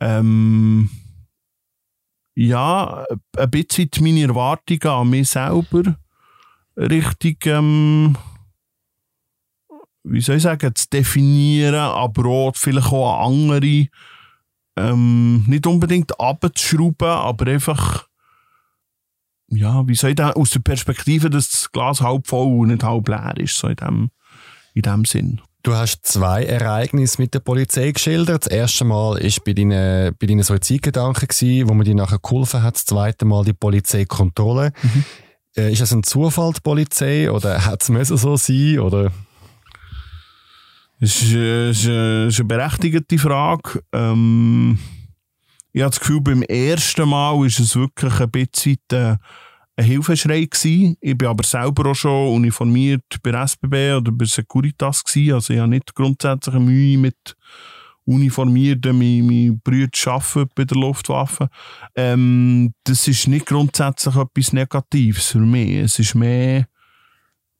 ähm, 0.00 0.90
ja, 2.34 3.04
ein 3.36 3.50
bisschen 3.50 3.90
meine 4.00 4.22
Erwartungen 4.22 4.86
an 4.86 5.10
mich 5.10 5.28
selber 5.28 5.96
richtig 6.76 7.46
ähm, 7.46 8.16
wie 10.08 10.20
soll 10.20 10.36
ich 10.36 10.42
sagen, 10.42 10.74
zu 10.74 10.88
definieren, 10.88 11.74
aber 11.74 12.26
auch 12.26 12.56
vielleicht 12.56 12.92
auch 12.92 13.20
an 13.20 13.32
andere 13.32 13.86
ähm, 14.78 15.44
nicht 15.46 15.66
unbedingt 15.66 16.18
abzuschrauben, 16.20 17.08
aber 17.08 17.50
einfach 17.50 18.06
ja, 19.48 19.86
wie 19.86 19.94
soll 19.94 20.10
ich 20.10 20.16
das, 20.16 20.34
aus 20.34 20.50
der 20.50 20.60
Perspektive, 20.60 21.30
dass 21.30 21.50
das 21.50 21.72
Glas 21.72 22.00
halb 22.00 22.26
voll 22.26 22.60
und 22.60 22.68
nicht 22.68 22.82
halb 22.82 23.08
leer 23.08 23.34
ist, 23.36 23.56
so 23.56 23.68
in 23.68 23.76
dem, 23.76 24.10
in 24.74 24.82
dem 24.82 25.04
Sinn. 25.04 25.40
Du 25.62 25.74
hast 25.74 26.06
zwei 26.06 26.44
Ereignisse 26.44 27.20
mit 27.20 27.34
der 27.34 27.40
Polizei 27.40 27.90
geschildert. 27.90 28.46
Das 28.46 28.52
erste 28.52 28.84
Mal 28.84 29.20
war 29.20 29.30
bei 29.44 29.52
deinen, 29.52 30.14
bei 30.18 30.26
deinen 30.26 30.42
Suizidgedanken, 30.42 31.68
wo 31.68 31.74
man 31.74 31.84
dir 31.84 31.94
nachher 31.94 32.20
geholfen 32.20 32.62
hat. 32.62 32.76
Das 32.76 32.84
zweite 32.84 33.24
Mal 33.24 33.44
die 33.44 33.52
Polizeikontrolle. 33.52 34.72
Mhm. 34.82 35.04
Äh, 35.56 35.72
ist 35.72 35.80
das 35.80 35.92
ein 35.92 36.04
Zufall, 36.04 36.52
die 36.52 36.60
Polizei, 36.60 37.30
oder 37.30 37.64
hat 37.64 37.88
es 37.88 38.08
so 38.08 38.36
sein, 38.36 38.78
oder? 38.78 39.10
Ist, 40.98 41.32
äh, 41.32 41.70
ist, 41.70 41.86
eine 41.86 42.44
berechtigte 42.44 43.18
Frage. 43.18 43.82
Ähm, 43.92 44.78
ich 45.72 45.82
habe 45.82 45.90
das 45.90 46.00
Gefühl, 46.00 46.22
beim 46.22 46.42
ersten 46.42 47.08
Mal 47.08 47.34
war 47.34 47.44
es 47.44 47.76
wirklich 47.76 48.18
ein 48.18 48.30
bisschen 48.30 48.78
äh, 48.92 49.16
ein 49.76 49.84
Hilfeschrei 49.84 50.44
gewesen. 50.44 50.96
Ich 51.00 51.18
bin 51.18 51.28
aber 51.28 51.44
selber 51.44 51.90
auch 51.90 51.94
schon 51.94 52.34
uniformiert 52.34 53.04
bei 53.22 53.30
SBB 53.30 53.96
oder 53.98 54.10
bei 54.10 54.24
Securitas 54.24 55.04
gewesen. 55.04 55.34
Also 55.34 55.52
ich 55.52 55.58
habe 55.58 55.68
nicht 55.68 55.94
grundsätzlich 55.94 56.54
Mühe 56.54 56.96
mit 56.96 57.36
Uniformierten, 58.06 58.96
meine, 58.96 59.22
meine 59.22 59.52
Brüder 59.52 59.90
arbeiten 60.12 60.50
bei 60.54 60.64
der 60.64 60.78
Luftwaffe. 60.78 61.48
Ähm, 61.94 62.72
das 62.84 63.06
ist 63.06 63.28
nicht 63.28 63.46
grundsätzlich 63.46 64.16
etwas 64.16 64.52
Negatives 64.52 65.32
für 65.32 65.40
mich. 65.40 65.72
Es 65.72 65.98
ist 65.98 66.14
mehr 66.14 66.66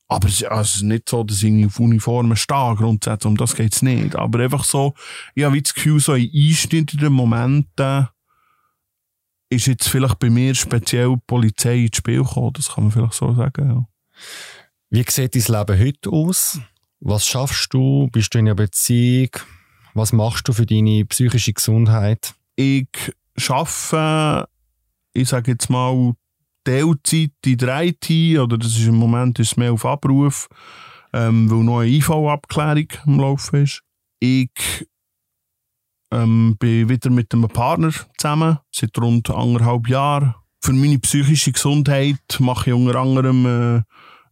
Aber 0.09 0.29
es 0.29 0.45
also, 0.45 0.61
es 0.61 0.77
ist 0.77 0.83
nicht 0.83 1.09
so, 1.09 1.25
dass 1.25 1.43
ich 1.43 1.67
auf 1.67 1.81
Uniformen 1.81 2.37
stehe, 2.37 2.75
grundsätzlich, 2.77 3.27
um 3.27 3.37
das 3.37 3.57
geht 3.57 3.75
es 3.75 3.83
nicht. 3.83 4.15
Aber 4.15 4.39
einfach 4.39 4.65
so, 4.65 4.95
ich 5.35 5.45
habe 5.45 5.61
das 5.61 5.75
Gefühl, 5.75 5.99
so 5.99 6.15
in 6.15 6.31
einschneidenden 6.33 7.13
Momenten 7.13 8.09
ist 9.49 9.67
jetzt 9.67 9.89
vielleicht 9.89 10.19
bei 10.19 10.31
mir 10.31 10.55
speziell 10.55 11.11
die 11.11 11.23
Polizei 11.27 11.85
ins 11.85 11.97
Spiel 11.97 12.23
gekommen, 12.23 12.53
das 12.53 12.69
kann 12.69 12.85
man 12.85 12.93
vielleicht 12.93 13.15
so 13.15 13.35
sagen, 13.35 13.69
ja. 13.69 13.89
Wie 14.91 15.05
sieht 15.09 15.35
dein 15.35 15.59
Leben 15.59 15.81
heute 15.81 16.11
aus? 16.11 16.61
Was 17.01 17.27
schaffst 17.27 17.75
du? 17.75 18.09
Bist 18.13 18.33
du 18.33 18.39
in 18.39 18.47
einer 18.47 18.55
Beziehung? 18.55 19.31
Was 19.95 20.13
machst 20.13 20.47
du 20.49 20.53
für 20.53 20.67
deine 20.67 21.05
psychische 21.07 21.53
Gesundheit? 21.53 22.35
Ich 22.55 22.89
arbeite, 23.49 24.49
ich 25.13 25.29
sage 25.29 25.53
jetzt 25.53 25.69
mal, 25.69 26.15
Teilzeit 26.67 27.31
in 27.45 27.59
der 27.59 27.85
IT, 27.85 28.39
oder 28.39 28.59
das 28.59 28.77
ist 28.77 28.87
im 28.87 28.97
Moment 28.97 29.39
ist 29.39 29.57
mehr 29.57 29.73
auf 29.73 29.87
Abruf, 29.87 30.49
ähm, 31.12 31.49
weil 31.49 31.62
noch 31.62 31.81
eine 31.81 31.91
IV-Abklärung 31.91 32.89
am 33.07 33.21
Laufen 33.21 33.62
ist. 33.62 33.83
Ich 34.19 34.51
ähm, 36.11 36.57
bin 36.59 36.89
wieder 36.89 37.11
mit 37.11 37.33
einem 37.33 37.49
Partner 37.49 37.93
zusammen, 38.19 38.59
seit 38.73 38.99
rund 38.99 39.31
anderthalb 39.31 39.89
Jahren. 39.89 40.35
Für 40.61 40.73
meine 40.73 40.99
psychische 40.99 41.53
Gesundheit 41.53 42.19
mache 42.41 42.71
ich 42.71 42.77
unter 42.77 42.99
anderem 42.99 43.47
äh, 43.47 43.83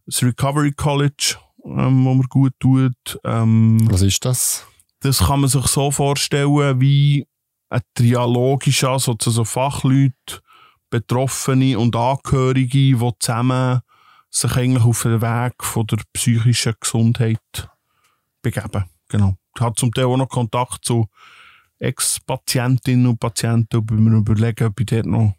das 0.05 0.21
Recovery 0.21 0.73
College, 0.73 1.37
ähm, 1.63 2.03
wo 2.03 2.13
mir 2.15 2.27
gut 2.27 2.53
tut. 2.59 3.19
Ähm, 3.23 3.79
Was 3.89 4.01
ist 4.01 4.25
das? 4.25 4.67
Das 4.99 5.19
kann 5.19 5.39
man 5.39 5.49
sich 5.49 5.67
so 5.67 5.89
vorstellen, 5.89 6.81
wie 6.81 7.25
ein 7.69 7.81
Trialog 7.93 8.67
ist, 8.67 8.83
also 8.83 9.15
Fachleute, 9.45 10.41
Betroffene 10.89 11.77
und 11.77 11.95
Angehörige, 11.95 12.67
die 12.67 13.11
zusammen 13.19 13.81
sich 14.29 14.55
eigentlich 14.55 14.83
auf 14.83 15.03
den 15.03 15.21
Weg 15.21 15.63
von 15.63 15.87
der 15.87 15.97
psychischen 16.13 16.73
Gesundheit 16.79 17.69
begeben. 18.41 18.85
Genau. 19.07 19.35
Ich 19.55 19.61
habe 19.61 19.75
zum 19.75 19.93
Teil 19.93 20.05
auch 20.05 20.17
noch 20.17 20.29
Kontakt 20.29 20.83
zu 20.83 21.07
Ex-Patientinnen 21.79 23.07
und 23.07 23.19
Patienten 23.19 23.77
und 23.77 23.91
wir 23.91 24.17
überlegen, 24.17 24.67
ob 24.67 24.79
ich 24.79 24.85
dort 24.85 25.05
noch 25.05 25.33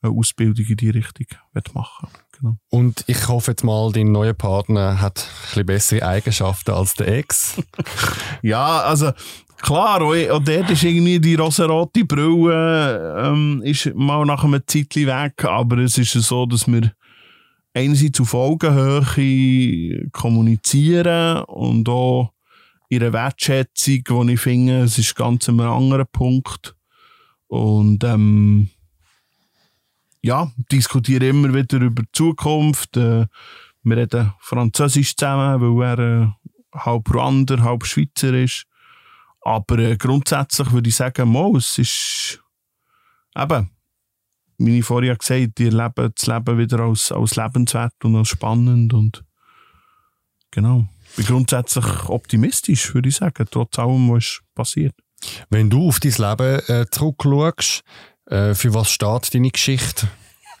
eine 0.00 0.12
Ausbildung 0.12 0.66
in 0.66 0.76
die 0.76 0.90
Richtung 0.90 1.26
machen 1.74 2.08
genau. 2.38 2.56
Und 2.70 3.04
ich 3.06 3.28
hoffe 3.28 3.52
jetzt 3.52 3.64
mal, 3.64 3.92
dein 3.92 4.12
neuer 4.12 4.34
Partner 4.34 5.00
hat 5.00 5.18
ein 5.18 5.66
bisschen 5.66 5.66
bessere 5.66 6.06
Eigenschaften 6.06 6.72
als 6.72 6.94
der 6.94 7.08
Ex. 7.08 7.62
ja, 8.42 8.80
also 8.82 9.12
klar, 9.60 10.02
auch 10.02 10.14
dort 10.40 10.70
ist 10.70 10.82
irgendwie 10.82 11.20
die 11.20 11.34
rosarote 11.34 12.04
Brille 12.04 13.24
ähm, 13.24 13.62
ist 13.64 13.94
mal 13.94 14.24
nach 14.24 14.44
einem 14.44 14.62
Zeitchen 14.66 15.06
weg, 15.06 15.44
aber 15.44 15.78
es 15.78 15.98
ist 15.98 16.12
so, 16.12 16.46
dass 16.46 16.66
wir 16.66 16.92
einerseits 17.74 18.20
auf 18.20 18.34
Augenhöhe 18.34 20.08
kommunizieren 20.10 21.44
und 21.44 21.88
auch 21.88 22.32
ihre 22.88 23.12
Wertschätzung, 23.12 24.02
wo 24.08 24.24
ich 24.24 24.40
finde, 24.40 24.82
es 24.82 24.98
ist 24.98 25.14
ganz 25.14 25.48
ein 25.48 25.60
anderer 25.60 26.06
Punkt. 26.06 26.74
Und 27.46 28.04
ähm, 28.04 28.70
ja, 30.22 30.50
diskutieren 30.70 31.28
immer 31.28 31.54
wieder 31.54 31.78
über 31.78 32.02
die 32.02 32.12
Zukunft. 32.12 32.96
Äh, 32.96 33.26
wir 33.82 33.96
reden 33.96 34.32
Französisch 34.40 35.16
zusammen, 35.16 35.60
weil 35.60 35.98
er 35.98 36.22
äh, 36.22 36.78
halb 36.78 37.12
Ruander, 37.14 37.62
halb 37.62 37.84
Schweizer 37.86 38.34
ist. 38.34 38.67
Aber 39.48 39.78
äh, 39.78 39.96
grundsätzlich 39.96 40.70
würde 40.72 40.90
ich 40.90 40.96
sagen, 40.96 41.32
mal, 41.32 41.56
es 41.56 41.78
ist 41.78 42.38
eben, 43.34 43.70
wie 44.58 44.80
ich 44.80 44.84
vorher 44.84 45.16
gesagt 45.16 45.58
habe, 45.58 45.64
erleben 45.64 46.12
das 46.14 46.26
Leben 46.26 46.58
wieder 46.58 46.80
als, 46.80 47.10
als 47.10 47.36
lebenswert 47.36 47.94
und 48.04 48.16
als 48.16 48.28
spannend 48.28 48.92
und 48.92 49.24
genau. 50.50 50.86
Ich 51.10 51.16
bin 51.16 51.26
grundsätzlich 51.26 52.10
optimistisch, 52.10 52.92
würde 52.92 53.08
ich 53.08 53.16
sagen, 53.16 53.46
trotz 53.50 53.78
allem, 53.78 54.10
was 54.10 54.40
passiert. 54.54 54.94
Wenn 55.48 55.70
du 55.70 55.88
auf 55.88 55.98
dein 55.98 56.12
Leben 56.12 56.60
äh, 56.68 56.86
zurückschaust, 56.90 57.82
äh, 58.26 58.54
für 58.54 58.74
was 58.74 58.90
steht 58.90 59.34
deine 59.34 59.50
Geschichte? 59.50 60.08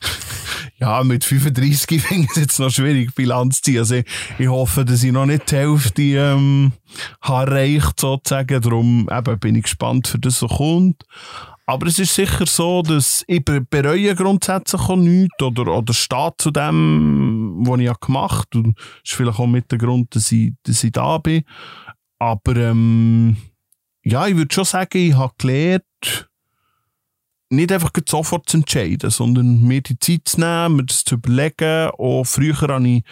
Ja, 0.80 1.02
mit 1.02 1.24
35 1.24 2.00
finde 2.06 2.24
ich 2.24 2.30
es 2.30 2.36
jetzt 2.36 2.60
noch 2.60 2.70
schwierig, 2.70 3.12
Bilanz 3.14 3.56
zu 3.56 3.62
ziehen. 3.62 3.78
Also 3.78 4.00
ich, 4.38 4.48
hoffe, 4.48 4.84
dass 4.84 5.02
ich 5.02 5.10
noch 5.10 5.26
nicht 5.26 5.50
die 5.50 5.56
Hälfte 5.56 6.02
ähm, 6.02 6.72
habe 7.20 7.50
erreicht, 7.50 7.98
sozusagen. 7.98 8.60
Darum 8.60 9.08
eben, 9.10 9.38
bin 9.40 9.56
ich 9.56 9.64
gespannt, 9.64 10.06
für 10.06 10.20
das, 10.20 10.40
was 10.40 10.56
kommt. 10.56 11.04
Aber 11.66 11.86
es 11.86 11.98
ist 11.98 12.14
sicher 12.14 12.46
so, 12.46 12.82
dass 12.82 13.24
ich 13.26 13.44
bereue 13.44 14.14
grundsätzlich 14.14 14.80
auch 14.80 14.96
nichts 14.96 15.42
oder, 15.42 15.66
oder 15.66 15.92
stehe 15.92 16.32
zu 16.38 16.50
dem, 16.50 17.58
was 17.66 17.80
ich 17.80 18.00
gemacht 18.00 18.48
habe. 18.54 18.72
Das 18.72 18.84
ist 19.04 19.14
vielleicht 19.14 19.38
auch 19.38 19.46
mit 19.46 19.70
dem 19.70 19.78
Grund, 19.78 20.14
dass 20.14 20.32
ich, 20.32 20.54
dass 20.62 20.82
ich 20.82 20.92
da 20.92 21.18
bin. 21.18 21.42
Aber 22.18 22.56
ähm, 22.56 23.36
ja, 24.02 24.26
ich 24.26 24.36
würde 24.36 24.54
schon 24.54 24.64
sagen, 24.64 24.96
ich 24.96 25.14
habe 25.14 25.34
gelernt, 25.36 26.28
nicht 27.50 27.72
einfach 27.72 27.90
sofort 28.06 28.48
zu 28.48 28.58
entscheiden, 28.58 29.10
sondern 29.10 29.62
mir 29.62 29.80
die 29.80 29.98
Zeit 29.98 30.22
zu 30.24 30.40
nehmen, 30.40 30.76
mir 30.76 30.84
das 30.84 31.04
zu 31.04 31.14
überlegen. 31.14 31.90
Auch 31.98 32.24
früher 32.24 32.60
habe 32.60 32.86
ich 32.88 33.04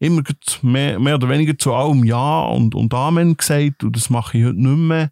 immer 0.00 0.22
mehr, 0.62 0.98
mehr 0.98 1.14
oder 1.14 1.28
weniger 1.28 1.56
zu 1.56 1.72
allem 1.72 2.04
Ja 2.04 2.44
und, 2.44 2.74
und 2.74 2.92
Amen 2.92 3.36
gesagt 3.36 3.84
und 3.84 3.96
das 3.96 4.10
mache 4.10 4.38
ich 4.38 4.44
heute 4.44 4.60
nicht 4.60 4.78
mehr. 4.78 5.10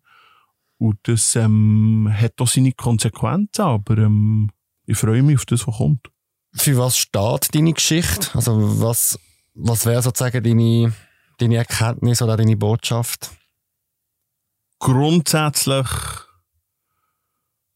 Und 0.78 0.98
das 1.04 1.36
ähm, 1.36 2.12
hat 2.12 2.40
auch 2.40 2.48
seine 2.48 2.72
Konsequenzen, 2.72 3.62
aber 3.62 3.98
ähm, 3.98 4.50
ich 4.84 4.98
freue 4.98 5.22
mich 5.22 5.36
auf 5.36 5.46
das, 5.46 5.66
was 5.66 5.76
kommt. 5.76 6.10
Für 6.54 6.76
was 6.76 6.98
steht 6.98 7.54
deine 7.54 7.72
Geschichte? 7.72 8.28
Also 8.34 8.82
was, 8.82 9.18
was 9.54 9.86
wäre 9.86 10.02
sozusagen 10.02 10.42
deine, 10.42 10.92
deine 11.38 11.56
Erkenntnis 11.56 12.20
oder 12.20 12.36
deine 12.36 12.56
Botschaft? 12.56 13.30
Grundsätzlich 14.80 15.86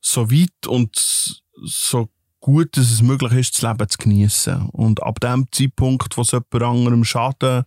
so 0.07 0.31
weit 0.31 0.67
und 0.67 1.43
so 1.65 2.09
gut, 2.41 2.77
dass 2.77 2.91
es 2.91 3.03
möglich 3.03 3.33
ist, 3.33 3.57
das 3.57 3.63
Leben 3.63 3.89
zu 3.89 3.99
genießen. 3.99 4.69
Und 4.71 5.03
ab 5.03 5.21
dem 5.21 5.47
Zeitpunkt, 5.51 6.17
wo 6.17 6.23
es 6.23 6.31
jemand 6.31 6.63
anderem 6.63 7.05
schadet, 7.05 7.67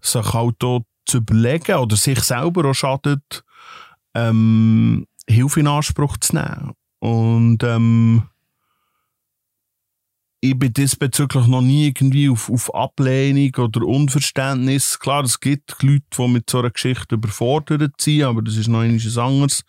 sich 0.00 0.32
halt 0.32 0.62
auch 0.64 0.82
zu 1.06 1.18
überlegen 1.18 1.76
oder 1.76 1.96
sich 1.96 2.20
selber 2.20 2.68
auch 2.68 2.74
schadet, 2.74 3.44
ähm, 4.14 5.06
Hilfe 5.28 5.60
in 5.60 5.68
Anspruch 5.68 6.16
zu 6.16 6.34
nehmen. 6.34 6.72
Und 6.98 7.62
ähm, 7.62 8.24
ich 10.40 10.58
bin 10.58 10.72
diesbezüglich 10.72 11.46
noch 11.46 11.62
nie 11.62 11.86
irgendwie 11.86 12.28
auf, 12.28 12.50
auf 12.50 12.74
Ablehnung 12.74 13.54
oder 13.56 13.86
Unverständnis. 13.86 14.98
Klar, 14.98 15.24
es 15.24 15.38
gibt 15.38 15.80
Leute, 15.82 16.04
die 16.16 16.28
mit 16.28 16.50
so 16.50 16.58
einer 16.58 16.70
Geschichte 16.70 17.16
überfordert 17.16 18.00
sind, 18.00 18.22
aber 18.22 18.42
das 18.42 18.56
ist 18.56 18.68
noch 18.68 18.80
ein 18.80 19.00
anderes 19.00 19.64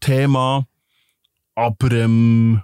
Thema. 0.00 0.66
Aber 1.54 1.92
ähm, 1.92 2.62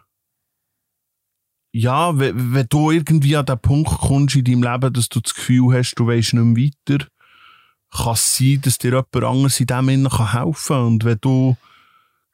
ja, 1.72 2.18
wenn, 2.18 2.54
wenn 2.54 2.66
du 2.68 2.90
irgendwie 2.90 3.36
an 3.36 3.46
den 3.46 3.58
Punkt 3.60 3.90
kommst 3.90 4.36
in 4.36 4.44
deinem 4.44 4.62
Leben, 4.62 4.92
dass 4.92 5.08
du 5.08 5.20
das 5.20 5.34
Gefühl 5.34 5.76
hast, 5.76 5.94
du 5.96 6.06
weißt 6.06 6.34
nicht 6.34 6.44
mehr 6.44 6.66
weiter, 6.66 7.06
kann 7.90 8.12
es 8.14 8.36
sein, 8.36 8.60
dass 8.62 8.78
dir 8.78 8.90
jemand 8.90 9.24
anderes 9.24 9.60
in 9.60 9.66
dem 9.66 9.88
Innen 9.88 10.32
helfen 10.32 10.54
kann. 10.66 10.86
Und 10.86 11.04
wenn 11.04 11.18
du, 11.20 11.56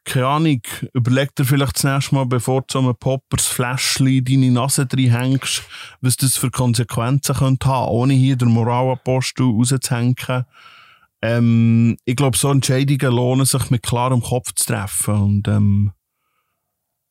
keine 0.05 0.27
Ahnung, 0.27 0.63
überleg 0.93 1.35
dir 1.35 1.45
vielleicht 1.45 1.77
das 1.77 1.85
nächste 1.85 2.15
Mal, 2.15 2.27
bevor 2.27 2.63
du 2.63 2.67
so 2.71 2.79
einem 2.79 2.97
Poppers 2.97 3.47
Fläschchen 3.47 4.07
in 4.07 4.25
deine 4.25 4.51
Nase 4.51 4.87
hängst, 4.91 5.63
was 6.01 6.17
das 6.17 6.37
für 6.37 6.51
Konsequenzen 6.51 7.35
könnte 7.35 7.69
haben, 7.69 7.89
ohne 7.89 8.15
hier 8.15 8.37
den 8.37 8.49
Moralapostel 8.51 9.47
rauszuhängen. 9.47 10.45
Ähm, 11.23 11.97
ich 12.05 12.17
glaube, 12.17 12.37
so 12.37 12.51
Entscheidungen 12.51 13.15
lohnen 13.15 13.47
sich 13.47 13.71
mit 13.71 13.83
klarem 13.83 14.23
Kopf 14.23 14.53
zu 14.55 14.67
treffen. 14.67 15.15
Und 15.15 15.49
ähm, 15.49 15.93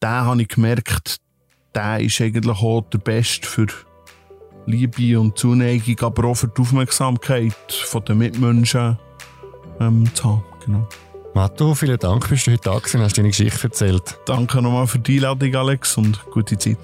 da 0.03 0.25
habe 0.25 0.41
ich 0.41 0.49
gemerkt, 0.49 1.21
der 1.73 2.01
ist 2.01 2.19
eigentlich 2.19 2.57
auch 2.61 2.81
der 2.91 2.97
Beste 2.97 3.47
für 3.47 3.67
Liebe 4.65 5.17
und 5.17 5.37
Zuneigung, 5.37 5.97
aber 6.01 6.25
auch 6.25 6.35
für 6.35 6.49
die 6.49 6.61
Aufmerksamkeit 6.61 7.55
der 8.05 8.15
Mitmenschen 8.15 8.97
ähm, 9.79 10.13
zu 10.13 10.23
haben. 10.25 10.43
Genau. 10.65 10.89
Matto, 11.33 11.73
vielen 11.73 11.97
Dank, 11.97 12.27
bist 12.27 12.47
du 12.47 12.51
heute 12.51 12.63
da 12.63 12.77
gewesen, 12.77 13.01
hast 13.01 13.17
deine 13.17 13.29
Geschichte 13.29 13.63
erzählt. 13.63 14.19
Danke 14.25 14.61
nochmal 14.61 14.87
für 14.87 14.99
die 14.99 15.15
Einladung, 15.15 15.55
Alex, 15.55 15.97
und 15.97 16.21
gute 16.31 16.57
Zeit. 16.57 16.77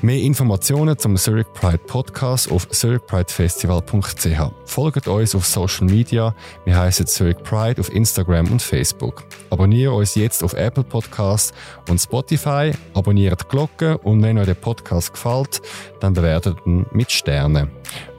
Mehr 0.00 0.20
Informationen 0.22 0.96
zum 0.96 1.16
Zurich 1.16 1.52
Pride 1.54 1.78
Podcast 1.78 2.52
auf 2.52 2.68
zurichpridefestival.ch. 2.68 4.52
Folgt 4.64 5.08
uns 5.08 5.34
auf 5.34 5.44
Social 5.44 5.88
Media. 5.88 6.36
Wir 6.64 6.78
heißen 6.78 7.08
Zurich 7.08 7.36
Pride 7.38 7.80
auf 7.80 7.92
Instagram 7.92 8.52
und 8.52 8.62
Facebook. 8.62 9.24
Abonniert 9.50 9.92
uns 9.92 10.14
jetzt 10.14 10.44
auf 10.44 10.54
Apple 10.54 10.84
Podcasts 10.84 11.52
und 11.88 11.98
Spotify. 11.98 12.70
Abonniert 12.94 13.42
die 13.42 13.48
Glocke 13.48 13.98
und 13.98 14.22
wenn 14.22 14.38
euch 14.38 14.46
der 14.46 14.54
Podcast 14.54 15.14
gefällt, 15.14 15.60
dann 15.98 16.12
bewertet 16.12 16.56
ihn 16.64 16.86
mit 16.92 17.10
Sternen. 17.10 17.68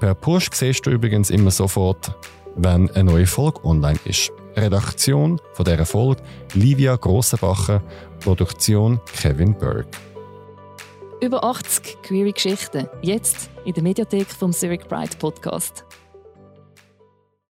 Per 0.02 0.16
Push 0.16 0.50
siehst 0.52 0.86
du 0.86 0.90
übrigens 0.90 1.30
immer 1.30 1.52
sofort, 1.52 2.14
wenn 2.58 2.90
eine 2.92 3.06
neue 3.06 3.26
Folge 3.26 3.64
online 3.64 4.00
ist. 4.04 4.34
Redaktion 4.58 5.40
von 5.54 5.64
dieser 5.64 5.86
Folge 5.86 6.22
Livia 6.54 6.98
Grossenbacher, 6.98 7.82
Produktion 8.20 9.00
Kevin 9.14 9.58
Berg. 9.58 9.88
Über 11.22 11.44
80 11.44 12.02
queere 12.02 12.32
Geschichten. 12.32 12.88
Jetzt 13.02 13.50
in 13.66 13.74
der 13.74 13.84
Mediathek 13.84 14.28
vom 14.28 14.54
Zurich 14.54 14.88
Pride 14.88 15.18
Podcast. 15.20 15.86